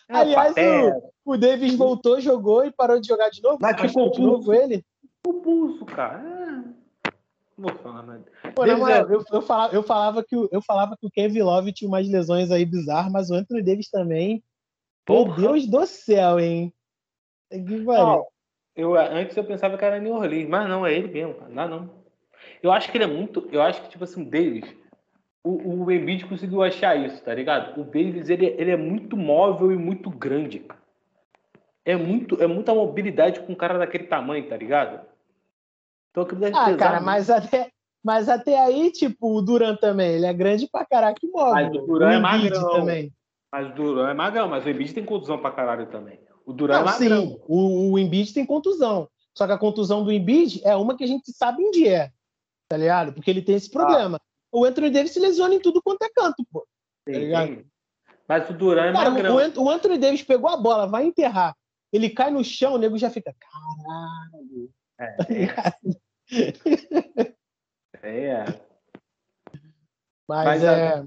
É 0.08 0.16
Aliás, 0.16 0.48
papel, 0.54 1.12
O 1.24 1.36
Davis 1.36 1.74
voltou, 1.74 2.20
jogou 2.20 2.64
e 2.64 2.72
parou 2.72 3.00
de 3.00 3.06
jogar 3.06 3.30
de 3.30 3.42
novo. 3.42 3.58
Machucou 3.60 4.06
novo 4.18 4.44
pulso. 4.44 4.52
ele. 4.52 4.84
o 5.26 5.34
pulso, 5.34 5.84
cara. 5.84 6.18
É... 6.18 7.10
Não 7.56 7.68
vou 7.68 7.74
falar 7.78 8.02
nada. 8.02 8.24
Pô, 8.54 8.64
Davis 8.64 8.80
moral, 8.80 9.10
é- 9.10 9.14
eu, 9.14 9.24
eu, 9.32 9.42
falava, 9.42 9.74
eu, 9.74 9.82
falava 9.82 10.24
que, 10.24 10.36
o- 10.36 10.48
eu 10.50 10.62
falava 10.62 10.96
que 10.98 11.06
o 11.06 11.10
Kevin 11.10 11.42
Love 11.42 11.72
tinha 11.72 11.88
umas 11.88 12.08
lesões 12.08 12.50
aí 12.50 12.64
bizarras, 12.64 13.12
mas 13.12 13.30
o 13.30 13.34
Anthony 13.34 13.62
Davis 13.62 13.90
também. 13.90 14.42
Meu 15.08 15.24
Porra. 15.24 15.36
Deus 15.36 15.66
do 15.66 15.86
céu, 15.86 16.40
hein? 16.40 16.72
Que 17.50 17.76
valer. 17.84 18.24
Eu, 18.80 18.96
antes 18.96 19.36
eu 19.36 19.44
pensava 19.44 19.76
que 19.76 19.84
era 19.84 19.98
New 19.98 20.14
Orleans, 20.14 20.48
mas 20.48 20.68
não, 20.68 20.86
é 20.86 20.92
ele 20.94 21.08
mesmo, 21.08 21.34
cara. 21.34 21.50
Não, 21.50 21.68
não. 21.68 21.90
Eu 22.62 22.72
acho 22.72 22.90
que 22.90 22.96
ele 22.96 23.04
é 23.04 23.06
muito. 23.06 23.48
Eu 23.52 23.60
acho 23.62 23.82
que, 23.82 23.88
tipo 23.90 24.04
assim, 24.04 24.22
o 24.22 24.30
Davis. 24.30 24.74
O, 25.42 25.84
o 25.84 25.90
Embiid 25.90 26.26
conseguiu 26.26 26.62
achar 26.62 26.96
isso, 26.96 27.22
tá 27.24 27.34
ligado? 27.34 27.80
O 27.80 27.84
Davis, 27.84 28.28
ele, 28.28 28.46
ele 28.58 28.70
é 28.70 28.76
muito 28.76 29.16
móvel 29.16 29.72
e 29.72 29.76
muito 29.76 30.10
grande, 30.10 30.58
cara. 30.60 30.80
É, 31.84 31.96
muito, 31.96 32.40
é 32.42 32.46
muita 32.46 32.74
mobilidade 32.74 33.40
com 33.40 33.52
um 33.52 33.56
cara 33.56 33.78
daquele 33.78 34.04
tamanho, 34.04 34.46
tá 34.48 34.56
ligado? 34.56 35.00
Então 36.10 36.24
aquilo 36.24 36.40
deve 36.40 36.56
Ah, 36.56 36.64
pesar 36.66 36.76
cara, 36.76 36.92
muito. 36.96 37.06
mas 37.06 37.30
até, 37.30 37.70
mas 38.04 38.28
até 38.28 38.58
aí, 38.58 38.92
tipo, 38.92 39.34
o 39.34 39.40
Duran 39.40 39.76
também, 39.76 40.12
ele 40.16 40.26
é 40.26 40.32
grande 40.32 40.68
pra 40.70 40.84
caraca 40.84 41.18
e 41.22 41.28
móvel. 41.28 41.52
Mas 41.54 41.74
o 41.74 41.86
Duran 41.86 42.12
é 42.12 42.18
magrão. 42.18 42.70
também. 42.70 43.12
Mas 43.50 43.66
o 43.70 43.72
Duran 43.72 44.10
é 44.10 44.14
magrão, 44.14 44.48
mas 44.48 44.64
o 44.64 44.68
Embiid 44.68 44.92
tem 44.92 45.04
contusão 45.04 45.38
pra 45.38 45.50
caralho 45.50 45.86
também. 45.86 46.20
O 46.44 46.52
Duran 46.52 46.80
Não, 46.80 46.88
é 46.88 46.92
sim, 46.92 47.38
o, 47.46 47.92
o 47.92 47.98
Embiid 47.98 48.32
tem 48.32 48.46
contusão. 48.46 49.08
Só 49.36 49.46
que 49.46 49.52
a 49.52 49.58
contusão 49.58 50.02
do 50.02 50.12
Embiid 50.12 50.60
é 50.64 50.74
uma 50.74 50.96
que 50.96 51.04
a 51.04 51.06
gente 51.06 51.32
sabe 51.32 51.64
onde 51.64 51.86
é, 51.86 52.10
tá 52.68 52.76
ligado? 52.76 53.12
Porque 53.12 53.30
ele 53.30 53.42
tem 53.42 53.54
esse 53.54 53.70
problema. 53.70 54.20
O 54.52 54.64
Anthony 54.64 54.90
Davis 54.90 55.12
se 55.12 55.20
lesiona 55.20 55.54
em 55.54 55.60
tudo 55.60 55.82
quanto 55.82 56.02
é 56.02 56.08
canto, 56.10 56.44
pô. 56.52 56.66
Tá 57.06 57.12
ligado? 57.12 57.46
tem. 57.46 57.66
Mas 58.28 58.48
o 58.48 58.54
Duran 58.54 58.90
é 58.90 58.92
Cara, 58.92 59.10
magrão. 59.10 59.36
o, 59.56 59.64
o 59.64 59.70
Anthony 59.70 59.98
Davis 59.98 60.22
pegou 60.22 60.50
a 60.50 60.56
bola, 60.56 60.86
vai 60.86 61.04
enterrar. 61.04 61.56
Ele 61.92 62.08
cai 62.08 62.30
no 62.30 62.44
chão, 62.44 62.74
o 62.74 62.78
nego 62.78 62.96
já 62.96 63.10
fica. 63.10 63.34
Caralho. 63.38 64.70
É, 65.00 65.16
é. 68.02 68.44
Mas, 70.28 70.44
Mas, 70.44 70.64
é. 70.64 71.04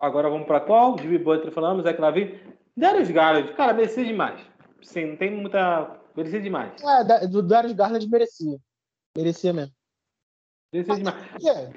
Agora 0.00 0.30
vamos 0.30 0.46
para 0.46 0.60
qual? 0.60 0.98
Jimmy 0.98 1.18
Butler 1.18 1.52
falamos, 1.52 1.84
Zé 1.84 1.92
Clavin. 1.92 2.38
Darius 2.76 3.10
Garland, 3.10 3.52
cara, 3.54 3.74
merecia 3.74 4.04
demais. 4.04 4.40
Sim, 4.82 5.06
não 5.06 5.16
tem 5.16 5.30
muita. 5.30 6.00
Merecia 6.16 6.40
demais. 6.40 6.82
é, 6.82 7.04
da- 7.04 7.26
do 7.26 7.42
Darius 7.42 7.72
Garland 7.72 8.06
merecia. 8.08 8.58
Merecia 9.16 9.52
mesmo. 9.52 9.74
Merecia 10.72 10.96
demais. 10.96 11.44
É. 11.44 11.72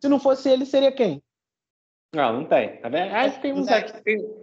Se 0.00 0.08
não 0.08 0.20
fosse 0.20 0.48
ele, 0.50 0.66
seria 0.66 0.92
quem? 0.92 1.22
Não, 2.14 2.40
não 2.40 2.44
tem. 2.46 2.80
Tá 2.80 2.88
vendo? 2.88 3.14
Aí 3.14 3.30
tem 3.40 3.52
uns 3.52 3.66
Zé. 3.66 3.76
aqui. 3.78 4.02
Tem... 4.02 4.42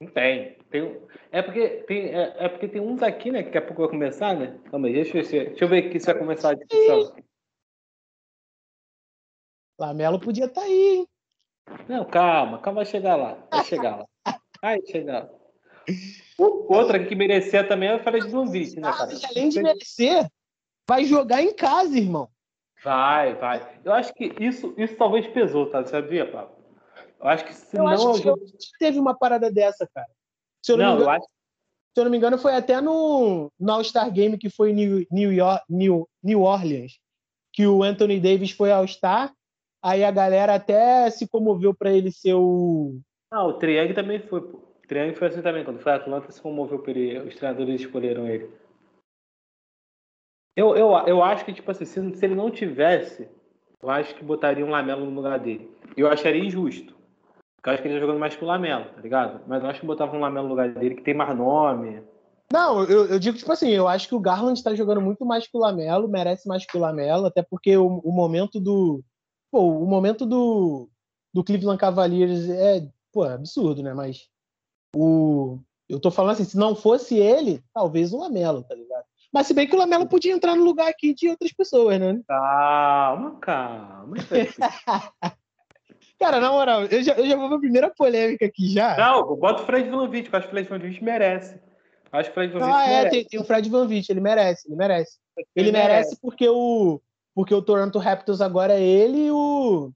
Não 0.00 0.10
tem. 0.10 0.58
tem... 0.70 1.02
É, 1.32 1.42
porque 1.42 1.68
tem... 1.88 2.14
É, 2.14 2.44
é 2.44 2.48
porque 2.48 2.68
tem 2.68 2.80
uns 2.80 3.02
aqui, 3.02 3.30
né? 3.32 3.42
Que 3.42 3.46
daqui 3.50 3.58
a 3.58 3.62
pouco 3.66 3.82
vai 3.82 3.90
começar, 3.90 4.34
né? 4.38 4.58
Calma 4.70 4.86
aí, 4.86 4.94
deixa 4.94 5.18
eu 5.18 5.24
ver, 5.24 5.48
deixa 5.48 5.64
eu 5.64 5.68
ver 5.68 5.86
aqui 5.88 5.98
se 5.98 6.06
vai 6.06 6.18
começar 6.18 6.50
a 6.50 6.54
discussão. 6.54 7.16
Lamelo 9.78 10.20
podia 10.20 10.46
estar 10.46 10.62
aí, 10.62 10.98
hein? 10.98 11.08
Não, 11.88 12.04
calma, 12.08 12.60
calma, 12.60 12.82
vai 12.82 12.86
chegar 12.86 13.16
lá. 13.16 13.34
Vai 13.50 13.64
chegar 13.64 13.96
lá. 13.96 14.06
Vai 14.62 14.80
chegar 14.86 15.24
lá. 15.24 15.30
O- 16.38 16.72
Outra 16.74 17.04
que 17.04 17.14
merecia 17.14 17.66
também, 17.66 17.90
eu 17.90 17.98
falei 18.00 18.20
de 18.20 18.30
Zombie, 18.30 18.74
né, 18.76 18.82
cara? 18.92 19.10
Ah, 19.12 19.28
além 19.30 19.48
de 19.48 19.62
merecer, 19.62 20.28
vai 20.88 21.04
jogar 21.04 21.42
em 21.42 21.54
casa, 21.54 21.96
irmão. 21.96 22.28
Vai, 22.84 23.34
vai. 23.34 23.80
Eu 23.84 23.92
acho 23.92 24.12
que 24.14 24.32
isso, 24.38 24.74
isso 24.76 24.96
talvez 24.96 25.26
pesou, 25.28 25.70
tá? 25.70 25.84
Sabia, 25.86 26.30
Pablo? 26.30 26.54
Eu 27.20 27.28
acho 27.28 27.44
que 27.46 27.54
se 27.54 27.76
Eu 27.76 27.84
não. 27.84 27.92
acho 27.92 28.22
que 28.22 28.28
eu- 28.28 28.38
teve 28.78 28.98
uma 28.98 29.16
parada 29.16 29.50
dessa, 29.50 29.88
cara. 29.92 30.08
Se 30.62 30.72
eu 30.72 30.76
não, 30.76 30.84
Não, 30.84 30.92
me 30.92 30.98
eu 30.98 31.02
engano, 31.04 31.16
acho. 31.16 31.26
se 31.26 32.00
eu 32.00 32.04
não 32.04 32.10
me 32.10 32.16
engano, 32.18 32.38
foi 32.38 32.54
até 32.54 32.80
no, 32.80 33.50
no 33.58 33.72
All-Star 33.72 34.10
Game 34.12 34.36
que 34.36 34.50
foi 34.50 34.70
em 34.70 34.74
New, 34.74 35.06
New, 35.10 35.32
York, 35.32 35.64
New, 35.70 36.08
New 36.22 36.42
Orleans, 36.42 36.98
que 37.52 37.66
o 37.66 37.82
Anthony 37.82 38.20
Davis 38.20 38.50
foi 38.50 38.70
All-Star. 38.70 39.32
Aí 39.82 40.04
a 40.04 40.10
galera 40.10 40.54
até 40.54 41.08
se 41.10 41.26
comoveu 41.26 41.72
para 41.74 41.90
ele 41.92 42.10
ser 42.12 42.34
o. 42.34 42.98
Não, 43.32 43.48
o 43.48 43.52
Triang 43.54 43.94
também 43.94 44.20
foi, 44.20 44.40
pô. 44.42 44.65
O 44.86 44.88
Triang 44.88 45.12
foi 45.16 45.26
assim 45.26 45.42
também. 45.42 45.64
Quando 45.64 45.80
foi 45.80 45.90
a 45.90 45.96
Atlanta, 45.96 46.30
se 46.30 46.40
comoveu 46.40 46.78
por 46.78 46.96
ele. 46.96 47.18
Os 47.18 47.34
treinadores 47.34 47.80
escolheram 47.80 48.28
ele. 48.28 48.48
Eu, 50.54 50.76
eu, 50.76 50.92
eu 51.08 51.22
acho 51.24 51.44
que, 51.44 51.52
tipo 51.52 51.68
assim, 51.68 51.84
se, 51.84 52.14
se 52.14 52.24
ele 52.24 52.36
não 52.36 52.52
tivesse, 52.52 53.28
eu 53.82 53.90
acho 53.90 54.14
que 54.14 54.24
botaria 54.24 54.64
um 54.64 54.70
Lamelo 54.70 55.04
no 55.04 55.10
lugar 55.10 55.40
dele. 55.40 55.68
Eu 55.96 56.08
acharia 56.08 56.42
injusto. 56.42 56.94
eu 57.64 57.72
acho 57.72 57.82
que 57.82 57.88
ele 57.88 57.94
tá 57.96 58.00
jogando 58.00 58.20
mais 58.20 58.36
que 58.36 58.44
o 58.44 58.46
Lamelo, 58.46 58.84
tá 58.84 59.00
ligado? 59.00 59.42
Mas 59.48 59.60
eu 59.60 59.68
acho 59.68 59.80
que 59.80 59.86
botava 59.86 60.16
um 60.16 60.20
Lamelo 60.20 60.46
no 60.46 60.50
lugar 60.50 60.72
dele, 60.72 60.94
que 60.94 61.02
tem 61.02 61.14
mais 61.14 61.36
nome. 61.36 62.00
Não, 62.52 62.84
eu, 62.84 63.06
eu, 63.06 63.18
digo, 63.18 63.36
tipo 63.36 63.50
assim, 63.50 63.70
eu 63.70 63.88
acho 63.88 64.06
que 64.06 64.14
o 64.14 64.20
Garland 64.20 64.62
tá 64.62 64.72
jogando 64.72 65.00
muito 65.00 65.26
mais 65.26 65.48
que 65.48 65.56
o 65.56 65.60
Lamelo, 65.60 66.08
merece 66.08 66.46
mais 66.46 66.64
que 66.64 66.76
o 66.76 66.80
Lamelo, 66.80 67.26
até 67.26 67.42
porque 67.42 67.76
o, 67.76 67.98
o 67.98 68.12
momento 68.12 68.60
do. 68.60 69.02
Pô, 69.50 69.82
o 69.82 69.84
momento 69.84 70.24
do, 70.24 70.88
do 71.34 71.42
Cleveland 71.42 71.80
Cavaliers 71.80 72.48
é, 72.48 72.88
pô, 73.12 73.24
absurdo, 73.24 73.82
né? 73.82 73.92
Mas 73.92 74.28
o. 74.96 75.58
Eu 75.88 76.00
tô 76.00 76.10
falando 76.10 76.32
assim, 76.32 76.44
se 76.44 76.56
não 76.56 76.74
fosse 76.74 77.16
ele, 77.16 77.62
talvez 77.72 78.12
o 78.12 78.18
Lamelo, 78.18 78.64
tá 78.64 78.74
ligado? 78.74 79.04
Mas 79.32 79.46
se 79.46 79.54
bem 79.54 79.68
que 79.68 79.74
o 79.74 79.78
Lamelo 79.78 80.08
podia 80.08 80.32
entrar 80.32 80.56
no 80.56 80.64
lugar 80.64 80.88
aqui 80.88 81.14
de 81.14 81.28
outras 81.28 81.52
pessoas, 81.52 82.00
né? 82.00 82.20
Calma, 82.26 83.36
calma. 83.38 84.16
Cara, 86.18 86.40
na 86.40 86.50
moral, 86.50 86.84
eu 86.84 87.02
já, 87.02 87.12
eu 87.12 87.26
já 87.26 87.36
vou 87.36 87.48
pra 87.48 87.58
primeira 87.58 87.90
polêmica 87.90 88.46
aqui 88.46 88.68
já. 88.68 88.96
Não, 88.96 89.36
bota 89.36 89.62
o 89.62 89.66
Fred 89.66 89.90
Van 89.90 90.08
Vliet, 90.08 90.30
que 90.30 90.34
eu 90.34 90.38
acho 90.38 90.48
que 90.48 90.52
o 90.52 90.56
Fred 90.56 90.68
Van 90.68 90.78
Vliet 90.78 91.04
merece. 91.04 91.60
Acho 92.10 92.30
que 92.30 92.30
o 92.30 92.34
Fred 92.34 92.52
Van 92.54 92.60
Vliet 92.60 92.74
Ah, 92.74 92.90
é, 92.90 93.08
tem, 93.10 93.24
tem, 93.26 93.38
o 93.38 93.44
Fred 93.44 93.68
Van 93.68 93.86
Vliet, 93.86 94.08
ele 94.08 94.20
merece, 94.20 94.66
ele 94.66 94.76
merece. 94.76 95.18
Ele, 95.36 95.46
ele 95.54 95.72
merece, 95.72 95.90
merece 95.92 96.20
porque 96.20 96.48
o, 96.48 97.02
porque 97.34 97.54
o 97.54 97.60
Toronto 97.60 97.98
Raptors 97.98 98.40
agora 98.40 98.72
é 98.72 98.82
ele 98.82 99.26
e 99.26 99.30
o. 99.30 99.92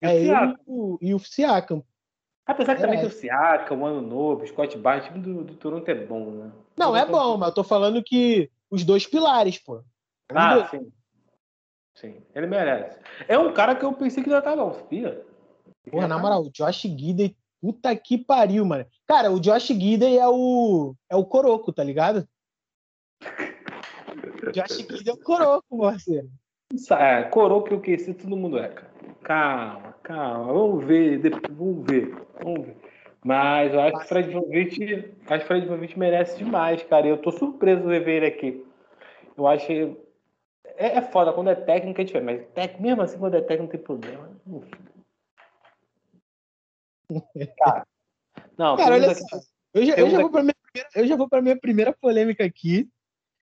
E 0.00 0.06
é 0.06 0.08
o 0.08 0.12
ele 0.12 0.56
o, 0.64 0.98
e 1.02 1.14
o 1.14 1.18
Siakam. 1.18 1.82
Apesar 2.46 2.74
que 2.74 2.82
também 2.82 2.98
tem 2.98 3.08
o 3.08 3.12
Siakam, 3.12 3.78
o 3.78 3.86
Ano 3.86 4.02
Novo, 4.02 4.42
o 4.42 4.46
Scott 4.46 4.76
Barnes, 4.76 5.06
o 5.06 5.08
time 5.08 5.22
do, 5.22 5.44
do 5.44 5.54
Toronto 5.54 5.88
é 5.88 5.94
bom, 5.94 6.30
né? 6.30 6.52
Não, 6.76 6.94
é 6.94 7.06
bom, 7.06 7.38
mas 7.38 7.48
eu 7.48 7.54
tô 7.54 7.64
falando 7.64 8.02
que 8.02 8.50
os 8.70 8.84
dois 8.84 9.06
pilares, 9.06 9.58
pô. 9.58 9.82
ah, 10.30 10.54
dois. 10.56 10.70
sim. 10.70 10.92
Sim, 11.94 12.22
ele 12.34 12.46
merece. 12.46 12.98
É 13.28 13.38
um 13.38 13.52
cara 13.52 13.74
que 13.74 13.84
eu 13.84 13.92
pensei 13.92 14.22
que 14.22 14.28
ia 14.28 14.38
estar 14.38 14.56
não. 14.56 14.72
Porra, 15.90 16.08
na 16.08 16.18
moral, 16.18 16.42
o 16.42 16.50
Josh 16.50 16.82
Gidey, 16.82 17.36
puta 17.60 17.94
que 17.94 18.18
pariu, 18.18 18.64
mano. 18.64 18.84
Cara, 19.06 19.30
o 19.30 19.38
Josh 19.38 19.68
Gidey 19.68 20.18
é 20.18 20.28
o 20.28 20.94
é 21.08 21.16
o 21.16 21.24
Coroco, 21.24 21.72
tá 21.72 21.84
ligado? 21.84 22.28
o 23.22 24.50
Josh 24.52 24.76
Gidey 24.78 25.08
é 25.08 25.12
o 25.12 25.20
Coroco, 25.20 25.78
parceiro. 25.78 26.28
É, 26.98 27.22
Coroco 27.24 27.72
e 27.72 27.76
o 27.76 27.80
que 27.80 27.96
todo 28.14 28.36
mundo 28.36 28.58
é, 28.58 28.68
cara. 28.68 28.92
Calma, 29.22 29.94
calma. 30.02 30.52
Vamos 30.52 30.84
ver, 30.84 31.20
vamos 31.50 31.86
ver, 31.86 32.14
vamos 32.42 32.66
ver. 32.66 32.76
Mas 33.24 33.72
eu 33.72 33.80
acho 33.80 33.98
que 33.98 34.04
o 34.04 34.08
Fred 34.08 34.28
Vliet, 34.28 35.14
acho 35.26 35.40
que 35.40 35.46
Fred 35.46 35.66
Vliet 35.66 35.98
merece 35.98 36.36
demais, 36.36 36.82
cara. 36.82 37.06
Eu 37.06 37.16
tô 37.18 37.30
surpreso 37.30 37.88
de 37.88 38.00
ver 38.00 38.16
ele 38.16 38.26
aqui. 38.26 38.66
Eu 39.36 39.46
acho 39.46 39.66
que 39.66 39.96
é, 40.76 40.98
é 40.98 41.02
foda 41.02 41.32
quando 41.32 41.50
é 41.50 41.54
técnico 41.54 42.00
é 42.00 42.04
diferente, 42.04 42.26
mas 42.26 42.46
técnico, 42.54 42.82
mesmo 42.82 43.02
assim 43.02 43.18
quando 43.18 43.34
é 43.34 43.40
técnico 43.40 43.62
não 43.62 43.70
tem 43.70 43.80
problema. 43.80 44.30
Cara, 47.58 47.86
não, 48.58 48.76
cara, 48.76 48.94
olha 48.94 49.14
só. 49.14 49.38
Eu 49.74 49.84
já, 49.84 49.94
eu, 49.94 50.08
já 50.08 50.20
vou 50.20 50.30
pra 50.30 50.42
minha 50.42 50.54
primeira, 50.54 50.90
eu 50.94 51.06
já 51.06 51.16
vou 51.16 51.28
pra 51.28 51.42
minha 51.42 51.58
primeira 51.58 51.92
polêmica 51.92 52.44
aqui. 52.44 52.88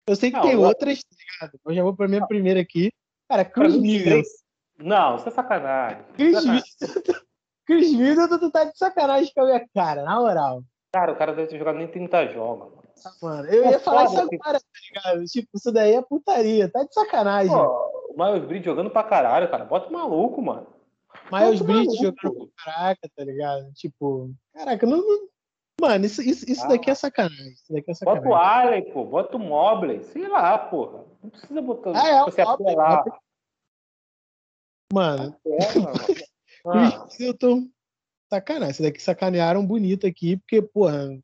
Eu 0.07 0.15
sei 0.15 0.31
que 0.31 0.37
não, 0.37 0.43
tem 0.43 0.53
eu... 0.53 0.61
outras, 0.61 1.03
tá 1.03 1.15
ligado? 1.19 1.59
Eu 1.65 1.73
já 1.73 1.83
vou 1.83 1.95
pra 1.95 2.07
minha 2.07 2.21
não. 2.21 2.27
primeira 2.27 2.59
aqui. 2.59 2.91
Cara, 3.33 3.45
Cruz 3.45 3.75
Middleton. 3.75 4.29
Não, 4.77 5.15
isso 5.15 5.27
é 5.27 5.31
sacanagem. 5.31 6.03
Chris 6.13 6.45
Middleton. 6.45 7.19
Chris 7.65 7.91
Middleton, 7.91 8.37
tu 8.37 8.51
tá 8.51 8.65
de 8.65 8.77
sacanagem 8.77 9.31
com 9.33 9.41
a 9.41 9.45
minha 9.45 9.67
cara, 9.73 10.03
na 10.03 10.19
moral. 10.19 10.63
Cara, 10.93 11.13
o 11.13 11.15
cara 11.15 11.33
deve 11.33 11.47
ter 11.47 11.57
jogado 11.57 11.79
nem 11.79 11.87
30 11.87 12.27
jogos, 12.27 12.69
mano. 12.69 12.83
Mano, 13.23 13.49
eu 13.49 13.71
ia 13.71 13.79
falar 13.79 14.05
isso 14.05 14.19
agora, 14.19 14.59
tá 14.59 14.59
ligado? 14.87 15.25
Tipo, 15.25 15.49
isso 15.55 15.71
daí 15.71 15.95
é 15.95 16.01
putaria, 16.03 16.69
tá 16.69 16.83
de 16.83 16.93
sacanagem. 16.93 17.51
Pô, 17.51 18.13
o 18.13 18.15
Miles 18.15 18.45
Bridges 18.45 18.65
jogando 18.65 18.91
pra 18.91 19.03
caralho, 19.03 19.49
cara. 19.49 19.65
Bota 19.65 19.89
o 19.89 19.93
maluco, 19.93 20.39
mano. 20.39 20.67
Miles 21.31 21.59
Bridges 21.59 21.97
jogando 21.97 22.51
pra 22.55 22.65
caraca, 22.71 23.09
tá 23.15 23.23
ligado? 23.23 23.73
Tipo, 23.73 24.29
caraca, 24.53 24.85
não. 24.85 25.01
Mano, 25.81 26.05
isso, 26.05 26.21
isso, 26.21 26.45
isso 26.47 26.63
ah. 26.65 26.67
daqui 26.67 26.91
é 26.91 26.95
sacanagem. 26.95 27.53
Isso 27.53 27.73
daqui 27.73 27.89
é 27.89 27.93
sacanagem. 27.95 28.29
Bota 28.29 28.35
o 28.35 28.39
Allen, 28.39 28.93
pô. 28.93 29.05
Bota 29.05 29.37
o 29.37 29.39
Mobley. 29.39 30.03
Sei 30.03 30.27
lá, 30.27 30.55
porra. 30.59 31.03
Não 31.21 31.31
precisa 31.31 31.61
botar. 31.61 31.91
Ah, 31.95 32.07
é, 32.07 32.23
você 32.23 32.43
Mobley, 32.43 32.69
apelar. 32.69 33.03
Mano. 34.91 35.35
Ah. 36.65 37.07
eu 37.19 37.37
tô. 37.37 37.67
Sacanagem. 38.29 38.71
Isso 38.71 38.81
daqui 38.81 39.01
sacanearam 39.01 39.65
bonito 39.65 40.07
aqui, 40.07 40.37
porque, 40.37 40.61
porra. 40.61 41.19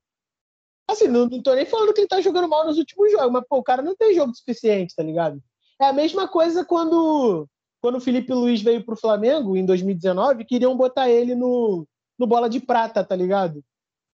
Assim, 0.89 1.07
não, 1.07 1.27
não 1.27 1.41
tô 1.41 1.53
nem 1.55 1.65
falando 1.65 1.93
que 1.93 2.01
ele 2.01 2.07
tá 2.07 2.19
jogando 2.19 2.49
mal 2.49 2.65
nos 2.65 2.77
últimos 2.77 3.11
jogos, 3.11 3.31
mas, 3.31 3.43
pô, 3.47 3.57
o 3.57 3.63
cara 3.63 3.81
não 3.81 3.95
tem 3.95 4.13
jogo 4.13 4.35
suficiente, 4.35 4.95
tá 4.95 5.03
ligado? 5.03 5.41
É 5.81 5.85
a 5.85 5.93
mesma 5.93 6.27
coisa 6.27 6.65
quando 6.65 7.47
quando 7.81 7.95
o 7.95 8.01
Felipe 8.01 8.33
Luiz 8.33 8.61
veio 8.61 8.83
pro 8.83 8.97
Flamengo 8.97 9.55
em 9.55 9.65
2019, 9.65 10.45
queriam 10.45 10.75
botar 10.75 11.09
ele 11.09 11.33
no, 11.33 11.87
no 12.17 12.27
bola 12.27 12.49
de 12.49 12.59
prata, 12.59 13.03
tá 13.03 13.15
ligado? 13.15 13.63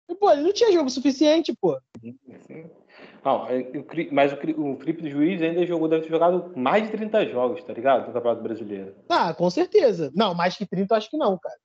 E, 0.08 0.14
pô, 0.14 0.30
ele 0.30 0.42
não 0.42 0.52
tinha 0.52 0.72
jogo 0.72 0.90
suficiente, 0.90 1.54
pô. 1.58 1.78
Não, 3.24 3.46
é, 3.48 3.64
mas 4.12 4.32
o, 4.32 4.36
o 4.36 4.76
Felipe 4.76 5.10
Luiz 5.10 5.40
ainda 5.40 5.64
jogou, 5.64 5.88
deve 5.88 6.02
ter 6.02 6.10
jogado 6.10 6.52
mais 6.54 6.84
de 6.84 6.90
30 6.90 7.26
jogos, 7.26 7.64
tá 7.64 7.72
ligado? 7.72 8.06
No 8.06 8.12
Campeonato 8.12 8.42
Brasileiro. 8.42 8.94
Ah, 9.08 9.32
com 9.32 9.48
certeza. 9.48 10.12
Não, 10.14 10.34
mais 10.34 10.56
que 10.56 10.66
30 10.66 10.92
eu 10.92 10.98
acho 10.98 11.10
que 11.10 11.16
não, 11.16 11.38
cara. 11.38 11.56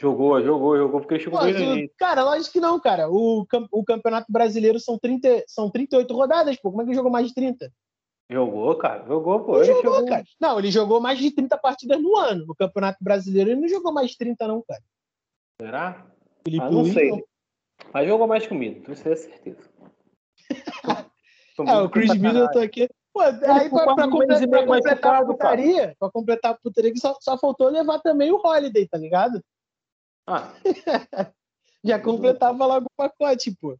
Jogou, 0.00 0.42
jogou, 0.42 0.76
jogou, 0.76 1.00
porque 1.00 1.20
chegou 1.20 1.38
Pô, 1.38 1.44
dois 1.44 1.90
Cara, 1.98 2.24
lógico 2.24 2.52
que 2.52 2.60
não, 2.60 2.80
cara. 2.80 3.08
O, 3.10 3.46
o 3.70 3.84
Campeonato 3.84 4.32
Brasileiro 4.32 4.80
são, 4.80 4.98
30, 4.98 5.44
são 5.46 5.70
38 5.70 6.12
rodadas, 6.12 6.56
pô. 6.56 6.70
Como 6.70 6.82
é 6.82 6.86
que 6.86 6.94
jogou 6.94 7.12
mais 7.12 7.28
de 7.28 7.34
30? 7.34 7.70
Jogou, 8.30 8.74
cara. 8.76 9.04
Jogou, 9.06 9.40
pô. 9.44 9.60
Ele, 9.60 9.70
ele 9.70 9.82
jogou, 9.82 9.94
chegou... 9.94 10.08
cara. 10.08 10.24
Não, 10.40 10.58
ele 10.58 10.70
jogou 10.70 11.00
mais 11.00 11.18
de 11.18 11.30
30 11.30 11.58
partidas 11.58 12.02
no 12.02 12.16
ano. 12.16 12.46
No 12.46 12.54
Campeonato 12.56 12.98
Brasileiro 13.04 13.50
ele 13.50 13.60
não 13.60 13.68
jogou 13.68 13.92
mais 13.92 14.10
de 14.10 14.18
30, 14.18 14.48
não, 14.48 14.62
cara. 14.62 14.82
Será? 15.60 16.06
Felipe 16.42 16.64
ah, 16.64 16.70
não 16.70 16.80
Luiz, 16.80 16.94
sei. 16.94 17.10
Não. 17.10 17.22
Mas 17.92 18.08
jogou 18.08 18.26
mais 18.26 18.46
comigo, 18.46 18.82
tenho 18.82 18.96
certeza. 18.96 19.70
É, 21.60 21.78
o 21.78 21.88
Chris 21.88 22.14
Middleton 22.14 22.60
aqui. 22.60 22.88
Pô, 23.12 23.20
aí 23.20 23.70
pra, 23.70 23.94
pra, 23.94 24.08
completar, 24.08 24.48
pra 24.48 24.66
completar 24.66 25.14
a 25.14 25.24
putaria, 25.24 25.96
pra 25.98 26.10
completar 26.10 26.50
a 26.52 26.54
putaria, 26.54 26.92
só, 26.96 27.16
só 27.20 27.38
faltou 27.38 27.68
levar 27.68 28.00
também 28.00 28.32
o 28.32 28.40
Holiday, 28.44 28.88
tá 28.88 28.98
ligado? 28.98 29.40
Ah. 30.26 30.52
Já 31.84 32.00
completava 32.00 32.66
logo 32.66 32.86
o 32.86 32.96
pacote, 32.96 33.54
pô. 33.60 33.78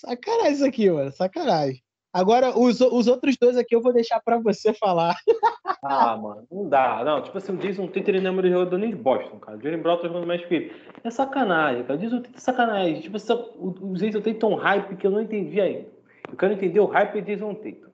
Sacanagem 0.00 0.52
isso 0.52 0.64
aqui, 0.64 0.88
mano. 0.88 1.12
Sacanagem. 1.12 1.82
Agora, 2.12 2.58
os, 2.58 2.80
os 2.80 3.08
outros 3.08 3.36
dois 3.36 3.58
aqui 3.58 3.74
eu 3.76 3.82
vou 3.82 3.92
deixar 3.92 4.20
para 4.24 4.38
você 4.38 4.72
falar. 4.72 5.14
Ah, 5.88 6.16
mano, 6.16 6.44
não 6.50 6.68
dá. 6.68 7.04
Não, 7.04 7.22
tipo 7.22 7.36
assim, 7.38 7.52
o 7.52 7.58
Jason 7.58 7.86
Tatum 7.86 8.08
ele 8.08 8.20
não 8.20 8.40
é 8.40 8.48
jogador 8.48 8.78
nem 8.78 8.90
de 8.90 8.96
Boston, 8.96 9.38
cara. 9.38 9.56
O 9.56 9.60
Jalen 9.60 9.82
Brown 9.82 9.98
tá 9.98 10.08
jogando 10.08 10.26
mais 10.26 10.44
que 10.44 10.52
ele. 10.52 10.76
É 11.04 11.10
sacanagem, 11.10 11.84
cara. 11.84 11.96
O 11.96 12.02
Jason 12.02 12.22
Tatum 12.22 12.36
é 12.36 12.40
sacanagem. 12.40 13.00
Tipo, 13.02 13.16
assim, 13.16 13.32
o, 13.32 13.74
o 13.90 13.94
Jason 13.94 14.20
Tatum 14.20 14.38
tão 14.38 14.54
hype 14.54 14.96
que 14.96 15.06
eu 15.06 15.12
não 15.12 15.20
entendi 15.20 15.60
ainda. 15.60 15.86
Eu 16.30 16.36
quero 16.36 16.54
entender 16.54 16.80
o 16.80 16.86
hype 16.86 17.20
de 17.20 17.34
Jason 17.34 17.54
Tatum. 17.54 17.90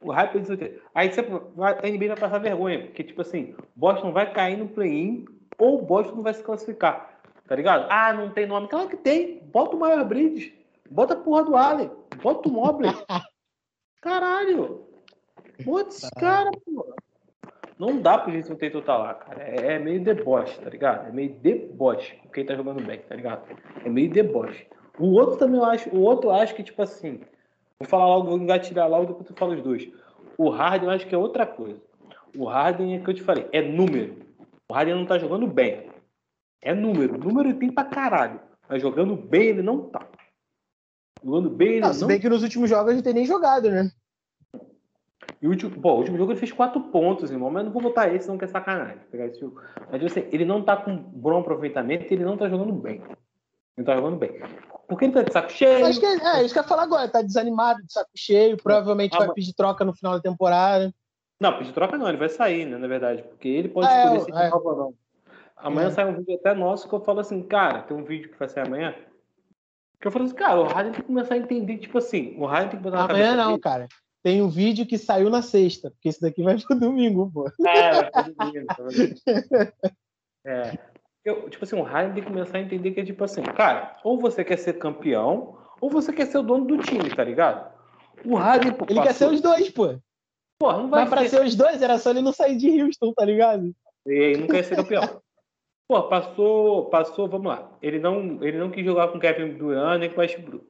O 0.00 0.10
hype 0.10 0.32
de 0.32 0.38
Jason 0.40 0.56
Tatum. 0.56 0.80
Aí 0.94 1.12
você, 1.12 1.20
a 1.20 1.90
NBA 1.90 2.08
vai 2.08 2.16
passar 2.16 2.38
vergonha, 2.38 2.86
porque, 2.86 3.04
tipo 3.04 3.20
assim, 3.20 3.54
Boston 3.74 4.12
vai 4.12 4.32
cair 4.32 4.56
no 4.56 4.68
play-in 4.68 5.24
ou 5.58 5.82
Boston 5.82 6.16
não 6.16 6.22
vai 6.22 6.34
se 6.34 6.42
classificar. 6.42 7.20
Tá 7.46 7.56
ligado? 7.56 7.86
Ah, 7.90 8.12
não 8.12 8.30
tem 8.30 8.46
nome. 8.46 8.68
Claro 8.68 8.88
que 8.88 8.96
tem. 8.96 9.40
Bota 9.44 9.74
o 9.74 9.80
Maior 9.80 10.04
Bridges. 10.04 10.52
Bota 10.90 11.14
a 11.14 11.16
porra 11.16 11.44
do 11.44 11.56
Allen. 11.56 11.90
Bota 12.22 12.48
o 12.48 12.52
Mobley. 12.52 12.92
Caralho! 14.02 14.86
Putz, 15.64 16.08
cara, 16.18 16.50
pô. 16.64 16.94
Não 17.78 18.00
dá 18.00 18.18
pro 18.18 18.32
Jason 18.32 18.56
Tatum 18.56 18.80
tá 18.82 18.96
lá, 18.96 19.14
cara. 19.14 19.42
É, 19.42 19.74
é, 19.74 19.78
meio 19.78 20.02
deboche, 20.02 20.60
tá 20.60 20.68
ligado? 20.68 21.08
É 21.08 21.12
meio 21.12 21.32
deboche 21.34 22.16
com 22.16 22.28
quem 22.30 22.44
tá 22.44 22.54
jogando 22.54 22.84
bem, 22.84 22.98
tá 23.00 23.14
ligado? 23.14 23.48
É 23.84 23.88
meio 23.88 24.10
deboche. 24.10 24.66
O 24.98 25.12
outro 25.12 25.36
também 25.36 25.58
eu 25.58 25.64
acho, 25.64 25.88
o 25.90 26.00
outro 26.00 26.30
eu 26.30 26.34
acho 26.34 26.54
que, 26.54 26.62
tipo 26.62 26.82
assim, 26.82 27.20
vou 27.80 27.88
falar 27.88 28.06
logo, 28.06 28.30
vou 28.30 28.38
engatilhar 28.38 28.88
logo 28.88 29.06
depois 29.06 29.26
tu 29.26 29.34
fala 29.34 29.54
os 29.54 29.62
dois. 29.62 29.88
O 30.36 30.50
Harden 30.50 30.88
eu 30.88 30.94
acho 30.94 31.06
que 31.06 31.14
é 31.14 31.18
outra 31.18 31.46
coisa. 31.46 31.80
O 32.36 32.44
Harden 32.44 32.94
é 32.94 33.00
que 33.00 33.08
eu 33.08 33.14
te 33.14 33.22
falei, 33.22 33.48
é 33.52 33.62
número. 33.62 34.16
O 34.68 34.74
Harden 34.74 34.94
não 34.94 35.06
tá 35.06 35.18
jogando 35.18 35.46
bem. 35.46 35.88
É 36.60 36.74
número. 36.74 37.16
Número 37.16 37.54
tem 37.54 37.70
pra 37.70 37.84
caralho. 37.84 38.40
Mas 38.68 38.82
jogando 38.82 39.16
bem 39.16 39.48
ele 39.48 39.62
não 39.62 39.88
tá. 39.88 40.06
Jogando 41.24 41.50
bem, 41.50 41.68
ele 41.68 41.80
não. 41.80 41.92
Se 41.92 42.04
bem 42.04 42.20
que 42.20 42.28
nos 42.28 42.42
últimos 42.42 42.68
jogos 42.68 42.92
ele 42.92 43.02
tem 43.02 43.14
nem 43.14 43.24
jogado, 43.24 43.70
né? 43.70 43.90
E 45.40 45.46
o 45.46 45.50
último, 45.50 45.80
pô, 45.80 45.92
o 45.92 45.98
último 45.98 46.18
jogo 46.18 46.32
ele 46.32 46.38
fez 46.38 46.50
quatro 46.50 46.80
pontos, 46.80 47.30
irmão, 47.30 47.50
mas 47.50 47.64
não 47.64 47.72
vou 47.72 47.82
botar 47.82 48.12
esse, 48.12 48.26
não 48.26 48.36
que 48.36 48.44
é 48.44 48.48
sacanagem. 48.48 48.98
Pegar 49.10 49.26
esse 49.26 49.40
jogo. 49.40 49.60
Mas 49.90 50.04
assim, 50.04 50.26
ele 50.32 50.44
não 50.44 50.62
tá 50.62 50.76
com 50.76 50.96
bom 50.96 51.38
aproveitamento 51.38 52.04
e 52.04 52.14
ele 52.14 52.24
não 52.24 52.36
tá 52.36 52.48
jogando 52.48 52.72
bem. 52.72 53.02
Ele 53.78 53.86
tá 53.86 53.94
jogando 53.94 54.16
bem. 54.16 54.40
Porque 54.88 55.04
ele 55.04 55.14
tá 55.14 55.22
de 55.22 55.32
saco 55.32 55.52
cheio. 55.52 55.86
Acho 55.86 56.00
que 56.00 56.06
é, 56.06 56.40
é 56.40 56.44
isso 56.44 56.52
que 56.52 56.58
eu 56.58 56.62
ia 56.64 56.68
falar 56.68 56.82
agora. 56.82 57.08
Tá 57.08 57.22
desanimado, 57.22 57.80
de 57.84 57.92
saco 57.92 58.10
cheio, 58.16 58.56
provavelmente 58.56 59.14
ah, 59.14 59.18
vai 59.18 59.32
pedir 59.32 59.54
troca 59.54 59.84
no 59.84 59.94
final 59.94 60.14
da 60.14 60.20
temporada. 60.20 60.92
Não, 61.40 61.56
pedir 61.56 61.72
troca 61.72 61.96
não, 61.96 62.08
ele 62.08 62.18
vai 62.18 62.28
sair, 62.28 62.66
né, 62.66 62.76
na 62.76 62.88
verdade. 62.88 63.22
Porque 63.22 63.46
ele 63.46 63.68
pode 63.68 63.86
ah, 63.86 64.16
escolher 64.16 64.20
é, 64.20 64.24
se 64.24 64.46
é. 64.46 64.54
ou 64.54 64.76
não. 64.76 64.94
Amanhã 65.56 65.88
é. 65.88 65.90
sai 65.92 66.06
um 66.06 66.16
vídeo 66.16 66.34
até 66.34 66.52
nosso 66.54 66.88
que 66.88 66.94
eu 66.94 67.00
falo 67.00 67.20
assim, 67.20 67.40
cara, 67.42 67.82
tem 67.82 67.96
um 67.96 68.04
vídeo 68.04 68.30
que 68.30 68.38
vai 68.38 68.48
sair 68.48 68.66
amanhã 68.66 68.94
que 70.00 70.06
eu 70.06 70.12
falo 70.12 70.24
assim, 70.24 70.34
cara, 70.34 70.60
o 70.60 70.64
Harden 70.64 70.92
tem 70.92 71.00
que 71.00 71.06
começar 71.06 71.34
a 71.34 71.38
entender, 71.38 71.78
tipo 71.78 71.98
assim, 71.98 72.36
o 72.38 72.46
Harden 72.46 72.70
tem 72.70 72.78
que 72.78 72.84
botar 72.84 73.04
Amanhã 73.04 73.34
não, 73.34 73.50
dele. 73.50 73.60
cara. 73.60 73.88
Tem 74.22 74.42
um 74.42 74.48
vídeo 74.48 74.86
que 74.86 74.98
saiu 74.98 75.30
na 75.30 75.42
sexta, 75.42 75.90
porque 75.90 76.08
esse 76.08 76.20
daqui 76.20 76.42
vai 76.42 76.56
pro 76.58 76.78
domingo, 76.78 77.30
pô. 77.32 77.50
É, 77.66 77.92
vai 77.92 78.10
pro 78.10 78.34
domingo. 78.34 78.66
é. 80.44 80.78
Eu, 81.24 81.48
tipo 81.50 81.64
assim, 81.64 81.76
o 81.76 81.82
Harden 81.82 82.14
tem 82.14 82.22
que 82.22 82.30
começar 82.30 82.58
a 82.58 82.60
entender 82.60 82.92
que 82.92 83.00
é 83.00 83.04
tipo 83.04 83.22
assim, 83.24 83.42
cara, 83.42 83.96
ou 84.02 84.18
você 84.18 84.44
quer 84.44 84.58
ser 84.58 84.74
campeão, 84.74 85.58
ou 85.80 85.90
você 85.90 86.12
quer 86.12 86.26
ser 86.26 86.38
o 86.38 86.42
dono 86.42 86.64
do 86.64 86.78
time, 86.78 87.08
tá 87.14 87.24
ligado? 87.24 87.72
O 88.24 88.36
Harden, 88.36 88.72
pô, 88.72 88.84
Ele 88.88 88.96
passou... 88.96 89.02
quer 89.02 89.14
ser 89.14 89.26
os 89.26 89.40
dois, 89.40 89.70
pô. 89.70 89.98
Pô, 90.58 90.72
não 90.72 90.90
vai 90.90 91.02
Mas 91.02 91.10
pra 91.10 91.28
ser 91.28 91.44
os 91.44 91.54
dois, 91.54 91.80
era 91.80 91.98
só 91.98 92.10
ele 92.10 92.20
não 92.20 92.32
sair 92.32 92.56
de 92.56 92.82
Houston, 92.82 93.12
tá 93.12 93.24
ligado? 93.24 93.72
E 94.06 94.12
ele 94.12 94.40
não 94.40 94.48
quer 94.48 94.64
ser 94.64 94.76
campeão. 94.76 95.20
Pô, 95.86 96.02
passou, 96.02 96.86
passou, 96.90 97.28
vamos 97.28 97.46
lá. 97.46 97.72
Ele 97.80 97.98
não, 97.98 98.42
ele 98.42 98.58
não 98.58 98.70
quis 98.70 98.84
jogar 98.84 99.08
com 99.08 99.18
Kevin 99.18 99.56
Durant 99.56 100.00
nem 100.00 100.10
com 100.10 100.20
Westbrook. 100.20 100.66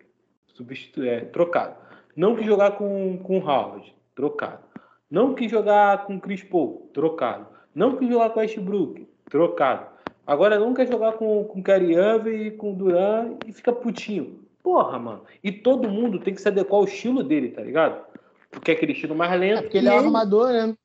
Substitu 0.46 1.02
é, 1.02 1.20
trocado. 1.20 1.76
Não 2.14 2.36
quis 2.36 2.46
jogar 2.46 2.72
com, 2.72 3.18
com 3.18 3.38
Howard. 3.38 3.94
Trocado. 4.14 4.62
Não 5.10 5.34
quis 5.34 5.50
jogar 5.50 6.04
com 6.04 6.20
Chris 6.20 6.44
Paul. 6.44 6.90
Trocado. 6.92 7.46
Não 7.74 7.96
quis 7.96 8.08
jogar 8.08 8.30
com 8.30 8.40
Westbrook. 8.40 9.08
Trocado. 9.28 9.86
Agora 10.28 10.58
não 10.58 10.74
quer 10.74 10.86
jogar 10.86 11.12
com, 11.12 11.42
com 11.44 11.58
Irving 11.58 12.48
e 12.48 12.50
com 12.50 12.74
Durant 12.74 13.38
e 13.46 13.52
fica 13.52 13.72
putinho. 13.72 14.46
Porra, 14.62 14.98
mano. 14.98 15.24
E 15.42 15.50
todo 15.50 15.88
mundo 15.88 16.20
tem 16.20 16.34
que 16.34 16.42
se 16.42 16.48
adequar 16.48 16.80
ao 16.80 16.84
estilo 16.84 17.22
dele, 17.22 17.48
tá 17.48 17.62
ligado? 17.62 18.04
Porque 18.50 18.70
é 18.70 18.74
aquele 18.74 18.92
estilo 18.92 19.14
mais 19.14 19.40
lento. 19.40 19.60
É 19.60 19.62
porque 19.62 19.78
ele 19.78 19.88
é 19.88 19.94
um 19.94 19.98
armador, 19.98 20.52
né? 20.52 20.76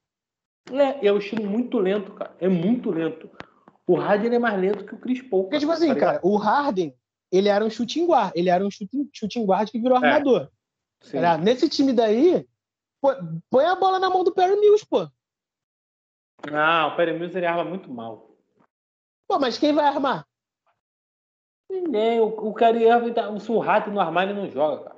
É, 0.71 1.07
é 1.07 1.11
um 1.11 1.17
estilo 1.17 1.45
muito 1.45 1.77
lento, 1.77 2.13
cara. 2.13 2.33
É 2.39 2.47
muito 2.47 2.89
lento. 2.89 3.29
O 3.85 3.95
Harden 3.95 4.33
é 4.33 4.39
mais 4.39 4.57
lento 4.57 4.85
que 4.85 4.95
o 4.95 4.97
Chris 4.97 5.21
Paul. 5.21 5.43
Porque, 5.43 5.59
tipo 5.59 5.73
assim, 5.73 5.89
tá 5.89 5.95
cara, 5.99 6.19
o 6.23 6.37
Harden, 6.37 6.95
ele 7.29 7.49
era 7.49 7.65
um 7.65 7.69
shooting 7.69 8.05
guard. 8.05 8.31
Ele 8.35 8.49
era 8.49 8.65
um 8.65 8.71
shooting, 8.71 9.09
shooting 9.11 9.45
guard 9.45 9.69
que 9.69 9.77
virou 9.77 10.01
é. 10.01 10.07
armador. 10.07 10.49
Era, 11.11 11.37
nesse 11.37 11.67
time 11.67 11.91
daí, 11.91 12.47
pô, 13.01 13.09
põe 13.49 13.65
a 13.65 13.75
bola 13.75 13.99
na 13.99 14.09
mão 14.09 14.23
do 14.23 14.33
Perry 14.33 14.57
Mills, 14.57 14.85
pô. 14.85 15.05
Não, 16.49 16.87
o 16.87 16.95
Perry 16.95 17.11
Mills 17.11 17.37
ele 17.37 17.45
arma 17.45 17.65
muito 17.65 17.91
mal. 17.91 18.32
Pô, 19.33 19.39
mas 19.39 19.57
quem 19.57 19.73
vai 19.73 19.85
armar? 19.85 20.27
Ninguém. 21.67 22.19
O, 22.19 22.25
o 22.27 22.53
Kyrie 22.53 22.85
tá, 23.15 23.39
se 23.39 23.51
o 23.51 23.57
Harden 23.57 23.91
não 23.91 23.99
armar, 23.99 24.29
ele 24.29 24.39
não 24.39 24.47
joga, 24.47 24.83
cara. 24.83 24.95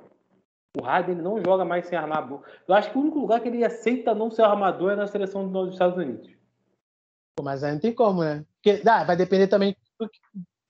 O 0.78 0.82
Harden 0.82 1.14
ele 1.14 1.22
não 1.22 1.42
joga 1.42 1.64
mais 1.64 1.86
sem 1.86 1.96
armar. 1.96 2.28
Eu 2.68 2.74
acho 2.74 2.90
que 2.90 2.98
o 2.98 3.00
único 3.00 3.18
lugar 3.18 3.40
que 3.40 3.48
ele 3.48 3.64
aceita 3.64 4.14
não 4.14 4.30
ser 4.30 4.42
armador 4.42 4.92
é 4.92 4.96
na 4.96 5.06
seleção 5.06 5.50
dos 5.50 5.72
Estados 5.72 5.96
Unidos. 5.96 6.30
Pô, 7.34 7.42
mas 7.42 7.64
aí 7.64 7.72
não 7.72 7.80
tem 7.80 7.94
como, 7.94 8.22
né? 8.22 8.44
Porque 8.62 8.86
ah, 8.86 9.04
vai 9.04 9.16
depender 9.16 9.46
também 9.46 9.74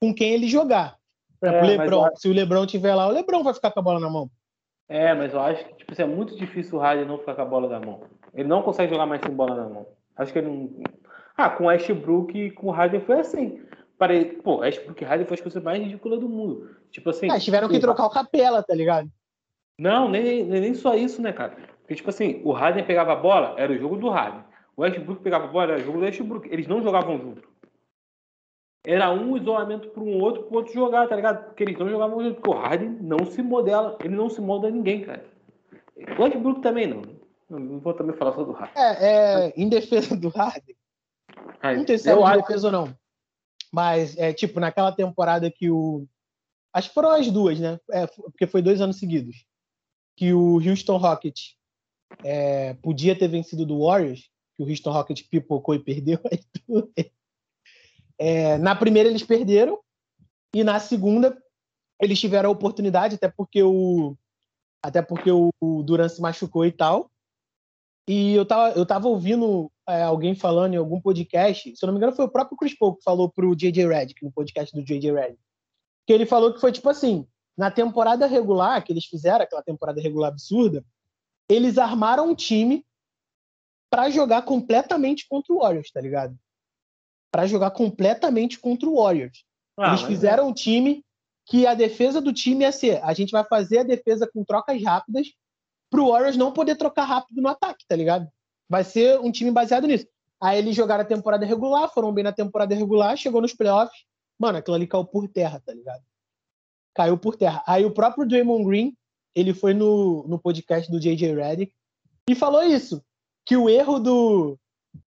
com 0.01 0.15
quem 0.15 0.33
ele 0.33 0.47
jogar. 0.47 0.97
Por 1.41 1.49
exemplo, 1.49 1.67
é, 1.67 1.77
Lebron, 1.77 2.05
acho... 2.05 2.21
se 2.21 2.29
o 2.29 2.33
Lebron 2.33 2.67
tiver 2.67 2.95
lá, 2.95 3.09
o 3.09 3.11
Lebron 3.11 3.43
vai 3.43 3.53
ficar 3.53 3.73
com 3.73 3.81
a 3.81 3.83
bola 3.83 3.99
na 3.99 4.09
mão. 4.09 4.31
É, 4.89 5.13
mas 5.13 5.35
eu 5.35 5.41
acho 5.41 5.65
que 5.65 5.75
tipo, 5.75 5.93
assim, 5.93 6.03
é 6.03 6.07
muito 6.07 6.37
difícil 6.37 6.79
o 6.79 6.81
Harden 6.81 7.05
não 7.05 7.19
ficar 7.19 7.35
com 7.35 7.43
a 7.43 7.47
bola 7.47 7.69
na 7.69 7.85
mão. 7.85 8.05
Ele 8.33 8.47
não 8.47 8.63
consegue 8.63 8.93
jogar 8.93 9.07
mais 9.07 9.21
sem 9.23 9.35
bola 9.35 9.57
na 9.57 9.69
mão. 9.69 9.89
Acho 10.17 10.33
que 10.33 10.39
ele 10.39 10.47
não. 10.47 10.71
Ah, 11.37 11.51
com 11.51 11.65
o 11.65 11.67
Westbrook 11.67 12.37
e 12.37 12.51
com 12.51 12.69
o 12.69 12.71
Harden 12.71 13.01
foi 13.01 13.21
assim. 13.21 13.61
Parei, 13.99 14.25
pô, 14.25 14.59
Westbrook 14.59 15.03
e 15.03 15.05
Harden 15.05 15.27
foi 15.27 15.37
a 15.37 15.43
coisa 15.43 15.61
mais 15.61 15.83
ridícula 15.83 16.19
do 16.19 16.29
mundo. 16.29 16.77
Tipo 16.91 17.11
assim. 17.11 17.31
Ah, 17.31 17.39
tiveram 17.39 17.69
que 17.69 17.79
trocar 17.79 18.07
o 18.07 18.11
capela, 18.11 18.63
tá 18.63 18.75
ligado? 18.75 19.11
Não, 19.79 20.09
nem, 20.09 20.45
nem 20.45 20.75
só 20.75 20.95
isso, 20.95 21.21
né, 21.21 21.33
cara? 21.33 21.57
Porque, 21.81 21.95
tipo 21.95 22.09
assim, 22.09 22.41
o 22.45 22.53
Harden 22.53 22.85
pegava 22.85 23.13
a 23.13 23.17
bola, 23.17 23.55
era 23.59 23.73
o 23.73 23.79
jogo 23.79 23.97
do 23.97 24.09
Harden. 24.09 24.43
O 24.77 24.83
Westbrook 24.83 25.23
pegava 25.23 25.45
a 25.45 25.49
bola, 25.49 25.73
era 25.73 25.83
o 25.83 25.85
jogo 25.85 25.99
do 25.99 26.05
Westbrook. 26.05 26.49
Eles 26.51 26.67
não 26.67 26.83
jogavam 26.83 27.19
junto. 27.19 27.49
Era 28.85 29.11
um 29.11 29.37
isolamento 29.37 29.89
para 29.89 30.03
um 30.03 30.21
outro, 30.21 30.45
para 30.45 30.55
o 30.55 30.57
outro 30.59 30.73
jogar, 30.73 31.09
tá 31.09 31.17
ligado? 31.17 31.47
Porque 31.47 31.65
eles 31.65 31.79
não 31.79 31.89
jogavam 31.89 32.23
junto. 32.23 32.35
Porque 32.37 32.51
o 32.51 32.61
Harden 32.61 32.99
não 33.01 33.27
se 33.27 33.43
modela, 33.43 33.99
ele 34.01 34.15
não 34.15 34.31
se 34.31 34.41
molda 34.41 34.71
ninguém, 34.71 35.03
cara. 35.03 35.25
O 36.19 36.23
Westbrook 36.23 36.61
também 36.61 36.87
não. 36.87 37.03
Não 37.49 37.81
vou 37.81 37.95
também 37.95 38.15
falar 38.17 38.33
só 38.33 38.45
do 38.45 38.53
Harden. 38.53 38.83
É, 38.83 39.47
é 39.49 39.53
em 39.57 39.69
defesa 39.69 40.17
do 40.17 40.29
Harden. 40.29 40.76
Não 41.63 41.87
sei 41.87 41.99
se 41.99 42.11
é 42.11 42.15
em 42.15 42.37
defesa 42.37 42.69
ou 42.69 42.73
não. 42.73 42.99
Mas, 43.73 44.17
é, 44.17 44.33
tipo, 44.33 44.61
naquela 44.61 44.93
temporada 44.93 45.51
que 45.51 45.71
o. 45.71 46.07
Acho 46.73 46.89
que 46.89 46.95
foram 46.95 47.11
as 47.11 47.31
duas, 47.31 47.59
né? 47.59 47.79
É, 47.91 48.07
porque 48.07 48.47
foi 48.47 48.63
dois 48.63 48.81
anos 48.81 48.99
seguidos. 48.99 49.45
Que 50.17 50.33
o 50.33 50.57
Houston 50.57 50.97
Rockets 50.97 51.57
é, 52.25 52.75
podia 52.75 53.19
ter 53.19 53.29
vencido 53.29 53.67
do 53.67 53.85
Warriors, 53.85 54.31
que 54.55 54.63
o 54.63 54.69
Houston 54.69 54.93
Rockets 54.93 55.27
pipocou 55.27 55.75
e 55.75 55.79
perdeu. 55.79 56.19
É, 58.19 58.57
na 58.57 58.75
primeira 58.75 59.11
eles 59.11 59.23
perderam, 59.23 59.79
e 60.55 60.65
na 60.65 60.81
segunda 60.81 61.37
eles 62.01 62.19
tiveram 62.19 62.49
a 62.49 62.53
oportunidade, 62.53 63.17
até 63.17 63.29
porque 63.29 63.63
o. 63.63 64.17
Até 64.83 65.03
porque 65.03 65.31
o, 65.31 65.51
o 65.61 65.83
Duran 65.83 66.09
se 66.09 66.21
machucou 66.21 66.65
e 66.65 66.73
tal. 66.73 67.11
E 68.09 68.33
eu 68.35 68.47
tava, 68.47 68.79
eu 68.79 68.87
tava 68.87 69.09
ouvindo 69.09 69.71
é, 69.89 70.03
alguém 70.03 70.35
falando 70.35 70.75
em 70.75 70.79
algum 70.79 71.01
podcast, 71.01 71.77
se 71.77 71.85
eu 71.85 71.87
não 71.87 71.95
me 71.95 71.99
engano, 71.99 72.15
foi 72.15 72.25
o 72.25 72.31
próprio 72.31 72.57
Chris 72.57 72.77
Paul 72.77 72.97
que 72.97 73.05
falou 73.05 73.31
pro 73.31 73.55
JJ 73.55 73.87
Redick, 73.87 74.25
no 74.25 74.33
podcast 74.33 74.75
do 74.75 74.83
JJ 74.83 75.13
Redick, 75.13 75.41
que 76.07 76.13
ele 76.13 76.27
falou 76.27 76.53
que 76.53 76.61
foi 76.61 76.73
tipo 76.73 76.89
assim, 76.89 77.27
na 77.57 77.71
temporada 77.71 78.27
regular 78.27 78.85
que 78.85 78.93
eles 78.93 79.07
fizeram, 79.07 79.45
aquela 79.45 79.63
temporada 79.63 80.01
regular 80.01 80.29
absurda, 80.29 80.85
eles 81.49 81.79
armaram 81.79 82.31
um 82.31 82.35
time 82.35 82.85
para 83.89 84.11
jogar 84.11 84.43
completamente 84.43 85.27
contra 85.29 85.55
o 85.55 85.59
Warriors, 85.59 85.91
tá 85.91 86.01
ligado? 86.01 86.37
Para 87.31 87.47
jogar 87.47 87.71
completamente 87.71 88.59
contra 88.59 88.89
o 88.89 88.97
Warriors. 88.97 89.45
Ah, 89.79 89.89
eles 89.89 90.03
fizeram 90.03 90.45
é. 90.45 90.47
um 90.49 90.53
time 90.53 91.05
que 91.47 91.67
a 91.67 91.75
defesa 91.75 92.21
do 92.21 92.33
time 92.33 92.65
ia 92.65 92.73
ser, 92.73 93.03
a 93.05 93.15
gente 93.15 93.31
vai 93.31 93.45
fazer 93.45 93.79
a 93.79 93.85
defesa 93.85 94.29
com 94.33 94.45
trocas 94.45 94.83
rápidas 94.83 95.29
pro 95.89 96.09
Warriors 96.09 96.37
não 96.37 96.53
poder 96.53 96.77
trocar 96.77 97.05
rápido 97.05 97.41
no 97.41 97.49
ataque, 97.49 97.85
tá 97.87 97.95
ligado? 97.95 98.29
Vai 98.69 98.85
ser 98.85 99.19
um 99.21 99.31
time 99.31 99.51
baseado 99.51 99.87
nisso. 99.87 100.07
Aí 100.41 100.59
eles 100.59 100.77
jogaram 100.77 101.03
a 101.03 101.07
temporada 101.07 101.47
regular, 101.47 101.89
foram 101.93 102.13
bem 102.13 102.25
na 102.25 102.33
temporada 102.33 102.75
regular, 102.75 103.17
chegou 103.17 103.41
nos 103.41 103.55
playoffs. 103.55 104.05
Mano, 104.39 104.59
aquilo 104.59 104.77
ali 104.77 104.87
caiu 104.87 105.05
por 105.05 105.29
terra, 105.29 105.63
tá 105.65 105.73
ligado? 105.73 106.03
Caiu 106.95 107.17
por 107.17 107.37
terra. 107.37 107.63
Aí 107.67 107.85
o 107.85 107.91
próprio 107.91 108.27
Draymond 108.27 108.65
Green, 108.65 108.97
ele 109.35 109.55
foi 109.55 109.73
no, 109.73 110.27
no 110.29 110.39
podcast 110.39 110.91
do 110.91 111.01
JJ 111.01 111.35
Redick 111.35 111.73
e 112.29 112.35
falou 112.35 112.63
isso, 112.63 113.03
que 113.45 113.57
o 113.57 113.69
erro 113.69 113.99
do 113.99 114.59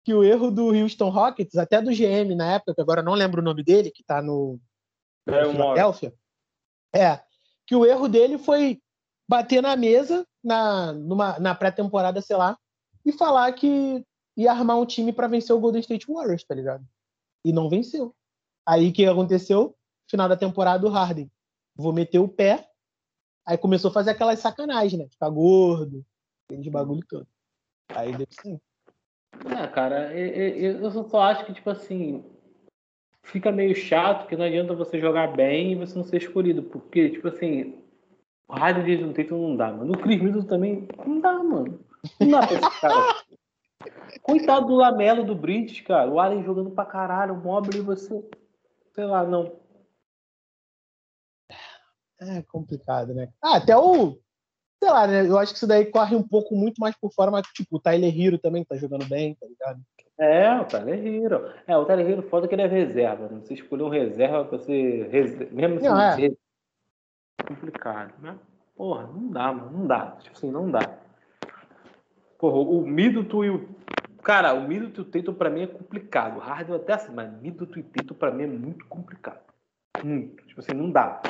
que 0.05 0.13
o 0.13 0.23
erro 0.23 0.51
do 0.51 0.69
Houston 0.75 1.09
Rockets, 1.09 1.57
até 1.57 1.81
do 1.81 1.91
GM 1.91 2.35
na 2.35 2.55
época, 2.55 2.75
que 2.75 2.81
agora 2.81 3.03
não 3.03 3.15
lembro 3.15 3.41
o 3.41 3.45
nome 3.45 3.63
dele, 3.63 3.91
que 3.91 4.05
tá 4.05 4.21
no, 4.21 4.59
é 5.27 5.45
Philadelphia, 5.51 6.15
é, 6.95 7.21
que 7.67 7.75
o 7.75 7.85
erro 7.85 8.09
dele 8.09 8.39
foi 8.39 8.81
bater 9.29 9.61
na 9.61 9.77
mesa 9.77 10.27
na, 10.43 10.93
numa, 10.93 11.39
na 11.39 11.55
pré-temporada, 11.55 12.21
sei 12.21 12.37
lá, 12.37 12.57
e 13.07 13.13
falar 13.13 13.53
que 13.53 14.05
ia 14.37 14.51
armar 14.51 14.77
um 14.79 14.85
time 14.85 15.13
para 15.13 15.29
vencer 15.29 15.55
o 15.55 15.61
Golden 15.61 15.81
State 15.81 16.07
Warriors, 16.13 16.45
tá 16.45 16.55
ligado? 16.55 16.85
E 17.45 17.53
não 17.53 17.71
venceu. 17.71 18.13
Aí 18.67 18.91
o 18.91 18.93
que 18.93 19.07
aconteceu? 19.07 19.77
Final 20.11 20.29
da 20.29 20.37
temporada, 20.37 20.85
o 20.85 20.91
Harden. 20.91 21.31
Vou 21.77 21.93
meter 21.93 22.19
o 22.19 22.29
pé. 22.29 22.69
Aí 23.47 23.57
começou 23.57 23.91
a 23.91 23.95
fazer 23.95 24.11
aquelas 24.11 24.41
sacanagens, 24.41 25.01
né? 25.01 25.09
Ficar 25.09 25.31
gordo, 25.31 26.05
aqueles 26.45 26.67
bagulho 26.69 27.07
todo. 27.09 27.29
Aí 27.91 28.17
deu 28.17 28.27
sim. 28.43 28.61
É, 29.47 29.67
cara, 29.69 30.13
eu 30.13 30.91
só 30.91 31.21
acho 31.23 31.47
que, 31.47 31.53
tipo 31.53 31.71
assim, 31.71 32.25
fica 33.23 33.53
meio 33.53 33.75
chato 33.75 34.27
que 34.27 34.37
não 34.37 34.45
adianta 34.45 34.75
você 34.75 34.99
jogar 34.99 35.29
bem 35.37 35.73
e 35.73 35.75
você 35.77 35.95
não 35.95 36.03
ser 36.03 36.17
escolhido. 36.17 36.65
Porque, 36.65 37.11
tipo 37.11 37.29
assim, 37.29 37.79
o 38.49 38.55
Harden 38.55 38.85
de 38.85 38.97
Jason 38.97 39.13
Tatum 39.13 39.49
não 39.51 39.57
dá, 39.57 39.73
mano. 39.73 39.93
O 39.93 39.99
Chris 39.99 40.21
Middleton 40.21 40.49
também 40.49 40.89
não 41.07 41.21
dá, 41.21 41.41
mano. 41.41 41.86
Esse 42.21 42.81
cara. 42.81 43.25
Coitado 44.23 44.67
do 44.67 44.75
Lamelo 44.75 45.25
do 45.25 45.35
British, 45.35 45.83
cara. 45.83 46.11
O 46.11 46.19
Allen 46.19 46.45
jogando 46.45 46.71
pra 46.71 46.85
caralho, 46.85 47.35
o 47.35 47.43
Mobley 47.43 47.81
você. 47.81 48.25
Sei 48.95 49.05
lá, 49.05 49.25
não. 49.25 49.53
É 52.19 52.43
complicado, 52.43 53.15
né? 53.15 53.29
Ah, 53.43 53.57
até 53.57 53.77
o. 53.77 54.19
Sei 54.83 54.91
lá, 54.91 55.07
né? 55.07 55.27
Eu 55.27 55.39
acho 55.39 55.53
que 55.53 55.59
isso 55.59 55.67
daí 55.67 55.87
corre 55.87 56.17
um 56.17 56.27
pouco 56.27 56.55
muito 56.55 56.79
mais 56.81 56.97
por 56.97 57.13
fora, 57.13 57.31
mas 57.31 57.47
tipo, 57.49 57.77
o 57.77 57.81
Tyler 57.81 58.13
Hero 58.19 58.39
também 58.39 58.65
tá 58.65 58.77
jogando 58.77 59.07
bem, 59.07 59.35
tá 59.35 59.47
ligado? 59.47 59.81
É, 60.19 60.59
o 60.59 60.65
Tyler 60.65 61.07
Hero. 61.07 61.53
É, 61.67 61.77
o 61.77 61.85
Tyler 61.85 62.09
Hero 62.09 62.23
foda 62.23 62.49
que 62.49 62.55
ele 62.55 62.63
é 62.63 62.67
reserva, 62.67 63.29
né? 63.29 63.41
Você 63.41 63.55
escolheu 63.55 63.87
um 63.87 63.91
reserva 63.91 64.45
pra 64.45 64.59
ser. 64.59 65.09
Mesmo 65.53 65.77
assim, 65.77 65.89
não, 65.89 66.01
é. 66.01 66.31
complicado, 67.47 68.15
né? 68.21 68.39
Porra, 68.75 69.07
não 69.07 69.29
dá, 69.29 69.53
mano. 69.53 69.79
Não 69.79 69.87
dá. 69.87 70.17
Tipo 70.23 70.37
assim, 70.37 70.51
não 70.51 70.71
dá. 70.71 71.06
Porra, 72.39 72.57
o 72.59 72.87
Middleton 72.87 73.45
e 73.45 73.51
o. 73.51 73.69
Cara, 74.23 74.55
o 74.55 74.67
Middleton 74.67 75.03
e 75.03 75.05
o 75.05 75.11
Tatum 75.11 75.35
pra 75.35 75.51
mim 75.51 75.63
é 75.63 75.67
complicado. 75.67 76.37
O 76.37 76.41
Harden 76.41 76.77
até 76.77 76.95
assim, 76.95 77.13
mas 77.13 77.33
Middleton 77.41 77.81
e 77.81 77.83
Tatum 77.83 78.15
pra 78.15 78.31
mim 78.31 78.45
é 78.45 78.47
muito 78.47 78.85
complicado. 78.87 79.41
Muito. 80.03 80.45
Tipo 80.47 80.61
assim, 80.61 80.73
não 80.73 80.91
dá. 80.91 81.23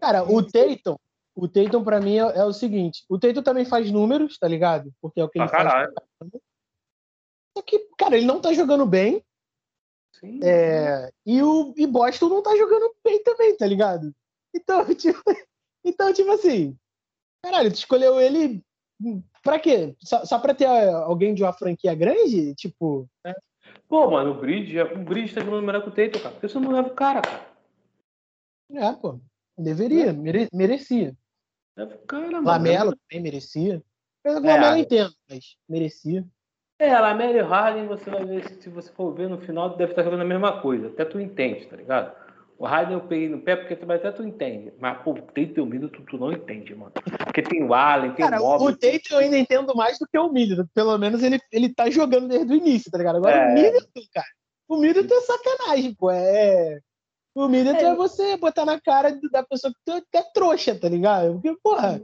Cara, 0.00 0.22
o 0.22 0.42
Tatum, 0.42 0.96
o 1.34 1.48
Tatum 1.48 1.82
pra 1.82 2.00
mim 2.00 2.18
é, 2.18 2.38
é, 2.38 2.44
o 2.44 2.52
seguinte: 2.52 3.04
o 3.08 3.18
Tatum 3.18 3.42
também 3.42 3.64
faz 3.64 3.90
números, 3.90 4.38
tá 4.38 4.46
ligado? 4.46 4.92
Porque 5.00 5.20
é 5.20 5.24
o 5.24 5.28
que 5.28 5.38
ele 5.38 5.46
ah, 5.46 5.48
faz. 5.48 5.62
Caralho. 5.64 5.92
Só 7.56 7.62
que, 7.62 7.78
cara, 7.96 8.16
ele 8.16 8.26
não 8.26 8.40
tá 8.40 8.52
jogando 8.52 8.86
bem. 8.86 9.24
Sim. 10.12 10.40
É, 10.42 11.10
e 11.24 11.42
o 11.42 11.74
e 11.76 11.86
Boston 11.86 12.28
não 12.28 12.42
tá 12.42 12.54
jogando 12.56 12.94
bem 13.04 13.22
também, 13.22 13.56
tá 13.56 13.66
ligado? 13.66 14.14
Então, 14.54 14.84
tipo, 14.94 15.22
então, 15.84 16.12
tipo 16.12 16.30
assim, 16.30 16.76
caralho, 17.42 17.70
tu 17.70 17.76
escolheu 17.76 18.20
ele 18.20 18.64
Pra 19.46 19.60
quê? 19.60 19.94
Só, 20.00 20.24
só 20.24 20.40
pra 20.40 20.52
ter 20.52 20.66
alguém 20.66 21.32
de 21.32 21.44
uma 21.44 21.52
franquia 21.52 21.94
grande? 21.94 22.52
Tipo. 22.56 23.08
É. 23.24 23.32
Pô, 23.88 24.10
mano, 24.10 24.32
o 24.32 24.40
Bridge, 24.40 24.76
o 24.80 24.98
Bridge 24.98 25.32
tá 25.32 25.40
jogando 25.40 25.64
melhor 25.64 25.82
que 25.82 25.88
o 25.88 25.92
Tatum, 25.92 26.18
cara. 26.18 26.34
Por 26.34 26.40
que 26.40 26.48
você 26.48 26.58
não 26.58 26.72
leva 26.72 26.88
o 26.88 26.94
cara, 26.94 27.22
cara? 27.22 27.46
É, 28.72 28.92
pô. 28.94 29.20
Deveria, 29.56 30.12
mere, 30.12 30.48
merecia. 30.52 31.16
Leva 31.76 31.94
o 31.94 31.98
cara, 31.98 32.26
mano. 32.32 32.46
Lamelo 32.46 32.96
também 32.96 33.22
merecia. 33.22 33.80
O 34.26 34.32
Lamelo 34.32 34.64
é, 34.64 34.78
entendo, 34.80 35.14
mas 35.30 35.56
merecia. 35.68 36.26
É, 36.80 36.98
Lamelo 36.98 37.38
e 37.38 37.40
Harden, 37.40 37.86
você 37.86 38.10
vai 38.10 38.24
ver, 38.24 38.60
se 38.60 38.68
você 38.68 38.90
for 38.90 39.14
ver 39.14 39.28
no 39.28 39.38
final, 39.38 39.76
deve 39.76 39.92
estar 39.92 40.02
jogando 40.02 40.22
a 40.22 40.26
mesma 40.26 40.60
coisa. 40.60 40.88
Até 40.88 41.04
tu 41.04 41.20
entende, 41.20 41.66
tá 41.66 41.76
ligado? 41.76 42.25
O 42.58 42.64
Harden 42.64 42.94
eu 42.94 43.00
peguei 43.02 43.28
no 43.28 43.40
pé 43.40 43.54
porque 43.54 43.74
até 43.74 44.10
tu 44.12 44.22
entende. 44.22 44.72
Mas, 44.78 45.02
pô, 45.02 45.12
o 45.12 45.20
Tate 45.20 45.52
e 45.56 45.60
o 45.60 45.66
Middleton 45.66 46.02
tu 46.08 46.16
não 46.16 46.32
entende, 46.32 46.74
mano. 46.74 46.92
Porque 47.24 47.42
tem 47.42 47.62
o 47.62 47.74
Allen, 47.74 48.12
tem 48.14 48.24
Cara, 48.24 48.40
o 48.42 48.46
Mobley. 48.46 48.74
O 48.74 48.76
Tate 48.76 49.12
eu 49.12 49.18
ainda 49.18 49.36
entendo 49.36 49.76
mais 49.76 49.98
do 49.98 50.06
que 50.06 50.18
o 50.18 50.32
Middleton. 50.32 50.66
Pelo 50.74 50.96
menos 50.96 51.22
ele, 51.22 51.38
ele 51.52 51.68
tá 51.68 51.90
jogando 51.90 52.28
desde 52.28 52.50
o 52.50 52.56
início, 52.56 52.90
tá 52.90 52.96
ligado? 52.96 53.16
Agora 53.16 53.36
é. 53.36 53.50
o 53.50 53.54
Middleton, 53.54 54.00
cara. 54.12 54.26
O 54.68 54.76
Middleton 54.78 55.14
é 55.14 55.20
sacanagem, 55.20 55.94
pô. 55.94 56.10
É... 56.10 56.80
O 57.34 57.46
Middleton 57.46 57.86
é. 57.86 57.90
é 57.90 57.94
você 57.94 58.36
botar 58.38 58.64
na 58.64 58.80
cara 58.80 59.18
da 59.30 59.42
pessoa 59.42 59.70
que 59.70 59.78
tu 59.84 60.16
é 60.16 60.22
trouxa, 60.32 60.74
tá 60.74 60.88
ligado? 60.88 61.34
Porque, 61.34 61.54
porra. 61.62 62.00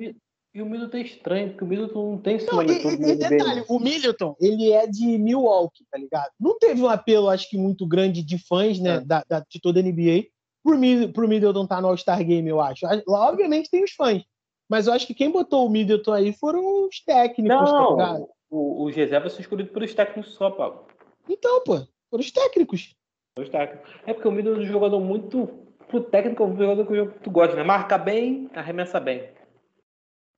E 0.55 0.61
o 0.61 0.67
Middleton 0.67 0.99
é 0.99 1.01
estranho, 1.01 1.49
porque 1.49 1.65
o 1.65 1.67
Middleton 1.67 2.11
não 2.11 2.19
tem 2.19 2.37
esse 2.37 2.47
não, 2.47 2.63
e, 2.63 2.67
e, 2.67 3.17
detalhe, 3.17 3.65
o 3.67 3.79
Middleton, 3.79 4.37
ele 4.39 4.71
é 4.71 4.87
de 4.87 5.17
Milwaukee, 5.17 5.87
tá 5.91 5.97
ligado? 5.97 6.31
Não 6.39 6.59
teve 6.59 6.83
um 6.83 6.89
apelo, 6.91 7.31
acho 7.31 7.49
que, 7.49 7.57
muito 7.57 7.87
grande 7.87 8.23
de 8.23 8.37
fãs, 8.37 8.79
né, 8.79 8.97
é. 8.97 9.01
da, 9.01 9.25
da, 9.27 9.41
de 9.41 9.59
toda 9.59 9.81
a 9.81 9.83
NBA 9.83 10.27
pro, 10.63 10.79
pro 11.13 11.29
Middleton 11.29 11.65
estar 11.65 11.77
tá 11.77 11.83
no 11.83 11.89
All-Star 11.89 12.25
Game, 12.25 12.49
eu 12.49 12.61
acho. 12.61 12.87
Lá, 13.07 13.29
obviamente, 13.29 13.71
tem 13.71 13.85
os 13.85 13.93
fãs. 13.93 14.23
Mas 14.69 14.87
eu 14.87 14.93
acho 14.93 15.07
que 15.07 15.15
quem 15.15 15.31
botou 15.31 15.67
o 15.67 15.71
Middleton 15.71 16.13
aí 16.13 16.33
foram 16.33 16.87
os 16.87 17.03
técnicos, 17.05 17.71
tá 17.71 17.73
não, 17.73 17.97
tá 17.97 18.21
o, 18.51 18.85
os 18.85 18.95
reservas 18.95 19.33
são 19.33 19.41
escolhidos 19.41 19.73
pelos 19.73 19.95
técnicos 19.95 20.35
só, 20.35 20.51
Paulo. 20.51 20.87
Então, 21.29 21.63
pô, 21.65 21.87
foram 22.11 22.21
os 22.21 22.31
técnicos. 22.31 22.95
Os 23.39 23.49
técnicos. 23.49 23.91
É 24.07 24.13
porque 24.13 24.29
o 24.29 24.33
Middleton 24.33 24.61
é 24.61 24.65
um 24.65 24.67
jogador 24.67 25.01
muito. 25.01 25.47
Pro 25.89 26.03
técnico, 26.03 26.43
é 26.43 26.47
um 26.47 26.57
jogador 26.57 26.87
que 26.87 27.19
tu 27.21 27.31
gosta, 27.31 27.55
né? 27.55 27.63
Marca 27.63 27.99
bem, 27.99 28.49
arremessa 28.55 28.99
bem. 28.99 29.29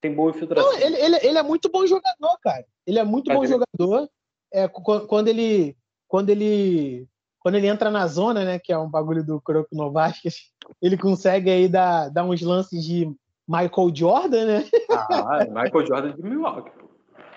Tem 0.01 0.13
boa 0.13 0.31
infiltração. 0.31 0.71
Não, 0.71 0.79
ele, 0.81 0.97
ele, 0.97 1.17
ele 1.23 1.39
é 1.39 1.43
muito 1.43 1.69
bom 1.69 1.87
jogador, 1.87 2.39
cara. 2.43 2.67
Ele 2.87 2.99
é 2.99 3.05
muito 3.05 3.29
Mas 3.29 3.37
bom 3.37 3.45
ele... 3.45 3.53
jogador. 3.53 4.11
É, 4.53 4.69
quando 4.69 5.29
ele. 5.29 5.77
Quando 6.09 6.31
ele 6.31 7.09
quando 7.45 7.57
ele 7.57 7.67
entra 7.67 7.91
na 7.91 8.07
zona, 8.07 8.43
né, 8.43 8.59
que 8.59 8.73
é 8.73 8.79
um 8.79 8.89
bagulho 8.89 9.23
do 9.23 9.39
Croco 9.39 9.77
Novasquez, 9.77 10.51
ele 10.81 10.97
consegue 10.97 11.51
aí 11.51 11.69
dar, 11.69 12.09
dar 12.09 12.25
uns 12.25 12.41
lances 12.41 12.83
de 12.83 13.15
Michael 13.47 13.95
Jordan, 13.95 14.47
né? 14.47 14.65
Ah, 14.91 15.45
Michael 15.45 15.87
Jordan 15.87 16.13
de 16.13 16.23
Milwaukee. 16.23 16.73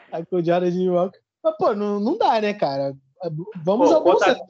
Michael 0.06 0.46
Jordan 0.46 0.72
de 0.72 0.78
Milwaukee. 0.78 1.20
Mas, 1.44 1.58
pô, 1.58 1.76
não, 1.76 2.00
não 2.00 2.18
dá, 2.18 2.40
né, 2.40 2.54
cara? 2.54 2.96
Vamos 3.66 3.90
pô, 3.90 3.96
ao 3.96 4.04
bom 4.06 4.18
senso. 4.18 4.42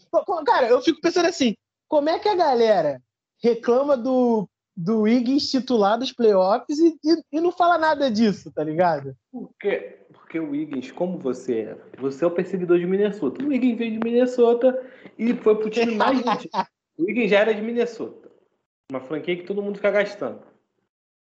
Cara, 0.46 0.68
eu 0.68 0.80
fico 0.80 1.02
pensando 1.02 1.26
assim, 1.26 1.56
como 1.88 2.08
é 2.08 2.20
que 2.20 2.30
a 2.30 2.36
galera 2.36 3.02
reclama 3.42 3.98
do, 3.98 4.48
do 4.76 5.02
Wiggins 5.02 5.50
titular 5.50 5.98
dos 5.98 6.12
playoffs 6.12 6.78
e, 6.78 6.96
e, 7.04 7.38
e 7.38 7.42
não 7.42 7.52
fala 7.52 7.80
nada 7.80 8.12
disso, 8.12 8.52
tá 8.52 8.64
ligado? 8.64 9.16
Porque, 9.32 10.06
porque 10.28 10.40
o 10.42 10.52
Wiggins, 10.52 10.92
como 10.92 11.18
você 11.18 11.60
é, 11.60 11.78
você 11.98 12.26
é 12.26 12.28
o 12.28 12.32
perseguidor 12.32 12.78
de 12.78 12.86
Minnesota. 12.86 13.42
O 13.42 13.48
Wiggins 13.48 13.78
veio 13.78 13.92
de 13.92 14.00
Minnesota 14.00 14.86
e 15.18 15.34
foi 15.34 15.56
pro 15.56 15.70
time 15.70 15.96
mais. 15.96 16.20
o 16.98 17.04
Wiggins 17.04 17.32
já 17.32 17.40
era 17.40 17.54
de 17.54 17.62
Minnesota. 17.62 18.30
Uma 18.92 19.00
franquia 19.00 19.38
que 19.38 19.46
todo 19.46 19.62
mundo 19.62 19.78
fica 19.78 19.90
gastando. 19.90 20.42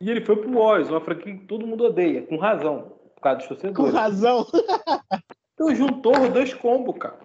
E 0.01 0.09
ele 0.09 0.21
foi 0.21 0.37
pro 0.37 0.53
Warriors, 0.53 0.89
uma 0.89 1.01
franquia 1.01 1.35
que 1.35 1.45
todo 1.45 1.67
mundo 1.67 1.83
odeia, 1.83 2.21
com 2.21 2.37
razão, 2.37 2.93
por 3.13 3.21
causa 3.21 3.39
dos 3.39 3.47
torcedores. 3.49 3.91
Com 3.91 3.97
razão. 3.97 4.47
então 5.53 5.75
juntou 5.75 6.17
os 6.17 6.29
dois 6.29 6.53
combos, 6.53 6.97
cara. 6.97 7.19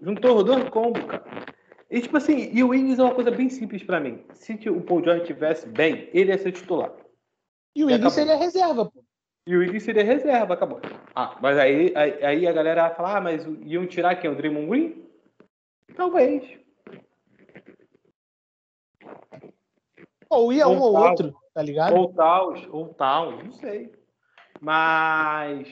Juntou 0.00 0.38
os 0.38 0.44
dois 0.44 0.66
combos, 0.70 1.04
cara. 1.04 1.24
E 1.90 2.00
tipo 2.00 2.16
assim, 2.16 2.48
e 2.50 2.64
o 2.64 2.68
Wiggins 2.68 2.98
é 2.98 3.02
uma 3.02 3.14
coisa 3.14 3.30
bem 3.30 3.50
simples 3.50 3.82
para 3.82 4.00
mim. 4.00 4.24
Se 4.32 4.54
o 4.70 4.80
Paul 4.80 5.04
George 5.04 5.26
tivesse 5.26 5.68
bem, 5.68 6.08
ele 6.14 6.32
ia 6.32 6.38
ser 6.38 6.52
titular. 6.52 6.90
E 7.76 7.84
o 7.84 7.88
Wiggins 7.88 8.14
seria 8.14 8.36
reserva, 8.36 8.86
pô. 8.86 9.04
E 9.46 9.54
o 9.54 9.58
Wiggins 9.58 9.82
seria 9.82 10.02
reserva, 10.02 10.54
acabou. 10.54 10.80
Ah, 11.14 11.36
mas 11.42 11.58
aí, 11.58 11.92
aí, 11.94 12.24
aí 12.24 12.46
a 12.46 12.52
galera 12.52 12.88
ia 12.88 12.94
falar, 12.94 13.18
ah, 13.18 13.20
mas 13.20 13.46
iam 13.62 13.86
tirar 13.86 14.16
quem? 14.16 14.30
O 14.30 14.34
Draymond 14.34 14.68
Green? 14.68 15.04
Talvez. 15.94 16.42
Ou 20.30 20.52
ia 20.52 20.66
ou 20.66 20.74
um 20.74 20.80
ou 20.80 20.96
outro, 20.96 21.34
tá 21.52 21.62
ligado? 21.62 21.94
Ou 21.94 22.12
tal, 22.12 22.54
ou 22.70 22.88
tal, 22.94 23.32
não 23.32 23.52
sei. 23.52 23.92
Mas 24.60 25.68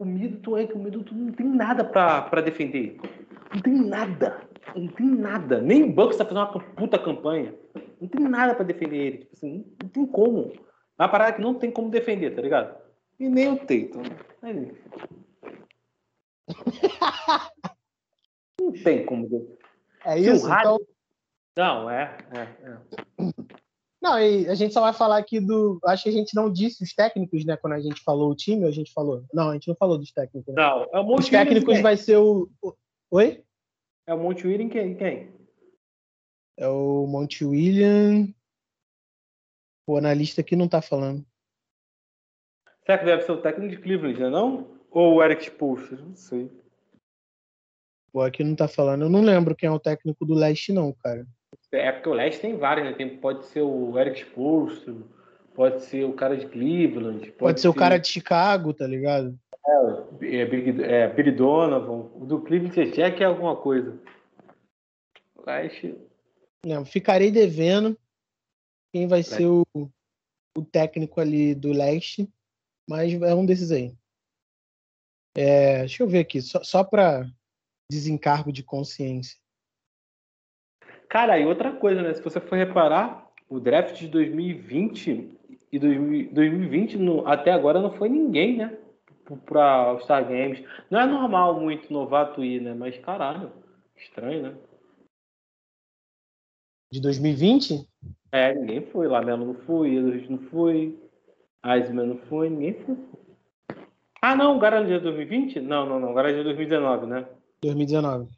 o 0.00 0.04
Middleton 0.04 0.58
é 0.58 0.66
que 0.66 0.72
o 0.72 0.78
Middleton 0.78 1.14
não 1.14 1.32
tem 1.32 1.46
nada 1.46 1.84
pra, 1.84 2.22
pra 2.22 2.40
defender. 2.40 2.98
Não 3.54 3.60
tem 3.60 3.74
nada. 3.74 4.48
Não 4.74 4.88
tem 4.88 5.06
nada. 5.06 5.60
Nem 5.60 5.82
o 5.84 5.92
Bucks 5.92 6.16
tá 6.16 6.24
fazendo 6.24 6.40
uma 6.40 6.60
puta 6.74 6.98
campanha. 6.98 7.54
Não 8.00 8.08
tem 8.08 8.26
nada 8.26 8.54
pra 8.54 8.64
defender 8.64 8.96
ele. 8.96 9.18
Tipo 9.18 9.34
assim, 9.34 9.64
não 9.82 9.88
tem 9.90 10.06
como. 10.06 10.52
Uma 10.98 11.08
parada 11.08 11.34
que 11.34 11.42
não 11.42 11.54
tem 11.54 11.70
como 11.70 11.90
defender, 11.90 12.34
tá 12.34 12.42
ligado? 12.42 12.76
E 13.20 13.28
nem 13.28 13.52
o 13.52 13.56
Tatum. 13.56 14.02
não 18.60 18.72
tem 18.72 19.06
como 19.06 19.28
defender. 19.28 19.58
É 20.04 20.18
isso, 20.18 20.46
então... 20.46 20.78
Não, 21.56 21.90
é, 21.90 22.16
é, 22.32 22.40
é. 22.40 22.78
Não, 24.00 24.18
e 24.18 24.48
a 24.48 24.54
gente 24.54 24.72
só 24.72 24.80
vai 24.80 24.92
falar 24.92 25.18
aqui 25.18 25.40
do. 25.40 25.80
Acho 25.84 26.04
que 26.04 26.08
a 26.08 26.12
gente 26.12 26.34
não 26.34 26.52
disse 26.52 26.84
os 26.84 26.94
técnicos, 26.94 27.44
né? 27.44 27.56
Quando 27.56 27.72
a 27.72 27.80
gente 27.80 28.00
falou 28.02 28.30
o 28.30 28.34
time, 28.34 28.64
a 28.64 28.70
gente 28.70 28.92
falou. 28.92 29.24
Não, 29.34 29.50
a 29.50 29.54
gente 29.54 29.66
não 29.66 29.74
falou 29.74 29.98
dos 29.98 30.12
técnicos. 30.12 30.54
Né? 30.54 30.62
Não, 30.62 30.86
é 30.92 31.00
o 31.00 31.04
Monte 31.04 31.22
Os 31.22 31.28
técnicos 31.28 31.80
vai 31.80 31.96
ser 31.96 32.16
o. 32.16 32.48
Oi? 33.10 33.42
É 34.06 34.14
o 34.14 34.18
Monte 34.18 34.46
William 34.46 34.68
quem? 34.68 34.94
quem? 34.94 35.32
É 36.56 36.68
o 36.68 37.06
Monte 37.08 37.44
William. 37.44 38.28
O 39.88 39.96
analista 39.96 40.42
aqui 40.42 40.54
não 40.54 40.68
tá 40.68 40.82
falando. 40.82 41.24
Será 42.84 42.98
que 42.98 43.06
deve 43.06 43.22
ser 43.22 43.32
o 43.32 43.40
técnico 43.40 43.74
de 43.74 43.80
Cleveland, 43.80 44.20
né, 44.20 44.28
não? 44.28 44.68
Ou 44.90 45.14
o 45.14 45.22
Eric 45.22 45.44
Spoelstra? 45.44 45.96
Não 45.96 46.14
sei. 46.14 46.50
Pô, 48.12 48.20
aqui 48.20 48.44
não 48.44 48.54
tá 48.54 48.68
falando. 48.68 49.02
Eu 49.02 49.08
não 49.08 49.22
lembro 49.22 49.56
quem 49.56 49.66
é 49.66 49.72
o 49.72 49.78
técnico 49.78 50.26
do 50.26 50.34
Leste, 50.34 50.74
não, 50.74 50.92
cara. 50.92 51.26
É 51.72 51.90
porque 51.90 52.08
o 52.10 52.12
Leste 52.12 52.42
tem 52.42 52.58
vários, 52.58 52.86
né? 52.86 52.92
Tem, 52.92 53.16
pode 53.16 53.46
ser 53.46 53.62
o 53.62 53.98
Eric 53.98 54.20
Spoelstra, 54.20 54.94
pode 55.54 55.82
ser 55.82 56.04
o 56.04 56.12
cara 56.12 56.36
de 56.36 56.46
Cleveland. 56.46 57.20
Pode, 57.20 57.32
pode 57.32 57.60
ser, 57.60 57.62
ser, 57.62 57.68
o 57.68 57.74
cara 57.74 57.96
de 57.96 58.08
Chicago, 58.08 58.74
tá 58.74 58.86
ligado? 58.86 59.38
É, 59.66 60.36
é, 60.36 60.44
Big, 60.44 60.82
é 60.84 61.08
Billy 61.08 61.32
Donovan. 61.32 62.10
O 62.14 62.26
do 62.26 62.42
Cleveland 62.42 62.74
você 62.74 63.00
é 63.00 63.24
alguma 63.24 63.56
coisa. 63.56 63.98
Leste... 65.46 65.96
Não, 66.66 66.84
ficarei 66.84 67.30
devendo 67.30 67.96
quem 68.92 69.06
vai 69.06 69.22
ser 69.22 69.46
o, 69.46 69.64
o 70.56 70.64
técnico 70.64 71.20
ali 71.20 71.54
do 71.54 71.72
leste, 71.72 72.28
mas 72.88 73.12
é 73.12 73.34
um 73.34 73.44
desses 73.44 73.70
aí. 73.70 73.96
É, 75.36 75.80
deixa 75.80 76.02
eu 76.02 76.08
ver 76.08 76.20
aqui, 76.20 76.40
só, 76.40 76.62
só 76.64 76.82
para 76.82 77.30
desencargo 77.90 78.52
de 78.52 78.62
consciência. 78.62 79.38
Cara, 81.08 81.38
e 81.38 81.46
outra 81.46 81.72
coisa, 81.72 82.02
né? 82.02 82.12
Se 82.12 82.22
você 82.22 82.40
for 82.40 82.56
reparar, 82.56 83.30
o 83.48 83.58
draft 83.58 83.98
de 83.98 84.08
2020 84.08 85.38
e 85.72 85.78
2020 85.78 86.98
no, 86.98 87.26
até 87.26 87.50
agora 87.50 87.80
não 87.80 87.92
foi 87.92 88.08
ninguém, 88.08 88.56
né? 88.56 88.78
Para 89.46 89.94
os 89.94 90.04
Star 90.04 90.26
Games. 90.26 90.62
Não 90.90 91.00
é 91.00 91.06
normal 91.06 91.60
muito 91.60 91.92
novato 91.92 92.44
ir, 92.44 92.60
né? 92.60 92.74
Mas 92.74 92.98
caralho, 92.98 93.52
estranho, 93.96 94.42
né? 94.42 94.58
De 96.90 97.00
2020? 97.00 97.86
É, 98.32 98.54
ninguém 98.54 98.82
foi. 98.90 99.06
Lamelo 99.08 99.46
não 99.46 99.54
foi, 99.54 99.96
Edwards 99.96 100.28
não 100.28 100.38
foi, 100.50 100.98
Eisman 101.64 102.06
não 102.06 102.18
foi, 102.28 102.50
ninguém 102.50 102.74
foi. 102.84 102.96
Ah, 104.20 104.34
não, 104.34 104.58
Garandia 104.58 104.96
é 104.96 105.00
2020? 105.00 105.60
Não, 105.60 105.86
não, 105.86 106.00
não. 106.00 106.12
Garandia 106.12 106.40
é 106.40 106.44
2019, 106.44 107.06
né? 107.06 107.28
2019. 107.62 108.28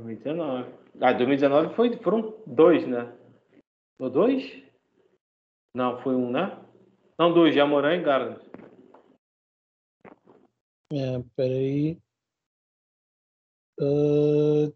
2019. 0.00 0.68
Ah, 1.00 1.12
2019 1.12 1.74
foi, 1.74 1.96
foram 1.98 2.34
dois, 2.46 2.86
né? 2.86 3.12
Ou 3.98 4.10
dois? 4.10 4.62
Não, 5.74 6.02
foi 6.02 6.14
um, 6.14 6.30
né? 6.30 6.58
Não, 7.18 7.32
dois, 7.32 7.54
Jamoran 7.54 7.96
e 7.96 8.02
Garland. 8.02 8.40
É, 10.92 11.22
peraí. 11.36 11.98
Uh... 13.80 14.72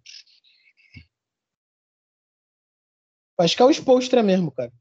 Acho 3.38 3.56
que 3.56 3.62
é 3.62 3.64
o 3.66 3.70
Spolstra 3.70 4.22
mesmo, 4.22 4.50
cara. 4.50 4.72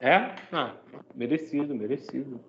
É? 0.00 0.16
Ah, 0.52 0.80
merecido, 1.14 1.74
merecido. 1.74 2.42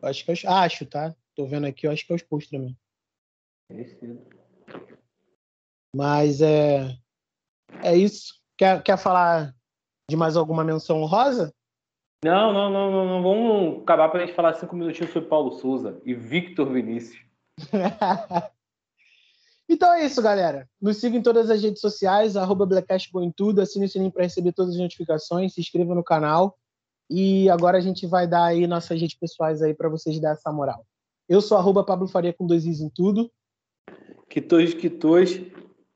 Acho 0.00 0.24
que 0.24 0.30
é, 0.30 0.34
acho, 0.46 0.86
tá? 0.86 1.14
Tô 1.34 1.46
vendo 1.46 1.66
aqui, 1.66 1.86
eu 1.86 1.90
acho 1.90 2.06
que 2.06 2.12
é 2.12 2.14
o 2.14 2.18
Spolstra 2.18 2.58
mesmo. 2.58 2.76
Merecido. 3.70 4.24
Mas 5.94 6.40
é 6.40 6.96
é 7.82 7.96
isso. 7.96 8.34
Quer, 8.56 8.82
quer 8.82 8.96
falar 8.96 9.54
de 10.08 10.16
mais 10.16 10.36
alguma 10.36 10.64
menção 10.64 11.04
rosa? 11.04 11.52
Não, 12.24 12.52
não, 12.52 12.70
não, 12.70 12.90
não, 12.90 13.06
não. 13.06 13.22
Vamos 13.22 13.82
acabar 13.82 14.08
para 14.08 14.22
a 14.22 14.26
gente 14.26 14.34
falar 14.34 14.54
cinco 14.54 14.74
minutinhos 14.74 15.12
sobre 15.12 15.28
Paulo 15.28 15.52
Souza 15.52 16.00
e 16.04 16.14
Victor 16.14 16.72
Vinícius. 16.72 17.24
Então 19.68 19.92
é 19.92 20.06
isso, 20.06 20.22
galera. 20.22 20.66
Nos 20.80 20.96
siga 20.96 21.16
em 21.16 21.22
todas 21.22 21.50
as 21.50 21.62
redes 21.62 21.80
sociais, 21.80 22.36
arroba 22.36 22.66
em 23.22 23.30
tudo, 23.30 23.60
assine 23.60 23.84
o 23.84 23.88
sininho 23.88 24.10
para 24.10 24.22
receber 24.22 24.52
todas 24.52 24.74
as 24.74 24.80
notificações, 24.80 25.52
se 25.52 25.60
inscreva 25.60 25.94
no 25.94 26.02
canal. 26.02 26.56
E 27.10 27.48
agora 27.50 27.76
a 27.76 27.80
gente 27.80 28.06
vai 28.06 28.26
dar 28.26 28.44
aí 28.44 28.66
nossas 28.66 29.00
redes 29.00 29.18
pessoais 29.18 29.62
aí 29.62 29.74
para 29.74 29.88
vocês 29.88 30.18
dar 30.20 30.32
essa 30.32 30.50
moral. 30.50 30.86
Eu 31.28 31.42
sou 31.42 31.58
arroba 31.58 31.84
Pablo 31.84 32.08
Faria 32.08 32.32
com 32.32 32.46
dois 32.46 32.64
is 32.64 32.80
em 32.80 32.88
tudo. 32.88 33.30
Quitos, 34.28 34.72
quitos. 34.72 35.40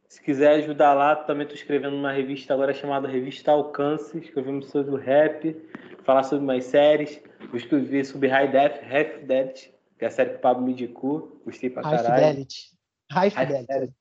Se 0.07 0.21
quiser 0.21 0.57
ajudar 0.57 0.93
lá, 0.93 1.17
também 1.17 1.45
estou 1.45 1.57
escrevendo 1.57 1.97
uma 1.97 2.13
revista 2.13 2.53
agora 2.53 2.75
chamada 2.75 3.09
Revista 3.09 3.51
Alcance, 3.51 4.19
escrevendo 4.19 4.63
sobre 4.67 4.93
o 4.95 4.99
rap, 4.99 5.57
falar 6.05 6.25
sobre 6.25 6.45
mais 6.45 6.67
séries. 6.67 7.19
Vou 7.49 7.57
escrever 7.57 8.05
sobre 8.05 8.29
High 8.29 8.53
Def, 8.53 8.83
Half 8.85 9.21
Fidelity, 9.21 9.75
que 9.99 10.05
é 10.05 10.09
a 10.09 10.11
série 10.11 10.31
que 10.31 10.37
o 10.37 10.41
Pablo 10.41 10.67
me 10.67 10.73
indicou. 10.73 11.41
Gostei 11.47 11.71
pra 11.71 11.83
High 11.83 11.97
caralho. 11.97 12.27
Fidelity. 12.27 12.73
Fidelity. 13.13 13.93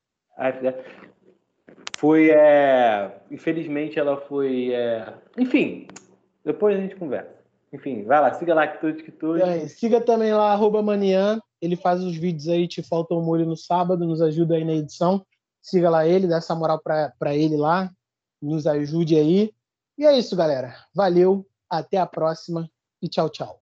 Foi, 1.98 2.32
é... 2.32 3.22
infelizmente, 3.30 4.00
ela 4.00 4.18
foi, 4.18 4.74
é... 4.74 5.14
enfim, 5.38 5.88
depois 6.44 6.76
a 6.76 6.82
gente 6.82 6.96
conversa. 6.96 7.42
Enfim, 7.74 8.04
vai 8.04 8.20
lá, 8.20 8.34
siga 8.34 8.54
lá 8.54 8.68
que 8.68 8.82
tudo 8.82 9.04
que 9.04 9.12
tudo. 9.12 9.42
É, 9.42 9.68
siga 9.68 10.02
também 10.02 10.34
lá, 10.34 10.52
arroba 10.52 10.82
Manian. 10.82 11.40
Ele 11.62 11.76
faz 11.76 12.04
os 12.04 12.18
vídeos 12.18 12.48
aí, 12.50 12.68
te 12.68 12.84
falta 12.84 13.14
um 13.14 13.22
molho 13.22 13.46
no 13.46 13.56
sábado, 13.56 14.06
nos 14.06 14.22
ajuda 14.22 14.56
aí 14.56 14.66
na 14.66 14.74
edição. 14.74 15.26
Siga 15.62 15.90
lá 15.90 16.06
ele, 16.06 16.28
dá 16.28 16.38
essa 16.38 16.56
moral 16.56 16.82
para 16.82 17.36
ele 17.36 17.56
lá. 17.56 17.90
Nos 18.42 18.68
ajude 18.68 19.16
aí. 19.16 19.54
E 19.98 20.06
é 20.06 20.18
isso, 20.18 20.36
galera. 20.36 20.76
Valeu, 20.94 21.46
até 21.70 21.98
a 21.98 22.06
próxima 22.06 22.70
e 23.02 23.08
tchau, 23.08 23.30
tchau. 23.30 23.61